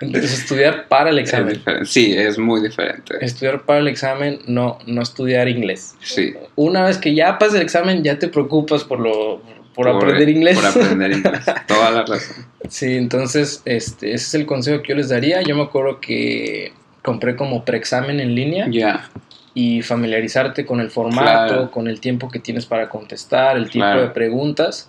Entonces, 0.00 0.40
estudiar 0.40 0.88
para 0.88 1.10
el 1.10 1.18
examen. 1.18 1.60
Sí, 1.84 2.12
es 2.16 2.38
muy 2.38 2.62
diferente. 2.62 3.16
Estudiar 3.20 3.62
para 3.66 3.80
el 3.80 3.88
examen, 3.88 4.38
no, 4.46 4.78
no 4.86 5.02
estudiar 5.02 5.48
inglés. 5.48 5.94
Sí. 6.00 6.34
Una 6.56 6.84
vez 6.84 6.96
que 6.98 7.14
ya 7.14 7.38
pasas 7.38 7.56
el 7.56 7.62
examen, 7.62 8.02
ya 8.02 8.18
te 8.18 8.28
preocupas 8.28 8.84
por 8.84 8.98
lo 9.00 9.42
por, 9.74 9.88
aprender 9.88 10.28
inglés. 10.28 10.56
Por 10.56 10.66
aprender 10.66 11.12
inglés. 11.12 11.40
Toda 11.68 11.90
la 11.90 12.04
razón. 12.04 12.44
Sí, 12.68 12.96
entonces 12.96 13.62
este, 13.64 14.14
ese 14.14 14.26
es 14.26 14.34
el 14.34 14.46
consejo 14.46 14.82
que 14.82 14.88
yo 14.90 14.94
les 14.96 15.08
daría. 15.10 15.42
Yo 15.42 15.54
me 15.54 15.62
acuerdo 15.62 16.00
que 16.00 16.72
compré 17.02 17.36
como 17.36 17.64
preexamen 17.64 18.20
en 18.20 18.34
línea 18.34 18.66
Ya. 18.70 19.10
y 19.54 19.82
familiarizarte 19.82 20.66
con 20.66 20.80
el 20.80 20.90
formato, 20.90 21.22
Claro. 21.54 21.70
con 21.70 21.88
el 21.88 22.00
tiempo 22.00 22.30
que 22.30 22.38
tienes 22.38 22.66
para 22.66 22.88
contestar, 22.88 23.56
el 23.56 23.66
tipo 23.66 23.84
Claro. 23.84 24.02
de 24.02 24.08
preguntas 24.08 24.88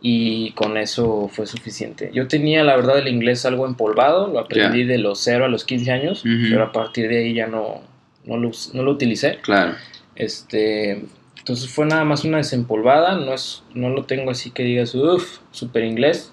y 0.00 0.50
con 0.52 0.76
eso 0.76 1.28
fue 1.32 1.46
suficiente. 1.46 2.10
Yo 2.12 2.28
tenía 2.28 2.62
la 2.62 2.76
verdad 2.76 2.98
el 2.98 3.08
inglés 3.08 3.46
algo 3.46 3.66
empolvado, 3.66 4.28
lo 4.28 4.40
aprendí 4.40 4.84
de 4.84 4.98
los 4.98 5.20
0 5.20 5.46
a 5.46 5.48
los 5.48 5.64
15 5.64 5.90
años, 5.90 6.22
pero 6.22 6.64
a 6.64 6.72
partir 6.72 7.08
de 7.08 7.18
ahí 7.18 7.34
ya 7.34 7.46
no, 7.46 7.80
no, 8.24 8.36
lo, 8.36 8.50
no 8.72 8.82
lo 8.82 8.92
utilicé. 8.92 9.38
Claro. 9.42 9.74
Este, 10.14 11.02
entonces 11.38 11.70
fue 11.70 11.86
nada 11.86 12.04
más 12.04 12.24
una 12.24 12.38
desempolvada, 12.38 13.16
no, 13.16 13.32
es, 13.32 13.62
no 13.74 13.88
lo 13.90 14.04
tengo 14.04 14.30
así 14.30 14.50
que 14.50 14.64
digas, 14.64 14.94
uff, 14.94 15.38
super 15.50 15.84
inglés, 15.84 16.32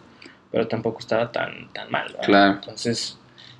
pero 0.51 0.68
tampoco 0.68 0.99
estaba 0.99 1.32
tan, 1.32 1.72
tan 1.74 1.89
mal. 1.89 2.07
¿verdad? 2.07 2.26
Claro. 2.26 2.53
Entonces, 2.55 3.18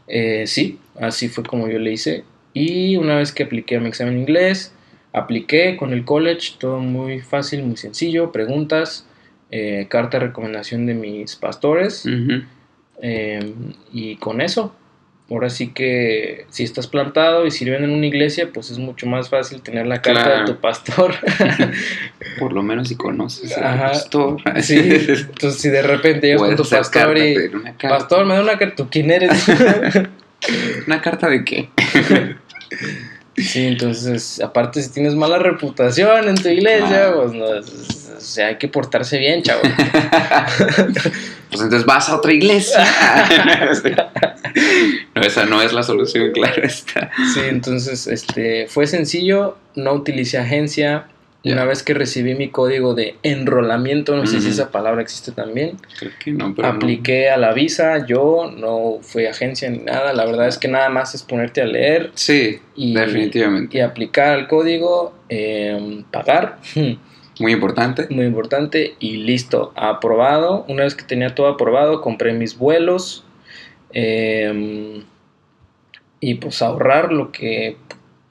eh, 0.08 0.46
sí, 0.48 0.80
así 1.00 1.30
fue 1.30 1.44
como 1.44 1.68
yo 1.70 1.80
le 1.80 1.92
hice. 1.92 2.24
Y 2.54 2.98
una 2.98 3.16
vez 3.18 3.32
que 3.32 3.44
apliqué 3.44 3.78
a 3.78 3.80
mi 3.80 3.88
examen 3.88 4.16
de 4.16 4.22
inglés, 4.22 4.74
apliqué 5.12 5.78
con 5.78 5.94
el 5.94 6.06
college, 6.06 6.56
todo 6.60 6.80
muy 6.80 7.20
fácil, 7.22 7.64
muy 7.64 7.78
sencillo, 7.78 8.32
preguntas, 8.32 9.08
eh, 9.56 9.86
carta 9.88 10.18
de 10.18 10.26
recomendación 10.28 10.88
de 10.88 10.96
mis 10.96 11.36
pastores, 11.36 12.06
eh, 13.02 13.54
y 13.92 14.16
con 14.16 14.42
eso. 14.42 14.74
Ahora 15.30 15.50
sí 15.50 15.70
que 15.74 16.46
si 16.50 16.64
estás 16.64 16.88
plantado 16.88 17.46
y 17.46 17.52
sirven 17.52 17.84
en 17.84 17.92
una 17.92 18.06
iglesia, 18.08 18.50
pues 18.54 18.72
es 18.72 18.78
mucho 18.80 19.06
más 19.06 19.30
fácil 19.30 19.62
tener 19.62 19.86
la 19.86 20.02
carta 20.02 20.24
Claro. 20.24 20.40
de 20.42 20.54
tu 20.54 20.60
pastor. 20.60 21.14
Por 22.40 22.52
lo 22.54 22.62
menos 22.64 22.88
si 22.90 22.96
conoces 22.96 23.56
al 23.58 23.80
pastor. 23.80 24.42
sí, 24.62 24.76
entonces 24.80 25.62
si 25.62 25.70
de 25.70 25.82
repente 25.84 26.28
llegas 26.28 26.42
con 26.42 26.56
tu 26.56 26.68
pastor 26.70 27.18
y... 27.18 27.36
Pastor, 27.82 28.26
me 28.26 28.34
da 28.36 28.42
una 28.42 28.58
carta. 28.58 28.76
¿Tú 28.76 28.88
quién 28.92 29.12
eres? 29.12 29.48
¿Una 30.88 31.00
carta 31.02 31.30
de 31.30 31.44
qué? 31.46 31.70
sí, 33.38 33.68
entonces, 33.68 34.42
aparte 34.42 34.82
si 34.82 34.92
tienes 34.92 35.16
mala 35.16 35.40
reputación 35.40 36.30
en 36.30 36.36
tu 36.36 36.50
iglesia, 36.50 37.14
pues 37.16 37.34
no, 37.34 37.46
o 37.46 38.20
sea, 38.20 38.48
hay 38.48 38.58
que 38.58 38.68
portarse 38.68 39.18
bien, 39.18 39.44
chavo. 39.44 39.62
Pues 41.54 41.66
entonces 41.66 41.86
vas 41.86 42.10
a 42.10 42.16
otra 42.16 42.34
iglesia. 42.34 42.84
no, 45.14 45.22
esa 45.22 45.46
no 45.46 45.62
es 45.62 45.72
la 45.72 45.84
solución, 45.84 46.32
claro 46.32 46.64
está. 46.64 47.12
Sí, 47.32 47.42
entonces, 47.48 48.08
este, 48.08 48.66
fue 48.68 48.88
sencillo, 48.88 49.60
no 49.76 49.94
utilicé 49.94 50.40
agencia. 50.40 51.06
Una 51.46 51.66
vez 51.66 51.84
que 51.84 51.94
recibí 51.94 52.36
mi 52.36 52.50
código 52.50 52.94
de 52.94 53.18
enrolamiento, 53.22 54.16
no 54.16 54.26
sé 54.26 54.40
si 54.40 54.50
esa 54.50 54.72
palabra 54.72 55.02
existe 55.02 55.34
también, 55.34 55.76
Creo 56.00 56.12
que 56.24 56.32
no, 56.32 56.56
pero 56.56 56.70
no. 56.70 56.76
apliqué 56.76 57.30
a 57.30 57.36
la 57.38 57.52
visa, 57.54 58.06
yo 58.08 58.50
no 58.56 59.00
fui 59.02 59.26
agencia 59.26 59.70
ni 59.70 59.80
nada, 59.80 60.14
la 60.14 60.26
verdad 60.26 60.48
es 60.48 60.58
que 60.58 60.70
nada 60.70 60.88
más 60.88 61.14
es 61.16 61.22
ponerte 61.24 61.62
a 61.62 61.66
leer 61.66 62.12
Sí, 62.16 62.62
y, 62.78 62.94
definitivamente. 62.96 63.78
y 63.78 63.82
aplicar 63.82 64.40
el 64.40 64.48
código, 64.48 65.14
eh, 65.28 66.04
pagar, 66.12 66.60
Muy 67.40 67.52
importante. 67.52 68.08
muy 68.10 68.26
importante, 68.26 68.96
y 69.00 69.18
listo, 69.18 69.74
aprobado. 69.76 70.64
Una 70.70 70.84
vez 70.84 70.96
que 70.96 71.04
tenía 71.04 71.36
todo 71.36 71.48
aprobado, 71.48 72.00
compré 72.00 72.32
mis 72.32 72.58
vuelos 72.58 73.26
eh, 73.92 75.04
y 76.22 76.36
pues 76.36 76.62
ahorrar 76.62 77.12
lo 77.12 77.32
que 77.34 77.76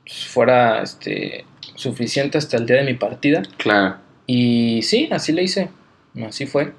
fuera 0.07 0.83
este, 0.83 1.45
suficiente 1.75 2.39
hasta 2.39 2.57
el 2.57 2.67
día 2.67 2.77
de 2.77 2.85
mi 2.85 2.95
partida. 2.95 3.43
Claro. 3.57 3.97
Y 4.27 4.83
sí, 4.83 5.09
así 5.11 5.33
le 5.33 5.43
hice, 5.43 5.71
así 6.27 6.47
fue. 6.47 6.73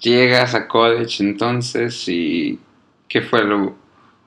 Llegas 0.00 0.54
a 0.54 0.68
college 0.68 1.22
entonces 1.24 2.08
y 2.08 2.58
¿qué 3.08 3.20
fue 3.22 3.42
lo 3.44 3.74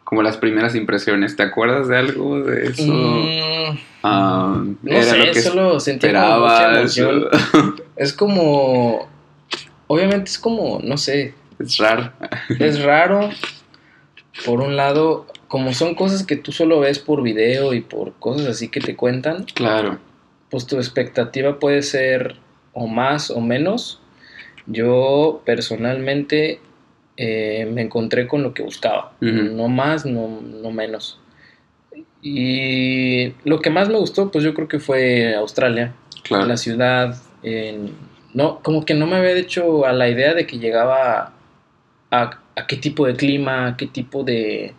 como 0.03 0.21
las 0.21 0.35
primeras 0.35 0.75
impresiones? 0.75 1.37
¿Te 1.37 1.43
acuerdas 1.43 1.87
de 1.87 1.97
algo 1.97 2.41
de 2.41 2.65
eso? 2.67 2.83
Mm, 2.93 3.77
Ah, 4.03 4.63
no 4.81 5.01
sé, 5.03 5.41
solo 5.41 5.79
sentí 5.79 6.07
como 6.11 6.39
mucha 6.39 6.79
emoción. 6.79 7.27
Es 7.95 8.13
como, 8.13 9.07
obviamente 9.85 10.31
es 10.31 10.39
como, 10.39 10.79
no 10.83 10.97
sé, 10.97 11.35
es 11.59 11.77
raro. 11.77 12.11
es 12.57 12.81
raro. 12.83 13.29
Por 14.43 14.59
un 14.61 14.75
lado, 14.75 15.27
como 15.51 15.73
son 15.73 15.95
cosas 15.95 16.25
que 16.25 16.37
tú 16.37 16.53
solo 16.53 16.79
ves 16.79 16.97
por 16.99 17.21
video 17.21 17.73
y 17.73 17.81
por 17.81 18.13
cosas 18.13 18.47
así 18.47 18.69
que 18.69 18.79
te 18.79 18.95
cuentan, 18.95 19.43
Claro. 19.53 19.99
pues 20.49 20.65
tu 20.65 20.77
expectativa 20.77 21.59
puede 21.59 21.81
ser 21.81 22.37
o 22.71 22.87
más 22.87 23.29
o 23.29 23.41
menos. 23.41 23.99
Yo 24.65 25.41
personalmente 25.45 26.61
eh, 27.17 27.67
me 27.69 27.81
encontré 27.81 28.27
con 28.29 28.43
lo 28.43 28.53
que 28.53 28.63
buscaba, 28.63 29.11
no 29.19 29.67
más, 29.67 30.05
no, 30.05 30.39
no 30.41 30.71
menos. 30.71 31.19
Y 32.21 33.33
lo 33.43 33.59
que 33.59 33.69
más 33.71 33.89
me 33.89 33.97
gustó, 33.97 34.31
pues 34.31 34.43
yo 34.45 34.53
creo 34.53 34.69
que 34.69 34.79
fue 34.79 35.35
Australia, 35.35 35.93
Claro. 36.23 36.45
la 36.45 36.55
ciudad. 36.55 37.17
no, 38.33 38.59
como 38.63 38.85
que 38.85 38.93
no 38.93 39.05
me 39.05 39.17
había 39.17 39.31
hecho 39.31 39.85
a 39.85 39.91
la 39.91 40.07
idea 40.07 40.33
de 40.33 40.47
que 40.47 40.59
llegaba 40.59 41.33
a, 42.09 42.39
a 42.55 42.67
qué 42.67 42.77
tipo 42.77 43.05
de 43.05 43.15
clima, 43.17 43.67
a 43.67 43.75
qué 43.77 43.87
tipo 43.87 44.23
de, 44.23 44.73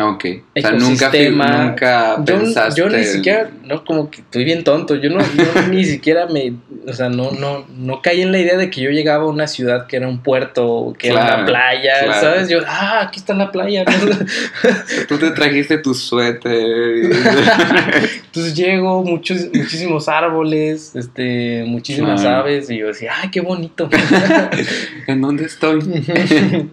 Ok. 0.00 0.24
O 0.56 0.60
sea, 0.60 0.70
nunca, 0.72 1.10
nunca 1.12 2.16
yo, 2.24 2.24
pensaste. 2.24 2.80
yo 2.80 2.88
ni 2.88 3.04
siquiera, 3.04 3.50
no, 3.64 3.84
como 3.84 4.10
que 4.10 4.22
estoy 4.22 4.44
bien 4.44 4.64
tonto, 4.64 4.94
yo 4.96 5.10
no, 5.10 5.20
yo 5.20 5.62
ni 5.70 5.84
siquiera 5.84 6.26
me, 6.26 6.54
o 6.86 6.92
sea, 6.92 7.08
no, 7.10 7.32
no, 7.32 7.66
no 7.76 8.00
caí 8.00 8.22
en 8.22 8.32
la 8.32 8.38
idea 8.38 8.56
de 8.56 8.70
que 8.70 8.80
yo 8.80 8.90
llegaba 8.90 9.24
a 9.24 9.26
una 9.28 9.46
ciudad 9.46 9.86
que 9.86 9.96
era 9.96 10.08
un 10.08 10.22
puerto, 10.22 10.94
que 10.98 11.08
era 11.08 11.24
una 11.36 11.44
playa, 11.46 12.04
claro. 12.04 12.20
¿sabes? 12.20 12.48
Yo, 12.48 12.60
ah, 12.66 13.00
aquí 13.02 13.18
está 13.18 13.34
la 13.34 13.52
playa. 13.52 13.84
Tú 15.08 15.18
te 15.18 15.30
trajiste 15.32 15.78
tu 15.78 15.92
suéter. 15.94 16.54
Entonces 18.26 18.54
llego, 18.54 19.02
muchos, 19.04 19.48
muchísimos 19.52 20.08
árboles, 20.08 20.94
este, 20.96 21.64
muchísimas 21.66 22.20
Claro. 22.20 22.38
aves, 22.38 22.70
y 22.70 22.78
yo 22.78 22.86
decía, 22.88 23.12
ay, 23.20 23.30
qué 23.30 23.40
bonito. 23.40 23.88
¿En 25.06 25.20
dónde 25.20 25.44
estoy? 25.44 25.80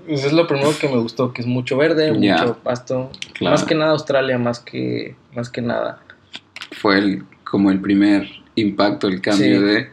Eso 0.08 0.28
es 0.28 0.34
lo 0.34 0.48
primero 0.48 0.74
que 0.80 0.88
me 0.88 0.98
gustó, 0.98 1.34
que 1.34 1.42
es 1.42 1.48
mucho 1.48 1.78
verde, 1.78 2.12
mucho 2.12 2.58
pasto, 2.64 3.10
Claro. 3.34 3.52
más 3.54 3.64
que 3.64 3.76
nada 3.76 3.92
Australia, 3.92 4.38
más 4.38 4.60
que, 4.60 5.16
más 5.34 5.50
que 5.50 5.62
nada. 5.62 6.02
Fue 6.82 6.98
el, 6.98 7.24
como 7.44 7.72
el 7.72 7.80
primer 7.80 8.28
impacto, 8.56 9.08
el 9.08 9.22
cambio 9.22 9.60
Sí. 9.60 9.66
de. 9.66 9.90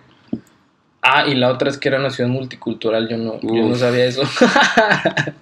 Ah, 1.02 1.26
y 1.26 1.34
la 1.34 1.50
otra 1.50 1.68
es 1.68 1.76
que 1.76 1.88
era 1.88 1.98
una 1.98 2.10
ciudad 2.10 2.30
multicultural, 2.30 3.08
yo 3.08 3.18
no, 3.18 3.38
yo 3.42 3.68
no 3.68 3.74
sabía 3.74 4.06
eso. 4.06 4.22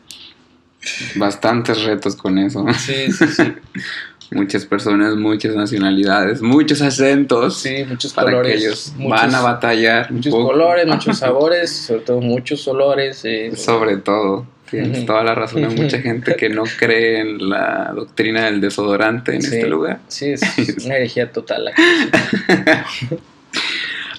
Bastantes 1.14 1.84
retos 1.84 2.16
con 2.16 2.38
eso. 2.38 2.64
Sí, 2.76 3.12
sí, 3.12 3.26
sí. 3.28 3.44
muchas 4.32 4.66
personas, 4.66 5.14
muchas 5.14 5.54
nacionalidades, 5.54 6.42
muchos 6.42 6.82
acentos. 6.82 7.58
Sí, 7.58 7.84
muchos 7.88 8.12
para 8.12 8.32
colores. 8.32 8.52
que 8.60 8.66
ellos 8.66 8.92
muchos, 8.96 9.20
van 9.20 9.34
a 9.34 9.40
batallar. 9.42 10.10
muchos 10.10 10.34
colores, 10.34 10.86
muchos 10.88 11.18
sabores, 11.18 11.70
sobre 11.70 12.00
todo 12.00 12.20
muchos 12.20 12.66
olores. 12.66 13.24
eh, 13.24 13.54
Sobre 13.54 13.98
todo, 13.98 14.44
tienes 14.80 14.98
Ujú. 14.98 15.06
toda 15.06 15.22
la 15.22 15.34
razón. 15.34 15.64
Hay 15.64 15.76
mucha 15.76 16.00
gente 16.00 16.34
que 16.34 16.48
no 16.48 16.64
cree 16.78 17.20
en 17.20 17.48
la 17.48 17.92
doctrina 17.94 18.46
del 18.46 18.60
desodorante 18.60 19.34
en 19.34 19.42
Sí. 19.42 19.54
este 19.56 19.68
lugar. 19.68 20.00
Sí, 20.08 20.30
es 20.32 20.42
una 20.84 20.96
herejía 20.96 21.30
total. 21.30 21.68
aquí. 21.68 21.82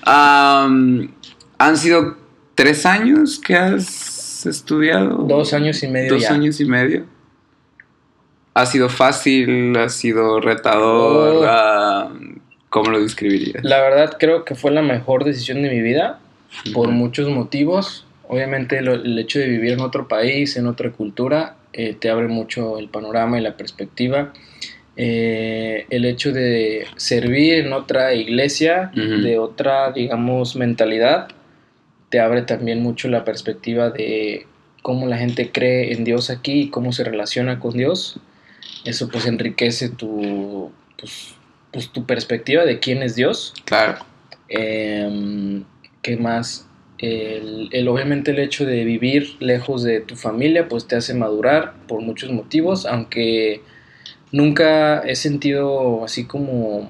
Han 0.05 1.77
sido 1.77 2.17
tres 2.55 2.85
años 2.85 3.39
que 3.39 3.55
has 3.55 4.45
estudiado. 4.45 5.17
Dos 5.27 5.53
años 5.53 5.81
y 5.83 5.87
medio 5.87 6.13
Dos 6.13 6.23
ya. 6.23 6.33
años 6.33 6.59
y 6.59 6.65
medio. 6.65 7.05
¿Ha 8.53 8.65
sido 8.65 8.89
fácil? 8.89 9.75
¿Ha 9.77 9.89
sido 9.89 10.39
retador? 10.39 11.37
Oh. 11.37 11.45
Ah, 11.47 12.11
¿Cómo 12.69 12.91
lo 12.91 13.01
describirías? 13.01 13.63
La 13.63 13.81
verdad 13.81 14.17
creo 14.19 14.45
que 14.45 14.55
fue 14.55 14.71
la 14.71 14.81
mejor 14.81 15.23
decisión 15.23 15.61
de 15.63 15.69
mi 15.69 15.81
vida 15.81 16.19
por 16.73 16.89
muchos 16.89 17.29
motivos. 17.29 18.05
Obviamente 18.27 18.81
lo- 18.81 18.93
el 18.93 19.17
hecho 19.19 19.39
de 19.39 19.47
vivir 19.47 19.73
en 19.73 19.81
otro 19.81 20.07
país, 20.07 20.55
en 20.57 20.67
otra 20.67 20.91
cultura, 20.91 21.57
eh, 21.73 21.95
te 21.99 22.09
abre 22.09 22.27
mucho 22.27 22.77
el 22.79 22.89
panorama 22.89 23.39
y 23.39 23.41
la 23.43 23.57
perspectiva. 23.57 24.33
Eh, 24.95 25.85
el 25.89 26.05
hecho 26.05 26.31
de 26.31 26.85
servir 26.97 27.55
en 27.55 27.73
otra 27.73 28.13
iglesia, 28.13 28.91
de 29.23 29.39
otra, 29.39 29.91
digamos, 29.91 30.55
mentalidad, 30.55 31.29
te 32.09 32.19
abre 32.19 32.43
también 32.43 32.81
mucho 32.81 33.07
la 33.07 33.25
perspectiva 33.25 33.89
de 33.89 34.45
cómo 34.83 35.07
la 35.07 35.17
gente 35.17 35.49
cree 35.51 35.93
en 35.93 36.03
Dios 36.03 36.29
aquí 36.29 36.61
y 36.63 36.69
cómo 36.69 36.91
se 36.91 37.03
relaciona 37.03 37.59
con 37.59 37.73
Dios. 37.75 38.19
Eso 38.85 39.09
pues 39.09 39.25
enriquece 39.25 39.89
tu, 39.89 40.71
pues, 40.99 41.33
pues, 41.71 41.89
tu 41.91 42.05
perspectiva 42.05 42.63
de 42.65 42.79
quién 42.79 43.01
es 43.01 43.15
Dios. 43.15 43.53
Claro. 43.65 43.97
Em, 44.47 45.63
¿Qué 46.03 46.17
más? 46.17 46.67
El, 47.03 47.67
el- 47.73 47.87
obviamente 47.89 48.31
el 48.31 48.39
hecho 48.39 48.65
de 48.65 48.85
vivir 48.85 49.35
lejos 49.41 49.83
de 49.83 49.99
tu 49.99 50.15
familia 50.15 50.69
pues 50.69 50.87
te 50.87 50.95
hace 50.95 51.13
madurar 51.13 51.73
por 51.87 52.01
muchos 52.01 52.31
motivos, 52.31 52.85
aunque 52.85 53.61
nunca 54.31 54.99
he 55.01 55.15
sentido 55.15 56.03
así 56.05 56.25
como 56.25 56.89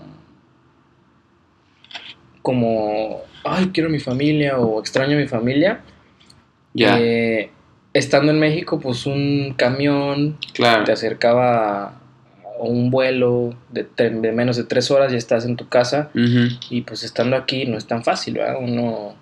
como 2.41 3.21
ay 3.43 3.71
quiero 3.73 3.89
mi 3.89 3.99
familia 3.99 4.57
o 4.57 4.79
extraño 4.79 5.17
a 5.17 5.19
mi 5.19 5.27
familia. 5.27 5.81
Ya, 6.73 6.97
Eh, 6.99 7.49
estando 7.93 8.31
en 8.31 8.39
México 8.39 8.79
pues 8.79 9.05
un 9.05 9.53
camión 9.57 10.37
claro. 10.53 10.83
te 10.83 10.91
acercaba 10.91 11.85
a 11.87 11.93
un 12.59 12.89
vuelo 12.91 13.55
de, 13.71 13.85
menos 14.31 14.57
de 14.57 14.63
tres 14.63 14.89
horas 14.91 15.11
y 15.13 15.15
estás 15.15 15.45
en 15.45 15.55
tu 15.55 15.67
casa 15.69 16.09
y 16.69 16.81
pues 16.81 17.03
estando 17.03 17.35
aquí 17.35 17.65
no 17.65 17.77
es 17.77 17.85
tan 17.87 18.03
fácil, 18.03 18.35
¿verdad? 18.35 18.57
Uno 18.59 19.15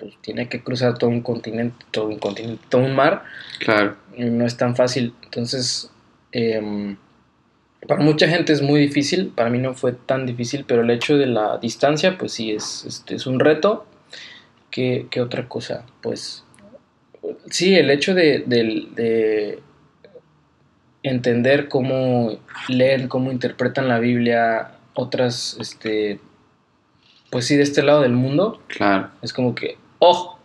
pues 0.00 0.14
tiene 0.22 0.48
que 0.48 0.62
cruzar 0.64 0.96
todo 0.98 1.10
un 1.10 1.20
continente, 1.20 1.84
todo 1.92 2.06
un 2.06 2.18
continente, 2.18 2.64
todo 2.70 2.82
un 2.82 2.96
mar, 2.96 3.22
Claro. 3.58 3.96
no 4.16 4.46
es 4.46 4.56
tan 4.56 4.74
fácil. 4.74 5.14
Entonces, 5.24 5.90
em, 6.32 6.96
para 7.86 8.02
mucha 8.02 8.26
gente 8.28 8.52
es 8.52 8.62
muy 8.62 8.80
difícil, 8.80 9.28
para 9.28 9.50
mí 9.50 9.58
no 9.58 9.74
fue 9.74 9.92
tan 9.92 10.24
difícil, 10.26 10.64
pero 10.66 10.82
el 10.82 10.90
hecho 10.90 11.16
de 11.18 11.26
la 11.26 11.58
distancia, 11.58 12.16
pues 12.18 12.32
sí, 12.32 12.50
es, 12.52 12.84
este, 12.86 13.14
es 13.16 13.26
un 13.26 13.38
reto. 13.40 13.86
¿Qué, 14.70 15.06
qué 15.10 15.20
otra 15.20 15.48
cosa? 15.48 15.84
Pues 16.00 16.44
sí, 17.50 17.74
el 17.76 17.90
hecho 17.90 18.14
de, 18.14 18.44
de 18.46 19.58
entender 21.02 21.68
cómo 21.68 22.38
leen, 22.68 23.08
cómo 23.08 23.32
interpretan 23.32 23.88
la 23.88 23.98
Biblia 23.98 24.72
otras, 24.94 25.56
este, 25.60 26.20
pues 27.30 27.46
sí, 27.46 27.56
de 27.56 27.62
este 27.62 27.82
lado 27.82 28.02
del 28.02 28.12
mundo, 28.12 28.60
Claro. 28.68 29.08
es 29.22 29.32
como 29.32 29.54
que, 29.54 29.76
oh, 30.00 30.38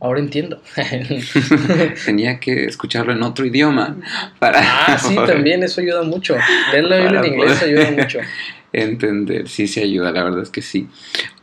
ahora 0.00 0.18
entiendo. 0.20 0.60
Tenía 2.04 2.40
que 2.40 2.64
escucharlo 2.64 3.12
en 3.12 3.22
otro 3.22 3.46
idioma 3.46 3.96
para 4.40 4.60
ah, 4.60 4.98
sí, 4.98 5.14
poder 5.14 5.30
también 5.36 5.62
eso 5.62 5.80
ayuda 5.80 6.02
mucho. 6.02 6.36
Leer 6.72 6.84
la 6.84 6.96
Biblia 6.96 7.20
Para 7.20 7.26
en 7.28 7.34
inglés 7.34 7.62
ayuda 7.62 7.90
mucho. 7.92 8.18
entender. 8.72 9.48
Sí, 9.48 9.68
sí 9.68 9.80
ayuda, 9.80 10.10
la 10.12 10.24
verdad 10.24 10.42
es 10.42 10.50
que 10.50 10.62
sí. 10.62 10.88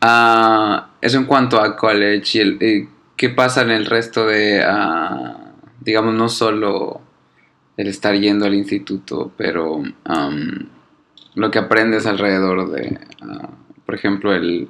Ah, 0.02 0.90
eso 1.02 1.18
en 1.18 1.26
cuanto 1.26 1.62
a 1.62 1.76
college. 1.76 2.38
y 2.38 2.42
el- 2.42 2.58
eh, 2.60 2.88
¿Qué 3.16 3.30
pasa 3.30 3.62
en 3.64 3.72
el 3.72 3.86
resto 3.86 4.26
de, 4.26 4.62
ah, 4.64 5.54
digamos, 5.82 6.14
no 6.14 6.30
solo 6.30 7.02
el 7.78 7.88
estar 7.88 8.16
yendo 8.16 8.46
al 8.46 8.54
instituto, 8.56 9.32
pero 9.38 9.82
lo 11.36 11.52
que 11.52 11.60
aprendes 11.60 12.06
alrededor 12.06 12.72
de, 12.72 12.98
ah, 13.22 13.50
por 13.86 13.96
ejemplo, 13.96 14.34
el, 14.34 14.70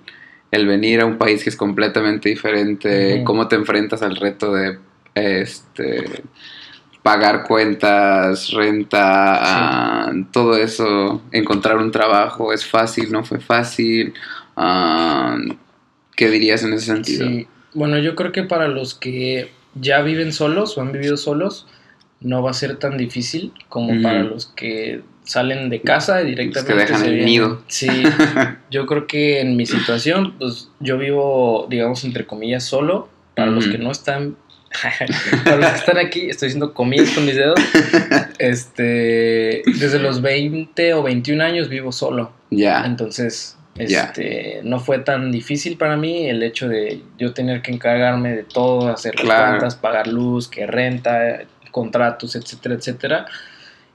el 0.52 0.68
venir 0.68 1.02
a 1.02 1.06
un 1.06 1.18
país 1.18 1.44
que 1.44 1.50
es 1.50 1.56
completamente 1.56 2.30
diferente, 2.30 3.24
cómo 3.24 3.48
te 3.48 3.56
enfrentas 3.56 4.02
al 4.02 4.16
reto 4.16 4.54
de 4.54 4.80
este 5.16 6.24
pagar 7.04 7.44
cuentas, 7.44 8.52
renta, 8.52 9.00
ah, 9.00 10.12
todo 10.32 10.56
eso, 10.58 11.22
encontrar 11.32 11.78
un 11.78 11.92
trabajo, 11.92 12.52
es 12.54 12.66
fácil, 12.66 13.12
no 13.12 13.24
fue 13.24 13.40
fácil. 13.40 14.14
Ah, 14.56 15.38
¿Qué 16.16 16.30
dirías 16.30 16.64
en 16.64 16.74
ese 16.74 16.88
sentido? 16.88 17.28
Sí, 17.28 17.48
bueno, 17.74 17.98
yo 17.98 18.16
creo 18.16 18.32
que 18.32 18.44
para 18.44 18.68
los 18.68 18.94
que 18.94 19.52
ya 19.76 20.02
viven 20.02 20.34
solos 20.34 20.78
o 20.78 20.82
han 20.82 20.92
vivido 20.92 21.16
solos, 21.16 21.68
no 22.20 22.44
va 22.44 22.52
a 22.52 22.54
ser 22.54 22.76
tan 22.78 22.98
difícil 22.98 23.54
como 23.70 24.02
para 24.02 24.24
los 24.24 24.48
que 24.48 25.02
salen 25.30 25.70
de 25.70 25.82
casa 25.82 26.22
y 26.24 26.26
directamente 26.28 26.74
dejan 26.76 27.00
se 27.02 27.06
el 27.06 27.12
vienen. 27.14 27.26
nido. 27.32 27.62
Sí, 27.68 27.88
yo 28.72 28.86
creo 28.86 29.06
que 29.08 29.42
en 29.42 29.56
mi 29.56 29.66
situación, 29.66 30.36
pues 30.40 30.70
yo 30.80 30.98
vivo, 30.98 31.68
digamos, 31.70 32.04
entre 32.04 32.26
comillas, 32.26 32.64
solo. 32.64 33.10
Para 33.36 33.52
los 33.52 33.68
que 33.68 33.78
no 33.78 33.92
están, 33.92 34.36
para 35.46 35.56
los 35.58 35.70
que 35.70 35.76
están 35.78 35.98
aquí, 35.98 36.30
estoy 36.30 36.48
diciendo 36.48 36.74
comillas 36.74 37.12
con 37.12 37.26
mis 37.26 37.36
dedos. 37.36 37.60
Este, 38.40 39.62
desde 39.66 40.00
los 40.00 40.22
20 40.22 40.94
o 40.94 41.04
21 41.04 41.44
años 41.44 41.70
vivo 41.70 41.92
solo. 41.92 42.32
Ya, 42.50 42.84
Entonces, 42.86 43.58
este, 43.78 44.62
no 44.64 44.80
fue 44.80 45.00
tan 45.00 45.32
difícil 45.32 45.78
para 45.78 45.96
mí 45.98 46.26
el 46.28 46.42
hecho 46.44 46.68
de 46.68 47.02
yo 47.18 47.34
tener 47.34 47.62
que 47.62 47.72
encargarme 47.72 48.36
de 48.36 48.44
todo, 48.44 48.90
hacer 48.90 49.16
las 49.16 49.24
Claro. 49.24 49.48
cuentas, 49.52 49.76
pagar 49.76 50.08
luz, 50.08 50.48
que 50.48 50.66
renta, 50.68 51.42
contratos, 51.72 52.36
etcétera, 52.36 52.76
etcétera. 52.76 53.26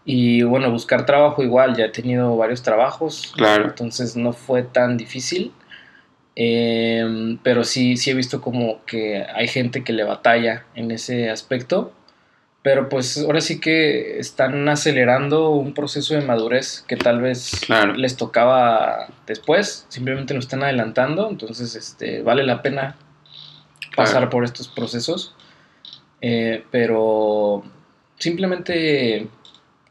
Y 0.04 0.42
bueno, 0.42 0.70
buscar 0.70 1.06
trabajo 1.06 1.42
igual, 1.42 1.76
ya 1.76 1.86
he 1.86 1.88
tenido 1.88 2.36
varios 2.36 2.62
trabajos, 2.62 3.32
claro. 3.34 3.64
entonces 3.64 4.16
no 4.16 4.32
fue 4.32 4.62
tan 4.62 4.96
difícil. 4.98 5.52
Em, 6.36 7.38
pero 7.42 7.64
sí, 7.64 7.96
sí 7.96 8.10
he 8.10 8.14
visto 8.14 8.40
como 8.40 8.84
que 8.86 9.24
hay 9.34 9.46
gente 9.48 9.84
que 9.84 9.92
le 9.92 10.04
batalla 10.04 10.64
en 10.74 10.90
ese 10.90 11.30
aspecto. 11.30 11.92
Pero 12.62 12.88
pues 12.88 13.18
ahora 13.18 13.42
sí 13.42 13.60
que 13.60 14.18
están 14.18 14.66
acelerando 14.70 15.50
un 15.50 15.74
proceso 15.74 16.14
de 16.14 16.22
madurez 16.22 16.82
que 16.88 16.96
tal 16.96 17.20
vez 17.20 17.60
Claro. 17.66 17.92
les 17.92 18.16
tocaba 18.16 19.08
después, 19.26 19.84
simplemente 19.90 20.32
lo 20.32 20.40
están 20.40 20.62
adelantando, 20.62 21.28
entonces 21.28 21.74
este, 21.76 22.22
vale 22.22 22.42
la 22.42 22.62
pena 22.62 22.96
pasar 23.94 24.14
Claro. 24.16 24.30
por 24.30 24.44
estos 24.44 24.68
procesos. 24.68 25.34
Eh, 26.22 26.64
pero 26.70 27.62
simplemente 28.18 29.28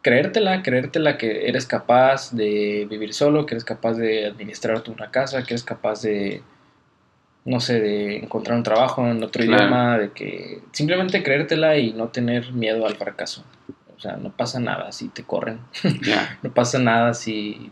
creértela, 0.04 0.62
creértela 0.62 1.18
que 1.18 1.48
eres 1.50 1.66
capaz 1.66 2.32
de 2.32 2.86
vivir 2.90 3.14
solo, 3.16 3.46
que 3.48 3.56
eres 3.56 3.64
capaz 3.66 3.94
de 3.96 4.28
administrarte 4.28 4.92
una 4.92 5.10
casa, 5.10 5.42
que 5.44 5.54
eres 5.56 5.64
capaz 5.64 6.04
de, 6.04 6.44
no 7.46 7.60
sé, 7.60 7.80
de 7.82 8.18
encontrar 8.18 8.56
un 8.58 8.64
trabajo 8.64 9.08
en 9.08 9.24
otro 9.24 9.44
Claro. 9.44 9.64
idioma, 9.64 9.98
de 9.98 10.12
que 10.12 10.62
simplemente 10.72 11.24
creértela 11.24 11.78
y 11.78 11.94
no 11.94 12.10
tener 12.10 12.52
miedo 12.54 12.86
al 12.86 12.96
fracaso. 12.96 13.44
O 13.98 14.00
sea, 14.00 14.18
no 14.18 14.32
pasa 14.32 14.60
nada 14.60 14.92
si 14.92 15.08
te 15.10 15.24
corren, 15.24 15.60
no 16.44 16.54
pasa 16.54 16.78
nada 16.78 17.14
si, 17.16 17.72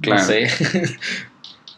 Claro. 0.00 0.20
no 0.20 0.26
sé, 0.26 0.46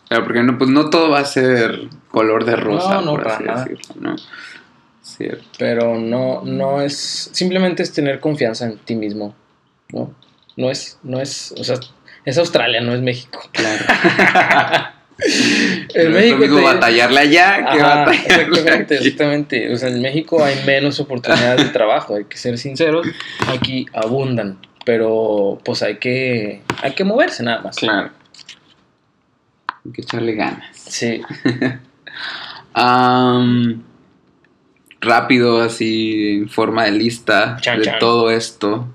Claro, 0.08 0.24
porque 0.24 0.42
no, 0.42 0.56
pues 0.58 0.70
no 0.70 0.90
todo 0.90 1.10
va 1.10 1.18
a 1.20 1.24
ser 1.24 1.88
color 2.10 2.44
de 2.44 2.56
rosa, 2.56 2.96
No, 2.96 3.00
no, 3.02 3.10
por 3.14 3.24
para 3.24 3.54
así 3.54 3.70
decirlo, 3.70 3.94
¿no? 4.00 4.16
Cierto. 5.02 5.44
pero 5.58 5.98
no, 5.98 6.42
no 6.44 6.80
es, 6.80 6.96
simplemente 7.32 7.82
es 7.82 7.92
tener 7.92 8.20
confianza 8.20 8.64
en 8.66 8.78
ti 8.78 8.94
mismo, 8.94 9.34
¿no? 9.92 10.14
No 10.56 10.70
es, 10.70 10.98
no 11.02 11.20
es, 11.20 11.52
o 11.58 11.64
sea, 11.64 11.76
es 12.24 12.38
Australia, 12.38 12.80
no 12.80 12.94
es 12.94 13.00
México. 13.00 13.40
Claro. 13.52 13.84
En 15.94 16.10
no 16.10 16.18
es 16.18 16.30
lo 16.32 16.38
mismo 16.38 16.56
te- 16.56 16.62
batallarle 16.64 17.20
allá 17.20 17.56
que 17.58 17.80
Ajá, 17.80 18.04
batallarle 18.04 18.42
exactamente, 18.42 18.94
aquí. 18.96 19.04
exactamente. 19.06 19.72
O 19.72 19.76
sea, 19.76 19.88
en 19.90 20.02
México 20.02 20.44
hay 20.44 20.56
menos 20.66 20.98
oportunidades 20.98 21.64
de 21.66 21.70
trabajo, 21.72 22.16
hay 22.16 22.24
que 22.24 22.36
ser 22.36 22.58
sinceros. 22.58 23.06
Aquí 23.46 23.86
abundan, 23.92 24.58
pero 24.84 25.60
pues 25.64 25.84
hay 25.84 25.98
que, 25.98 26.62
hay 26.82 26.92
que 26.94 27.04
moverse 27.04 27.44
nada 27.44 27.62
más. 27.62 27.76
Claro. 27.76 28.10
Hay 29.86 29.92
que 29.92 30.02
echarle 30.02 30.34
ganas. 30.34 30.76
Sí. 30.76 31.22
Rápido, 35.00 35.60
así, 35.62 36.38
en 36.38 36.48
forma 36.48 36.84
de 36.84 36.92
lista 36.92 37.56
Chan, 37.60 37.78
de 37.78 37.84
chan. 37.84 37.98
todo 37.98 38.30
esto. 38.30 38.88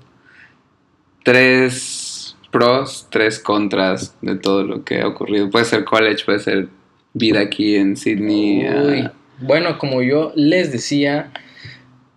Tres 1.30 2.36
pros, 2.50 3.06
tres 3.08 3.38
contras 3.38 4.16
de 4.20 4.34
todo 4.34 4.64
lo 4.64 4.82
que 4.84 5.00
ha 5.00 5.06
ocurrido. 5.06 5.48
Puede 5.48 5.64
ser 5.64 5.84
college, 5.84 6.24
puede 6.24 6.40
ser 6.40 6.66
vida 7.14 7.38
aquí 7.38 7.76
en 7.76 7.96
Sydney. 7.96 8.68
Uy, 8.68 9.08
Bueno, 9.38 9.78
como 9.78 10.02
yo 10.02 10.32
les 10.34 10.72
decía, 10.72 11.30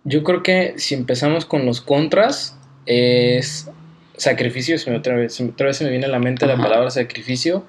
yo 0.02 0.24
creo 0.24 0.42
que 0.42 0.74
si 0.78 0.96
empezamos 0.96 1.44
con 1.44 1.64
los 1.64 1.80
contras, 1.80 2.58
es 2.86 3.70
sacrificio. 4.16 4.78
Se 4.80 4.90
me 4.90 4.96
otra, 4.96 5.14
vez, 5.14 5.34
se 5.34 5.44
me- 5.44 5.50
otra 5.50 5.68
vez 5.68 5.76
se 5.76 5.84
me 5.84 5.90
viene 5.90 6.06
a 6.06 6.08
la 6.08 6.18
mente 6.18 6.44
la 6.46 6.56
palabra 6.56 6.90
sacrificio. 6.90 7.64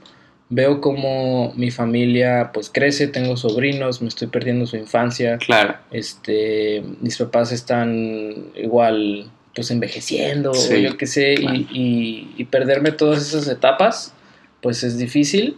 Veo 0.49 0.81
como 0.81 1.53
mi 1.55 1.69
familia 1.69 2.49
pues 2.55 2.71
crece, 2.71 3.07
tengo 3.07 3.37
sobrinos, 3.37 4.01
me 4.01 4.07
estoy 4.07 4.29
perdiendo 4.29 4.65
su 4.65 4.77
infancia. 4.77 5.37
claro, 5.37 5.75
Este, 5.91 6.83
mis 7.01 7.17
papás 7.17 7.51
están 7.51 8.45
igual 8.55 9.29
pues 9.55 9.71
envejeciendo, 9.71 10.53
Sí, 10.53 10.73
o 10.73 10.77
yo 10.77 10.97
qué 10.97 11.07
sé, 11.07 11.33
y- 11.33 11.37
claro. 11.37 11.55
y, 11.71 12.27
y 12.37 12.43
perderme 12.45 12.91
todas 12.91 13.25
esas 13.27 13.47
etapas, 13.47 14.13
pues 14.61 14.83
es 14.83 14.97
difícil. 14.97 15.57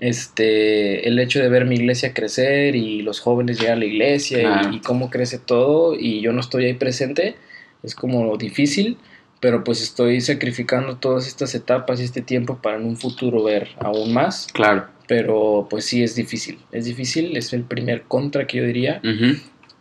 Este, 0.00 1.06
el 1.06 1.18
hecho 1.20 1.38
de 1.40 1.48
ver 1.48 1.64
mi 1.64 1.76
iglesia 1.76 2.12
crecer 2.12 2.74
y 2.74 3.02
los 3.02 3.20
jóvenes 3.20 3.60
llegar 3.60 3.74
a 3.74 3.78
la 3.78 3.84
iglesia 3.84 4.38
y- 4.38 4.42
Claro. 4.42 4.74
y, 4.74 4.80
cómo 4.80 5.10
crece 5.10 5.38
todo 5.38 5.94
y 5.98 6.20
yo 6.20 6.32
no 6.32 6.40
estoy 6.40 6.64
ahí 6.64 6.74
presente, 6.74 7.36
es 7.84 7.94
como 7.94 8.36
difícil, 8.36 8.96
pero 9.38 9.62
pues 9.62 9.80
estoy 9.80 10.20
sacrificando 10.20 10.96
todas 10.96 11.28
estas 11.28 11.54
etapas 11.54 12.00
y 12.00 12.04
este 12.04 12.20
tiempo 12.20 12.58
para 12.60 12.78
en 12.78 12.84
un 12.84 12.96
futuro 12.96 13.44
ver 13.44 13.68
aún 13.78 14.12
más, 14.12 14.48
claro. 14.52 14.86
pero 15.06 15.68
pues 15.70 15.84
sí 15.84 16.02
es 16.02 16.16
difícil, 16.16 16.58
es 16.72 16.84
difícil, 16.84 17.36
es 17.36 17.52
el 17.52 17.62
primer 17.62 18.02
contra 18.02 18.46
que 18.48 18.58
yo 18.58 18.64
diría. 18.64 19.00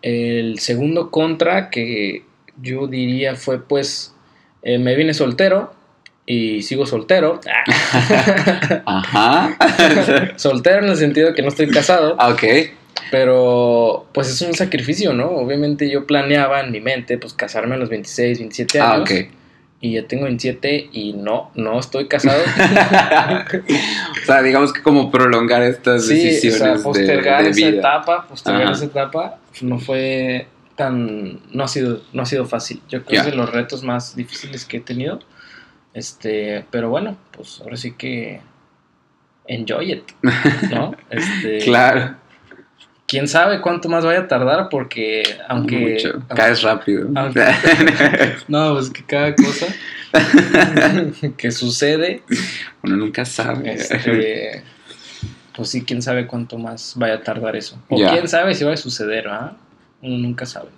El 0.04 0.60
segundo 0.60 1.10
contra 1.12 1.70
que 1.72 2.24
yo 2.62 2.88
diría 2.88 3.36
fue 3.36 3.60
pues 3.62 4.14
eh, 4.64 4.78
me 4.78 4.96
vine 4.96 5.14
soltero 5.14 5.74
y 6.26 6.62
sigo 6.62 6.86
soltero. 6.86 7.42
Ajá. 8.86 9.58
soltero 10.38 10.84
en 10.84 10.90
el 10.92 10.98
sentido 10.98 11.30
de 11.30 11.34
que 11.34 11.42
no 11.42 11.48
estoy 11.50 11.68
casado, 11.70 12.16
Ah, 12.20 12.30
ok. 12.30 12.44
pero 13.10 14.08
pues 14.14 14.30
es 14.30 14.42
un 14.42 14.54
sacrificio, 14.54 15.14
¿no? 15.14 15.28
Obviamente 15.30 15.90
yo 15.90 16.06
planeaba 16.06 16.62
en 16.62 16.72
mi 16.72 16.80
mente 16.80 17.18
pues 17.18 17.34
casarme 17.34 17.76
a 17.76 17.78
los 17.78 17.90
26, 17.90 18.40
27 18.40 18.80
años. 18.80 18.94
Ah, 18.98 19.02
ok. 19.02 19.12
Y 19.84 19.94
ya 19.94 20.06
tengo 20.08 20.26
27 20.26 20.90
y 20.94 21.14
no, 21.14 21.50
no 21.56 21.80
estoy 21.80 22.08
casado. 22.08 22.44
o 24.22 24.26
sea, 24.26 24.44
digamos 24.44 24.72
que 24.74 24.84
como 24.84 25.10
prolongar 25.10 25.64
estas 25.64 26.06
sí, 26.06 26.14
o 26.14 26.24
decisiones 26.24 26.60
sea, 26.60 26.74
de- 26.78 26.84
postergar 26.84 27.44
de, 27.44 27.50
esa 27.50 27.58
vida. 27.68 27.80
etapa, 27.80 28.28
postergar 28.28 28.62
Ajá. 28.64 28.72
esa 28.74 28.86
etapa 28.86 29.40
no 29.62 29.80
fue 29.80 30.46
tan 30.82 31.40
no 31.52 31.64
ha 31.64 31.68
sido 31.68 32.02
no 32.14 32.24
ha 32.24 32.26
sido 32.26 32.46
fácil. 32.46 32.82
Yo 32.90 33.04
creo 33.04 33.06
que 33.06 33.18
es 33.18 33.26
de 33.26 33.36
los 33.36 33.52
retos 33.52 33.84
más 33.84 34.16
difíciles 34.16 34.66
que 34.66 34.78
he 34.78 34.82
tenido. 34.82 35.20
Este, 35.94 36.66
pero 36.72 36.90
bueno, 36.90 37.18
pues 37.32 37.60
ahora 37.62 37.78
sí 37.78 37.92
que 37.94 38.42
enjoy 39.46 39.92
it, 39.94 40.04
¿no? 40.72 40.96
Este, 41.10 41.60
Claro. 41.60 42.16
quién 43.08 43.28
sabe 43.28 43.62
cuánto 43.62 43.90
más 43.90 44.04
vaya 44.06 44.22
a 44.22 44.28
tardar 44.28 44.70
porque 44.70 45.24
aunque 45.50 45.78
Mucho. 45.78 46.14
aunque- 46.14 46.36
Caes 46.36 46.62
rápido. 46.64 47.10
aunque- 47.16 47.46
no, 48.48 48.74
pues 48.74 48.90
que 48.90 49.04
cada 49.06 49.36
cosa 49.36 49.68
que 51.38 51.52
sucede 51.52 52.24
Uno 52.84 52.96
nunca 52.98 53.26
sabe. 53.26 53.74
Este, 53.74 54.64
pues 55.56 55.70
sí, 55.70 55.84
quién 55.84 56.02
sabe 56.02 56.26
cuánto 56.28 56.58
más 56.58 56.94
vaya 56.96 57.16
a 57.16 57.22
tardar 57.22 57.56
eso. 57.56 57.78
O 57.90 58.00
Ya. 58.00 58.12
quién 58.12 58.28
sabe 58.28 58.56
si 58.56 58.64
va 58.64 58.74
a 58.74 58.78
suceder, 58.78 59.28
¿ah? 59.28 59.58
Uno 60.02 60.18
nunca 60.18 60.46
sabe. 60.46 60.70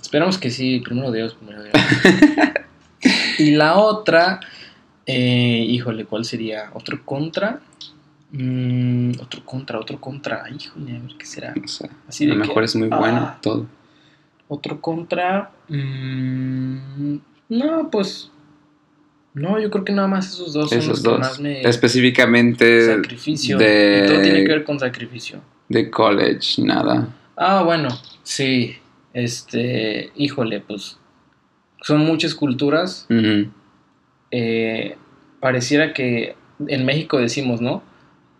Esperamos 0.00 0.38
que 0.38 0.50
sí, 0.50 0.80
primero 0.80 1.10
Dios, 1.12 1.34
primero 1.34 1.62
Dios. 1.62 1.74
y 3.38 3.52
la 3.52 3.76
otra, 3.76 4.40
eh, 5.06 5.64
híjole, 5.68 6.04
¿cuál 6.04 6.24
sería? 6.24 6.70
¿Otro 6.74 7.04
contra? 7.04 7.60
Mm, 8.32 9.12
otro 9.20 9.44
contra, 9.44 9.78
otro 9.78 10.00
contra. 10.00 10.44
Híjole, 10.50 10.96
a 10.96 11.00
ver 11.00 11.16
qué 11.18 11.26
será. 11.26 11.54
O 11.62 11.68
sea, 11.68 11.90
Así 12.08 12.24
a 12.24 12.28
lo 12.28 12.34
que- 12.42 12.48
mejor 12.48 12.64
es 12.64 12.76
muy 12.76 12.88
bueno 12.88 13.20
Ah. 13.22 13.38
todo. 13.40 13.66
Otro 14.48 14.80
contra. 14.80 15.50
mm, 15.68 17.16
no, 17.48 17.90
pues. 17.90 18.30
No, 19.34 19.60
yo 19.60 19.70
creo 19.70 19.84
que 19.84 19.92
nada 19.92 20.08
más 20.08 20.28
esos 20.32 20.54
dos 20.54 20.70
son 20.70 20.78
Esos 20.78 20.88
los 20.88 21.02
que 21.02 21.08
dos. 21.10 21.18
más 21.20 21.40
me. 21.40 21.60
Específicamente 21.62 22.86
Sacrificio. 22.96 23.58
de- 23.58 24.04
todo 24.06 24.22
tiene 24.22 24.42
que 24.44 24.48
ver 24.48 24.64
con 24.64 24.78
sacrificio. 24.80 25.40
de 25.68 25.90
college, 25.90 26.62
nada. 26.62 27.08
Ah, 27.36 27.62
bueno, 27.62 27.88
sí. 28.22 28.76
Este, 29.12 30.10
híjole, 30.14 30.60
pues 30.60 30.98
son 31.82 32.00
muchas 32.00 32.34
culturas. 32.34 33.06
Eh, 34.30 34.96
pareciera 35.40 35.92
que 35.94 36.36
en 36.66 36.84
México 36.84 37.18
decimos, 37.18 37.60
¿no? 37.60 37.82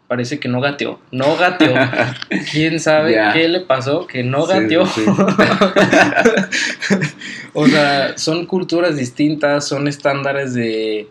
Parece 0.09 0.39
que 0.39 0.49
no 0.49 0.61
gateó. 0.61 1.01
No 1.11 1.37
gateó. 1.37 1.73
¿Quién 2.53 2.79
sabe 2.79 3.19
qué 3.33 3.49
le 3.49 3.61
pasó? 3.61 4.07
Que 4.07 4.23
no 4.23 4.47
Sí, 4.47 4.53
gateó. 4.53 4.87
sí, 4.87 5.03
o 7.55 7.67
sea, 7.67 8.17
son 8.19 8.47
culturas 8.47 8.97
distintas, 8.97 9.67
son 9.67 9.89
estándares 9.89 10.55
de, 10.55 11.09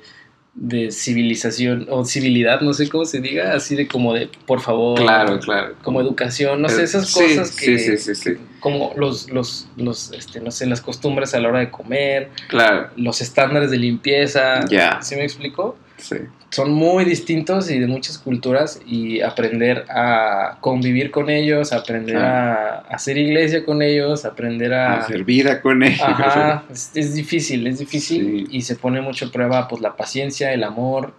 de 0.55 0.89
civilización 0.91 1.87
o 1.89 2.05
civilidad, 2.05 2.61
no 2.61 2.73
sé 2.73 2.87
cómo 2.87 3.03
se 3.05 3.19
diga, 3.19 3.53
así 3.53 3.75
de 3.75 3.87
como 3.89 4.13
de, 4.13 4.29
por 4.47 4.61
favor, 4.61 4.97
Claro, 4.99 5.37
claro. 5.39 5.75
como 5.83 5.99
educación, 5.99 6.61
no 6.61 6.69
sé, 6.69 6.83
esas 6.83 7.09
Sí, 7.09 7.19
cosas 7.21 7.55
que... 7.55 7.77
Sí, 7.97 8.15
sí, 8.15 8.31
como 8.61 8.93
los, 8.95 9.29
los, 9.29 9.67
los, 9.75 10.11
este, 10.13 10.39
no 10.39 10.51
sé, 10.51 10.65
las 10.65 10.79
costumbres 10.81 11.33
a 11.33 11.39
la 11.41 11.49
hora 11.49 11.59
de 11.59 11.69
comer, 11.69 12.29
Claro, 12.47 12.89
los 12.95 13.19
estándares 13.21 13.69
de 13.69 13.77
limpieza, 13.77 14.65
Ya. 14.69 15.01
¿sí 15.01 15.15
me 15.15 15.23
explico? 15.25 15.77
sí. 15.97 16.15
Son 16.55 16.71
muy 16.71 17.03
distintos 17.03 17.69
y 17.69 17.79
de 17.79 17.85
muchas 17.87 18.17
culturas 18.17 18.79
y 18.87 19.19
aprender 19.19 19.85
a 19.89 20.57
convivir 20.61 21.11
con 21.11 21.29
ellos, 21.29 21.73
aprender 21.73 22.15
a 22.15 22.77
hacer 22.89 23.17
iglesia 23.17 23.65
con 23.65 23.81
ellos, 23.81 24.23
aprender 24.23 24.73
a... 24.73 24.99
Hacer 24.99 25.25
vida 25.25 25.59
con 25.61 25.83
ellos. 25.83 25.99
Ajá, 26.01 26.63
es, 26.71 26.91
es 26.95 27.13
difícil, 27.13 27.67
es 27.67 27.79
difícil 27.79 28.45
Sí. 28.49 28.57
y 28.57 28.61
se 28.61 28.75
pone 28.77 29.01
mucho 29.01 29.25
a 29.25 29.31
prueba 29.31 29.67
pues 29.67 29.81
la 29.81 29.97
paciencia, 29.97 30.53
el 30.53 30.63
amor, 30.63 31.13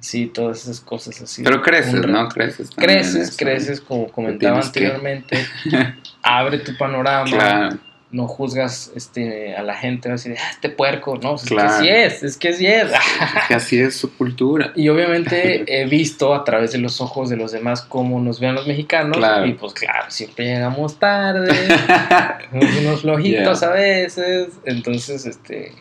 sí, 0.00 0.26
todas 0.26 0.64
esas 0.64 0.80
cosas 0.80 1.22
así. 1.22 1.44
Pero 1.44 1.62
creces, 1.62 2.04
¿no? 2.04 2.28
Creces. 2.28 2.70
Creces, 2.74 3.28
eso. 3.28 3.36
creces, 3.38 3.80
como 3.80 4.08
comentaba 4.08 4.58
que- 4.58 4.66
anteriormente, 4.66 5.38
abre 6.24 6.58
tu 6.58 6.76
panorama, 6.76 7.30
Claro, 7.30 7.78
no 8.14 8.28
juzgas 8.28 8.92
este, 8.94 9.56
a 9.56 9.62
la 9.62 9.74
gente, 9.74 10.10
así 10.10 10.30
de, 10.30 10.38
ah, 10.38 10.50
este 10.52 10.68
puerco, 10.68 11.18
no, 11.22 11.34
es 11.34 11.42
que 11.42 11.56
sí 11.80 11.88
es, 11.88 12.22
es 12.22 12.36
que 12.36 12.52
sí 12.52 12.66
es. 12.66 12.84
es 12.92 13.48
que 13.48 13.54
así 13.54 13.78
es 13.80 13.96
su 13.96 14.16
cultura. 14.16 14.72
y 14.76 14.88
obviamente 14.88 15.64
he 15.66 15.84
visto 15.86 16.32
a 16.34 16.44
través 16.44 16.72
de 16.72 16.78
los 16.78 17.00
ojos 17.00 17.28
de 17.28 17.36
los 17.36 17.50
demás 17.52 17.82
cómo 17.82 18.20
nos 18.20 18.38
ven 18.40 18.54
los 18.54 18.66
mexicanos, 18.66 19.16
Claro. 19.18 19.46
y 19.46 19.54
pues 19.54 19.72
claro, 19.74 20.06
siempre 20.10 20.44
llegamos 20.46 20.98
tarde, 20.98 21.50
unos 22.52 23.02
flojitos 23.02 23.60
Yeah. 23.60 23.68
a 23.68 23.72
veces, 23.72 24.48
entonces, 24.64 25.26
este, 25.26 25.72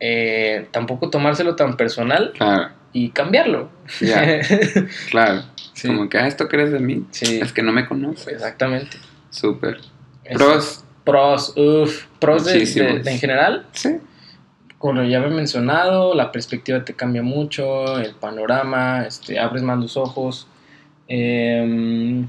eh, 0.00 0.66
tampoco 0.72 1.08
tomárselo 1.10 1.54
tan 1.54 1.76
personal 1.76 2.32
claro, 2.36 2.70
y 2.92 3.10
cambiarlo. 3.10 3.70
claro. 5.10 5.42
Sí. 5.74 5.88
Como 5.88 6.08
que, 6.08 6.18
ah, 6.18 6.26
¿esto 6.26 6.48
crees 6.48 6.70
de 6.72 6.80
mí? 6.80 7.04
Sí. 7.10 7.38
Es 7.40 7.52
que 7.52 7.62
no 7.62 7.72
me 7.72 7.86
conoces. 7.86 8.28
Exactamente. 8.34 8.98
Súper. 9.30 9.78
Pros, 10.34 10.84
Pros, 11.04 11.54
uff, 11.56 12.06
pros 12.18 12.44
de, 12.44 12.52
de- 12.52 12.58
Muchísimos. 12.60 13.04
de 13.04 13.10
en 13.12 13.18
general, 13.18 13.66
sí. 13.72 13.96
como 14.78 15.02
ya 15.02 15.18
había 15.18 15.30
mencionado, 15.34 16.14
la 16.14 16.30
perspectiva 16.32 16.84
te 16.84 16.94
cambia 16.94 17.22
mucho, 17.22 17.98
el 17.98 18.14
panorama, 18.14 19.04
este, 19.06 19.38
abres 19.38 19.62
más 19.62 19.78
los 19.78 19.96
ojos. 19.96 20.46
Em, 21.08 22.26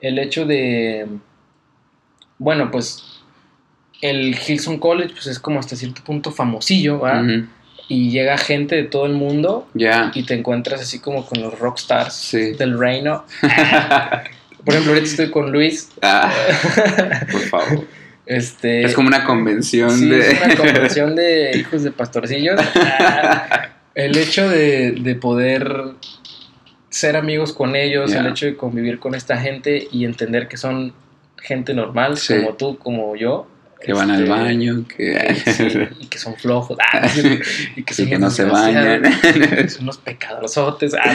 el 0.00 0.18
hecho 0.18 0.44
de, 0.46 1.06
bueno, 2.38 2.70
pues 2.70 3.02
el 4.02 4.36
Hilson 4.46 4.78
College 4.78 5.14
pues 5.14 5.26
es 5.28 5.38
como 5.38 5.58
hasta 5.60 5.74
cierto 5.76 6.02
punto 6.04 6.30
famosillo, 6.30 7.00
¿va? 7.00 7.20
Ujú. 7.22 7.46
Y 7.88 8.10
llega 8.10 8.36
gente 8.36 8.74
de 8.76 8.82
todo 8.84 9.06
el 9.06 9.12
mundo 9.12 9.68
Ya. 9.72 10.10
y 10.14 10.24
te 10.24 10.34
encuentras 10.34 10.80
así 10.80 10.98
como 10.98 11.24
con 11.24 11.40
los 11.40 11.58
rockstars 11.58 12.12
Sí. 12.14 12.52
del 12.52 12.78
reino. 12.78 13.24
Por 14.66 14.74
ejemplo, 14.74 14.92
ahorita 14.92 15.08
estoy 15.10 15.30
con 15.30 15.50
Luis. 15.52 15.88
Ah, 16.02 16.30
por 17.32 17.40
favor. 17.42 17.86
Este, 18.26 18.82
Es 18.84 18.92
como 18.94 19.06
una 19.08 19.24
convención 19.24 19.90
Sí, 19.96 20.08
de. 20.10 20.18
es 20.32 20.42
una 20.44 20.56
convención 20.56 21.14
de 21.16 21.56
hijos 21.56 21.82
de 21.84 21.92
pastorcillos. 21.92 22.60
Ah, 22.74 23.68
el 23.94 24.18
hecho 24.18 24.48
de, 24.50 24.92
de 25.00 25.14
poder 25.14 25.72
ser 26.90 27.16
amigos 27.16 27.52
con 27.52 27.76
ellos, 27.76 28.12
el 28.12 28.26
hecho 28.26 28.46
de 28.46 28.56
convivir 28.56 28.98
con 28.98 29.14
esta 29.14 29.36
gente 29.38 29.86
y 29.92 30.04
entender 30.04 30.48
que 30.48 30.56
son 30.56 30.92
gente 31.38 31.72
normal, 31.72 32.16
Sí. 32.18 32.34
como 32.36 32.54
tú, 32.56 32.76
como 32.78 33.14
yo. 33.16 33.46
Que 33.80 33.92
van 33.92 34.10
al 34.10 34.22
Este, 34.22 34.30
baño, 34.30 34.84
que. 34.88 35.34
sí, 35.34 35.68
y 36.00 36.06
que 36.06 36.18
son 36.18 36.34
flojos. 36.36 36.78
ah, 36.80 37.06
y 37.76 37.82
que, 37.82 37.94
son 37.94 38.06
y 38.06 38.08
que 38.10 38.16
unos 38.16 38.20
no 38.20 38.30
se 38.30 38.44
bañan. 38.44 39.02
Son 39.68 39.82
unos 39.82 39.98
pecadorzotes. 39.98 40.94
ah, 40.94 41.14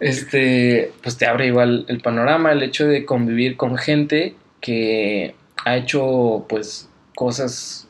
este, 0.00 0.92
pues 1.02 1.16
te 1.16 1.26
abre 1.26 1.46
igual 1.46 1.84
el 1.88 2.00
panorama, 2.00 2.52
el 2.52 2.62
hecho 2.62 2.86
de 2.86 3.04
convivir 3.04 3.56
con 3.56 3.76
gente 3.76 4.34
que 4.60 5.34
ha 5.64 5.76
hecho 5.76 6.46
pues 6.48 6.88
cosas 7.14 7.88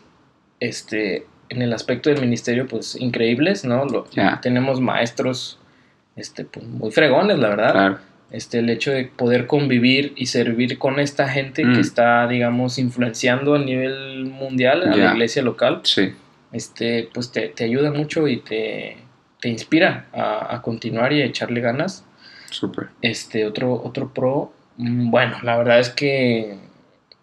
este 0.58 1.26
en 1.48 1.62
el 1.62 1.72
aspecto 1.72 2.10
del 2.10 2.20
ministerio, 2.20 2.66
pues 2.66 2.96
increíbles, 2.96 3.64
¿no? 3.64 3.84
Lo-. 3.84 4.06
Tenemos 4.40 4.80
maestros 4.80 5.58
este, 6.16 6.44
pues, 6.44 6.64
muy 6.66 6.90
fregones, 6.92 7.38
la 7.38 7.48
verdad. 7.48 7.72
Claro. 7.72 7.98
Este, 8.30 8.60
el 8.60 8.70
hecho 8.70 8.92
de 8.92 9.04
poder 9.06 9.46
convivir 9.48 10.12
y 10.16 10.26
servir 10.26 10.78
con 10.78 11.00
esta 11.00 11.28
gente 11.28 11.64
Mm. 11.64 11.74
que 11.74 11.80
está, 11.80 12.28
digamos, 12.28 12.78
influenciando 12.78 13.54
a 13.54 13.58
nivel 13.58 14.26
mundial 14.26 14.82
a 14.84 14.96
la 14.96 15.12
iglesia 15.12 15.42
local, 15.42 15.80
Sí. 15.82 16.12
este, 16.52 17.08
pues 17.12 17.32
te, 17.32 17.48
te 17.48 17.64
ayuda 17.64 17.90
mucho 17.90 18.28
y 18.28 18.36
te, 18.38 18.98
te 19.40 19.48
inspira 19.48 20.06
a, 20.12 20.54
a 20.54 20.62
continuar 20.62 21.12
y 21.12 21.22
a 21.22 21.24
echarle 21.24 21.60
ganas. 21.60 22.04
Súper. 22.50 22.88
Este, 23.02 23.46
otro, 23.46 23.72
otro 23.84 24.12
pro, 24.14 24.52
mm, 24.76 25.10
bueno, 25.10 25.38
la 25.42 25.56
verdad 25.56 25.80
es 25.80 25.90
que 25.90 26.56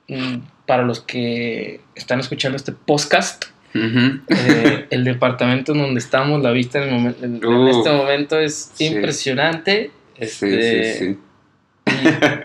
mm, 0.10 0.38
para 0.66 0.84
los 0.84 1.00
que 1.02 1.80
están 1.96 2.20
escuchando 2.20 2.56
este 2.58 2.72
podcast, 2.74 3.46
eh, 3.74 4.88
el 4.90 5.04
departamento 5.04 5.72
en 5.74 5.80
donde 5.80 6.00
estamos, 6.00 6.42
la 6.42 6.52
vista 6.52 6.84
en, 6.84 6.90
el 6.90 7.00
momen- 7.00 7.16
en- 7.24 7.36
en 7.38 7.46
Uh, 7.46 7.68
este 7.70 7.92
momento 7.92 8.40
es 8.40 8.72
sí. 8.76 8.86
impresionante. 8.88 9.92
Sí, 10.20 10.24
Este, 10.26 10.94
sí, 10.94 11.06
sí. 11.06 11.18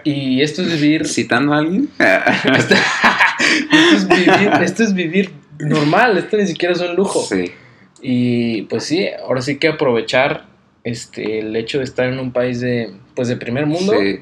Y, 0.05 0.11
y 0.11 0.43
esto 0.43 0.63
es 0.63 0.81
vivir. 0.81 1.07
¿Citando 1.09 1.53
a 1.55 1.59
alguien? 1.59 1.89
Esto, 1.99 2.75
esto 3.95 3.97
es 3.97 4.09
vivir, 4.09 4.51
esto 4.63 4.83
es 4.83 4.95
vivir 4.95 5.33
normal, 5.59 6.17
esto 6.19 6.37
ni 6.37 6.47
siquiera 6.47 6.75
es 6.75 6.81
un 6.81 6.95
lujo. 6.97 7.23
Sí. 7.23 7.53
Y 8.01 8.63
pues 8.63 8.85
sí, 8.85 9.07
ahora 9.25 9.41
sí 9.43 9.59
que 9.59 9.69
aprovechar 9.69 10.47
este 10.85 11.39
el 11.39 11.55
hecho 11.55 11.79
de 11.79 11.85
estar 11.85 12.07
en 12.07 12.19
un 12.19 12.33
país 12.33 12.61
de 12.61 12.93
pues 13.15 13.29
de 13.29 13.37
primer 13.37 13.67
mundo 13.67 13.93
Sí, 14.01 14.19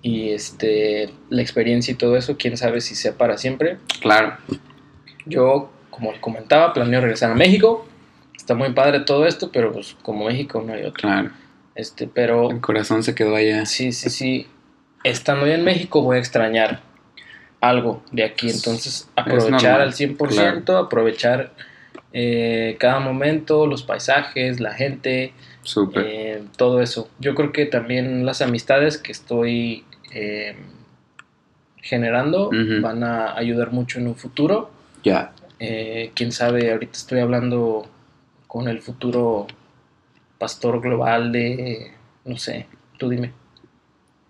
y 0.00 0.30
este 0.30 1.10
la 1.28 1.42
experiencia 1.42 1.92
y 1.92 1.96
todo 1.96 2.16
eso, 2.16 2.36
quién 2.38 2.56
sabe 2.56 2.80
si 2.80 2.94
sea 2.94 3.12
para 3.16 3.36
siempre. 3.38 3.78
claro. 4.00 4.36
Yo, 5.28 5.72
como 5.90 6.12
les 6.12 6.20
comentaba, 6.20 6.72
planeo 6.72 7.00
regresar 7.00 7.32
a 7.32 7.34
México. 7.34 7.86
Está 8.36 8.54
muy 8.54 8.72
padre 8.72 9.00
todo 9.00 9.26
esto, 9.26 9.50
pero 9.50 9.72
pues 9.72 9.96
como 10.02 10.26
México 10.26 10.62
no 10.64 10.72
hay 10.72 10.84
otro. 10.84 11.08
Claro. 11.08 11.30
Este, 11.76 12.08
pero 12.08 12.50
El 12.50 12.60
corazón 12.60 13.02
se 13.02 13.14
quedó 13.14 13.36
allá. 13.36 13.66
Sí, 13.66 13.92
sí, 13.92 14.10
sí. 14.10 14.46
Estando 15.04 15.46
ya 15.46 15.54
en 15.54 15.64
México 15.64 16.02
voy 16.02 16.16
a 16.16 16.20
extrañar 16.20 16.80
algo 17.60 18.02
de 18.12 18.24
aquí. 18.24 18.50
Entonces, 18.50 19.08
aprovechar 19.14 19.80
al 19.80 19.92
100%, 19.92 20.84
aprovechar 20.84 21.52
eh, 22.12 22.76
cada 22.80 22.98
momento, 22.98 23.66
los 23.66 23.82
paisajes, 23.82 24.58
la 24.58 24.72
gente, 24.72 25.32
Súper. 25.62 26.04
eh, 26.06 26.42
todo 26.56 26.80
eso. 26.80 27.10
Yo 27.18 27.34
creo 27.34 27.52
que 27.52 27.66
también 27.66 28.24
las 28.24 28.40
amistades 28.40 28.98
que 28.98 29.12
estoy 29.12 29.84
eh, 30.12 30.56
generando 31.82 32.50
van 32.80 33.04
a 33.04 33.36
ayudar 33.36 33.70
mucho 33.70 33.98
en 33.98 34.08
un 34.08 34.16
futuro. 34.16 34.70
Ya. 35.04 35.32
Eh, 35.58 36.10
Quién 36.14 36.32
sabe, 36.32 36.72
ahorita 36.72 36.92
estoy 36.92 37.20
hablando 37.20 37.88
con 38.46 38.68
el 38.68 38.80
futuro 38.80 39.46
pastor 40.38 40.80
global 40.80 41.32
de, 41.32 41.92
no 42.24 42.36
sé, 42.36 42.66
tú 42.98 43.08
dime. 43.08 43.32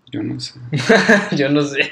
Yo 0.09 0.23
no 0.23 0.39
sé. 0.39 0.53
Yo 1.35 1.49
no 1.49 1.61
sé. 1.61 1.91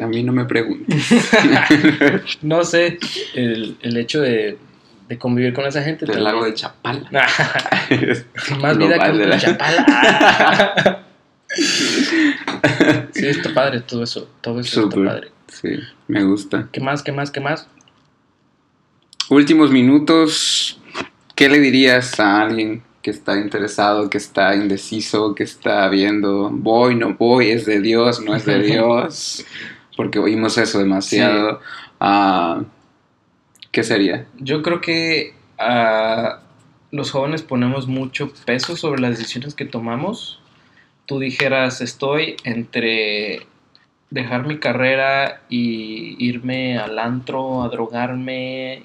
A 0.00 0.06
mí 0.06 0.22
no 0.22 0.32
me 0.32 0.44
preguntes. 0.44 1.10
No 2.42 2.62
sé. 2.64 2.98
El, 3.34 3.76
el 3.82 3.96
hecho 3.96 4.20
de, 4.20 4.56
de 5.08 5.18
convivir 5.18 5.52
con 5.52 5.66
esa 5.66 5.82
gente. 5.82 6.06
Del 6.06 6.22
lago 6.22 6.44
de. 6.44 6.54
Chapala. 6.54 7.10
Más 8.60 8.78
vida 8.78 8.98
que 9.00 9.12
de 9.18 9.26
la- 9.26 9.38
chapala. 9.38 11.04
sí, 13.12 13.26
está 13.26 13.52
padre 13.52 13.80
todo 13.80 14.04
eso. 14.04 14.28
Todo 14.40 14.60
eso 14.60 14.82
Súper. 14.82 14.98
está 15.00 15.10
padre. 15.14 15.30
Sí, 15.48 15.68
me 16.08 16.22
gusta. 16.24 16.68
¿Qué 16.72 16.80
más? 16.80 17.02
¿Qué 17.02 17.12
más? 17.12 17.30
¿Qué 17.30 17.40
más? 17.40 17.68
Últimos 19.28 19.70
minutos. 19.70 20.78
¿Qué 21.34 21.48
le 21.48 21.58
dirías 21.58 22.18
a 22.20 22.42
alguien 22.42 22.82
que 23.06 23.12
está 23.12 23.38
interesado, 23.38 24.10
que 24.10 24.18
está 24.18 24.56
indeciso, 24.56 25.32
que 25.36 25.44
está 25.44 25.88
viendo, 25.88 26.50
voy, 26.50 26.96
no 26.96 27.14
voy, 27.14 27.50
es 27.50 27.64
de 27.64 27.80
Dios, 27.80 28.20
no 28.20 28.34
es 28.34 28.44
de 28.44 28.60
Dios? 28.64 29.46
Porque 29.96 30.18
oímos 30.18 30.58
eso 30.58 30.80
demasiado. 30.80 31.60
Ah, 32.00 32.64
¿Qué 33.70 33.84
sería? 33.84 34.26
Yo 34.38 34.60
creo 34.60 34.80
que 34.80 35.34
ah, 35.56 36.40
los 36.90 37.12
jóvenes 37.12 37.42
ponemos 37.42 37.86
mucho 37.86 38.32
peso 38.44 38.76
sobre 38.76 39.00
las 39.00 39.16
decisiones 39.16 39.54
que 39.54 39.66
tomamos. 39.66 40.40
Tú 41.06 41.20
dijeras, 41.20 41.80
estoy 41.80 42.34
entre 42.42 43.46
dejar 44.10 44.48
mi 44.48 44.58
carrera 44.58 45.42
y 45.48 46.16
irme 46.18 46.76
al 46.76 46.98
antro, 46.98 47.62
a 47.62 47.68
drogarme. 47.68 48.82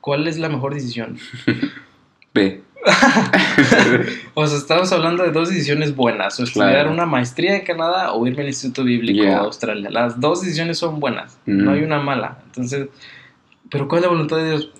¿Cuál 0.00 0.28
es 0.28 0.38
la 0.38 0.48
mejor 0.48 0.74
decisión? 0.74 1.18
B. 2.32 2.62
O 4.34 4.46
sea, 4.46 4.58
estamos 4.58 4.92
hablando 4.92 5.22
de 5.24 5.30
dos 5.32 5.48
decisiones 5.48 5.94
buenas. 5.96 6.38
O 6.40 6.44
estudiar 6.44 6.70
Claro. 6.72 6.92
una 6.92 7.06
maestría 7.06 7.56
en 7.56 7.64
Canadá 7.64 8.12
o 8.12 8.26
irme 8.26 8.42
al 8.42 8.48
Instituto 8.48 8.84
Bíblico 8.84 9.22
Yeah. 9.22 9.38
a 9.38 9.40
Australia. 9.40 9.90
Las 9.90 10.20
dos 10.20 10.42
decisiones 10.42 10.78
son 10.78 11.00
buenas. 11.00 11.38
Mm. 11.46 11.64
No 11.64 11.72
hay 11.72 11.82
una 11.82 11.98
mala. 12.00 12.38
Entonces, 12.46 12.88
¿pero 13.70 13.88
cuál 13.88 14.00
es 14.00 14.02
la 14.04 14.10
voluntad 14.12 14.36
de 14.36 14.48
Dios? 14.50 14.70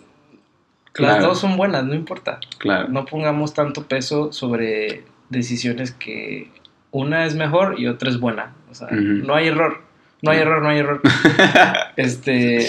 Las 0.96 1.22
dos 1.22 1.38
son 1.38 1.56
buenas, 1.56 1.84
no 1.84 1.94
importa. 1.94 2.40
Claro. 2.58 2.88
No 2.88 3.04
pongamos 3.04 3.54
tanto 3.54 3.84
peso 3.86 4.32
sobre 4.32 5.04
decisiones 5.28 5.92
que 5.92 6.50
una 6.90 7.24
es 7.26 7.34
mejor 7.36 7.78
y 7.78 7.86
otra 7.86 8.10
es 8.10 8.18
buena. 8.18 8.54
O 8.70 8.74
sea, 8.74 8.88
no 8.90 9.34
hay 9.34 9.48
error. 9.48 9.82
No 10.22 10.32
hay 10.32 10.38
error, 10.38 10.62
no 10.62 10.68
hay 10.70 10.78
error. 10.78 11.00
este, 11.96 12.66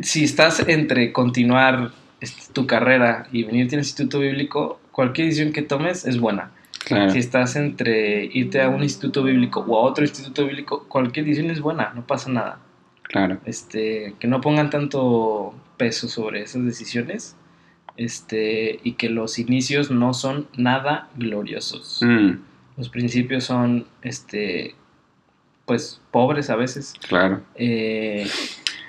si 0.00 0.24
estás 0.24 0.60
entre 0.66 1.12
continuar 1.12 1.90
este, 2.22 2.52
tu 2.52 2.66
carrera 2.66 3.26
y 3.32 3.44
venirte 3.44 3.76
al 3.76 3.80
instituto 3.80 4.20
bíblico, 4.20 4.80
cualquier 4.92 5.26
decisión 5.26 5.52
que 5.52 5.62
tomes 5.62 6.06
es 6.06 6.18
buena. 6.18 6.52
Claro. 6.84 7.10
Si 7.10 7.18
estás 7.18 7.54
entre 7.56 8.24
irte 8.24 8.60
a 8.62 8.68
un 8.68 8.82
instituto 8.82 9.22
bíblico 9.22 9.60
o 9.60 9.78
a 9.78 9.82
otro 9.82 10.04
instituto 10.04 10.46
bíblico, 10.46 10.84
cualquier 10.88 11.26
decisión 11.26 11.50
es 11.50 11.60
buena, 11.60 11.92
no 11.94 12.06
pasa 12.06 12.30
nada. 12.30 12.58
Claro. 13.02 13.38
Este, 13.44 14.14
que 14.18 14.26
no 14.26 14.40
pongan 14.40 14.70
tanto 14.70 15.54
peso 15.76 16.08
sobre 16.08 16.42
esas 16.42 16.64
decisiones. 16.64 17.36
Este, 17.96 18.80
y 18.82 18.92
que 18.92 19.10
los 19.10 19.38
inicios 19.38 19.90
no 19.90 20.14
son 20.14 20.48
nada 20.56 21.08
gloriosos. 21.16 22.00
Mm, 22.02 22.38
Los 22.78 22.88
principios 22.88 23.44
son, 23.44 23.86
este, 24.00 24.74
pues, 25.66 26.00
pobres 26.10 26.48
a 26.48 26.56
veces. 26.56 26.94
claro. 27.06 27.42
Eh, 27.56 28.26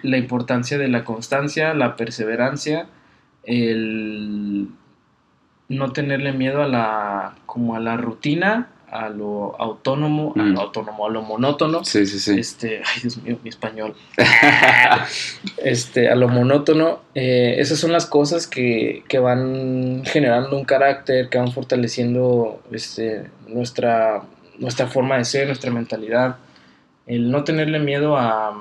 la 0.04 0.18
importancia 0.18 0.78
de 0.78 0.88
la 0.88 1.04
constancia, 1.04 1.74
la 1.74 1.96
perseverancia, 1.96 2.88
el 3.44 4.68
no 5.70 5.92
tenerle 5.92 6.34
miedo 6.34 6.62
a 6.62 6.68
la, 6.68 7.36
como 7.46 7.76
a 7.76 7.80
la 7.80 7.98
rutina, 7.98 8.70
a 8.92 9.10
lo 9.10 9.60
autónomo, 9.60 10.34
a 10.36 10.44
Mm. 10.44 10.54
lo 10.54 10.62
autónomo, 10.62 11.08
a 11.08 11.10
lo 11.10 11.22
monótono. 11.24 11.84
Sí, 11.84 12.06
sí, 12.06 12.20
sí. 12.20 12.40
Este, 12.40 12.78
ay 12.86 13.02
Dios 13.02 13.18
mío, 13.24 13.40
mi 13.44 13.50
español. 13.50 13.96
este, 15.58 16.10
a 16.10 16.16
lo 16.16 16.28
monótono. 16.28 17.00
eh, 17.16 17.56
esas 17.58 17.80
son 17.80 17.92
las 17.92 18.06
cosas 18.06 18.46
que, 18.48 19.04
que 19.08 19.20
van 19.20 20.04
generando 20.06 20.58
un 20.58 20.66
carácter, 20.66 21.30
que 21.30 21.38
van 21.38 21.52
fortaleciendo 21.52 22.62
este, 22.72 23.30
nuestra, 23.48 24.24
nuestra 24.60 24.88
forma 24.88 25.18
de 25.18 25.26
ser, 25.26 25.48
nuestra 25.48 25.72
mentalidad. 25.72 26.38
El 27.08 27.32
no 27.32 27.44
tenerle 27.44 27.80
miedo 27.80 28.16
a, 28.18 28.54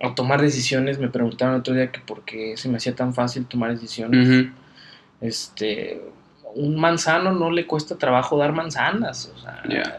a 0.00 0.14
tomar 0.14 0.40
decisiones. 0.40 0.98
Me 0.98 1.08
preguntaron 1.08 1.54
el 1.54 1.60
otro 1.60 1.74
día 1.74 1.90
que 1.90 2.00
por 2.00 2.22
qué 2.24 2.56
se 2.56 2.68
me 2.68 2.76
hacía 2.76 2.94
tan 2.94 3.14
fácil 3.14 3.46
tomar 3.46 3.72
decisiones. 3.72 4.46
Este, 5.20 6.00
un 6.54 6.76
manzano 6.80 7.32
no 7.32 7.50
le 7.50 7.66
cuesta 7.66 7.96
trabajo 7.98 8.38
dar 8.38 8.52
manzanas. 8.52 9.32
O 9.34 9.38
sea, 9.40 9.62
Ya. 9.68 9.98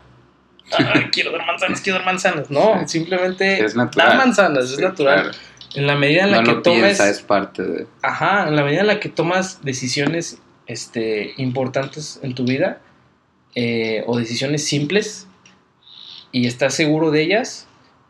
"Ay, 0.78 1.04
quiero 1.12 1.32
dar 1.32 1.45
manzanas, 1.45 1.82
quiero 1.82 2.00
dar 2.00 2.06
manzanas. 2.06 2.50
No, 2.50 2.80
Sí. 2.82 3.00
simplemente 3.00 3.64
Es 3.64 3.76
natural. 3.76 4.08
dar 4.10 4.18
manzanas, 4.18 4.72
es 4.72 4.80
natural. 4.80 5.22
claro. 5.24 5.38
En 5.76 5.86
la 5.86 5.95
medida 5.95 6.24
en 6.24 6.32
la 6.32 6.38
No 6.39 6.43
que 6.45 6.52
lo 6.54 6.62
tomes, 6.64 6.82
piensa, 6.82 7.10
es 7.10 7.22
parte 7.22 7.62
de. 7.64 7.88
ajá, 8.02 8.47
en 8.47 8.56
la 8.56 8.64
medida 8.64 8.82
en 8.82 8.88
la 8.88 9.00
que 9.00 9.08
tomas 9.10 9.62
decisiones 9.64 10.39
este, 10.66 11.34
importantes 11.38 12.20
en 12.24 12.34
tu 12.34 12.43
vida 12.43 12.80
eh, 13.56 14.04
o 14.08 14.18
decisiones 14.18 14.66
simples 14.66 15.28
y 16.32 16.47
estás 16.47 16.74
seguro 16.74 17.12
de 17.12 17.22
ellas, 17.22 17.68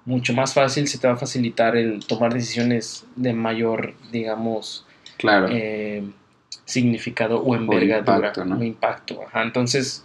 mucho 0.10 0.34
más 0.34 0.56
fácil 0.56 0.88
se 0.88 0.98
te 0.98 1.08
va 1.08 1.14
a 1.14 1.18
facilitar 1.18 1.76
el 1.78 2.04
tomar 2.06 2.34
decisiones 2.34 3.06
de 3.16 3.32
mayor, 3.34 3.94
digamos, 4.12 4.86
Claro. 5.18 5.48
eh, 5.52 6.04
significado 6.66 7.42
o 7.42 7.56
envergadura 7.56 8.16
impacto, 8.18 8.46
¿no? 8.46 8.58
o 8.58 8.64
impacto. 8.64 9.22
Ajá. 9.28 9.44
Entonces, 9.44 10.04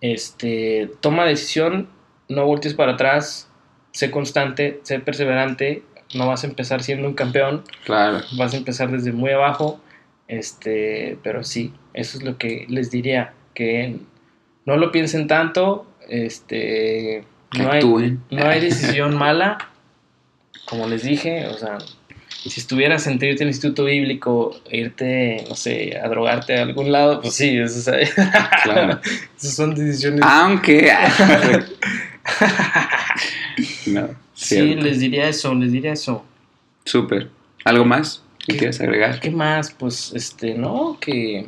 este, 0.00 0.88
toma 1.00 1.24
decisión, 1.24 1.88
no 2.28 2.46
voltees 2.46 2.74
para 2.74 2.92
atrás, 2.92 3.48
sé 3.90 4.10
constante, 4.12 4.80
sé 4.84 5.00
perseverante, 5.00 5.82
no 6.14 6.28
vas 6.28 6.44
a 6.44 6.46
empezar 6.46 6.82
siendo 6.82 7.08
un 7.08 7.14
campeón, 7.14 7.64
claro. 7.84 8.20
vas 8.36 8.54
a 8.54 8.56
empezar 8.56 8.90
desde 8.92 9.10
muy 9.12 9.30
abajo, 9.30 9.80
este, 10.28 11.18
pero 11.24 11.42
sí, 11.42 11.72
eso 11.92 12.18
es 12.18 12.24
lo 12.24 12.38
que 12.38 12.66
les 12.68 12.90
diría, 12.92 13.32
que 13.52 13.96
no 14.64 14.76
lo 14.76 14.92
piensen 14.92 15.26
tanto, 15.26 15.86
este, 16.08 17.24
no 17.58 17.70
hay, 17.70 18.18
no 18.30 18.48
hay 18.48 18.60
decisión 18.60 19.16
mala, 19.16 19.58
como 20.66 20.86
les 20.86 21.02
dije, 21.02 21.46
o 21.46 21.58
sea, 21.58 21.78
si 22.50 22.60
estuvieras 22.60 23.06
en 23.06 23.14
irte 23.14 23.42
al 23.42 23.48
instituto 23.48 23.84
bíblico, 23.84 24.60
irte, 24.70 25.44
no 25.48 25.54
sé, 25.54 25.98
a 25.98 26.08
drogarte 26.08 26.58
a 26.58 26.62
algún 26.62 26.92
lado, 26.92 27.20
pues 27.20 27.34
sí, 27.34 27.56
eso 27.56 27.94
es, 27.94 28.14
Claro. 28.64 29.00
esas 29.38 29.54
son 29.54 29.74
decisiones. 29.74 30.20
Aunque. 30.22 30.92
no, 33.86 34.10
sí, 34.34 34.74
les 34.74 35.00
diría 35.00 35.28
eso, 35.28 35.54
les 35.54 35.72
diría 35.72 35.92
eso. 35.92 36.24
Súper. 36.84 37.30
¿Algo 37.64 37.86
más 37.86 38.22
que 38.46 38.56
quieres 38.58 38.80
agregar? 38.80 39.20
¿Qué 39.20 39.30
más? 39.30 39.70
Pues, 39.70 40.12
este, 40.14 40.54
no, 40.54 40.98
que, 41.00 41.46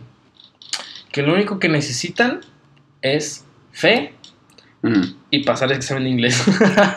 que 1.12 1.22
lo 1.22 1.34
único 1.34 1.58
que 1.58 1.68
necesitan 1.68 2.40
es 3.02 3.44
fe 3.72 4.14
Mm. 4.86 5.14
y 5.32 5.40
pasar 5.40 5.72
el 5.72 5.78
examen 5.78 6.04
de 6.04 6.10
inglés. 6.10 6.44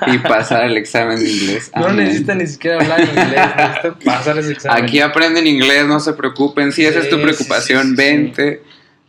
Y 0.07 0.17
pasar 0.27 0.65
el 0.65 0.77
examen 0.77 1.17
de 1.17 1.27
inglés. 1.27 1.71
no 1.75 1.91
necesitan 1.91 2.37
ni 2.37 2.45
siquiera 2.45 2.77
hablar 2.79 3.01
inglés, 3.01 3.27
necesitan 3.57 3.95
pasar 4.05 4.37
ese 4.37 4.51
examen. 4.51 4.83
Aquí 4.83 4.99
aprenden 4.99 5.47
inglés, 5.47 5.87
no 5.87 5.99
se 5.99 6.13
preocupen. 6.13 6.71
Si 6.71 6.85
esa 6.85 6.99
es 6.99 7.09
tu 7.09 7.19
preocupación, 7.19 7.81
sí, 7.81 7.89
sí, 7.89 7.95
sí, 7.95 7.95
vente. 7.95 8.63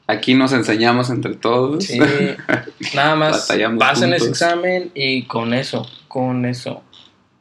Aquí 0.07 0.35
nos 0.35 0.53
enseñamos 0.53 1.11
entre 1.11 1.35
todos. 1.35 1.85
Sí, 1.85 2.01
nada 2.95 3.17
más 3.17 3.49
pasen 3.79 4.15
ese 4.15 4.25
juntos. 4.25 4.29
examen 4.29 4.91
y 4.95 5.25
con 5.25 5.53
eso, 5.53 5.87
con 6.09 6.47
eso. 6.47 6.83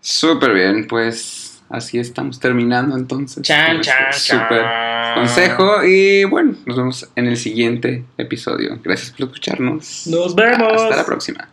Súper 0.02 0.54
bien, 0.54 0.88
pues 0.88 1.49
así 1.70 2.00
estamos 2.00 2.40
terminando 2.40 2.98
entonces. 2.98 3.44
Chan, 3.44 3.80
este 3.80 3.92
chan. 4.22 4.48
consejo. 5.16 5.84
Y 5.84 6.26
bueno, 6.26 6.56
nos 6.66 6.78
vemos 6.78 7.10
en 7.16 7.28
el 7.28 7.38
siguiente 7.38 8.04
episodio. 8.18 8.80
Gracias 8.84 9.12
por 9.12 9.28
escucharnos. 9.28 10.08
Nos 10.08 10.36
vemos. 10.36 10.74
Hasta 10.74 10.96
la 10.96 11.06
próxima. 11.06 11.50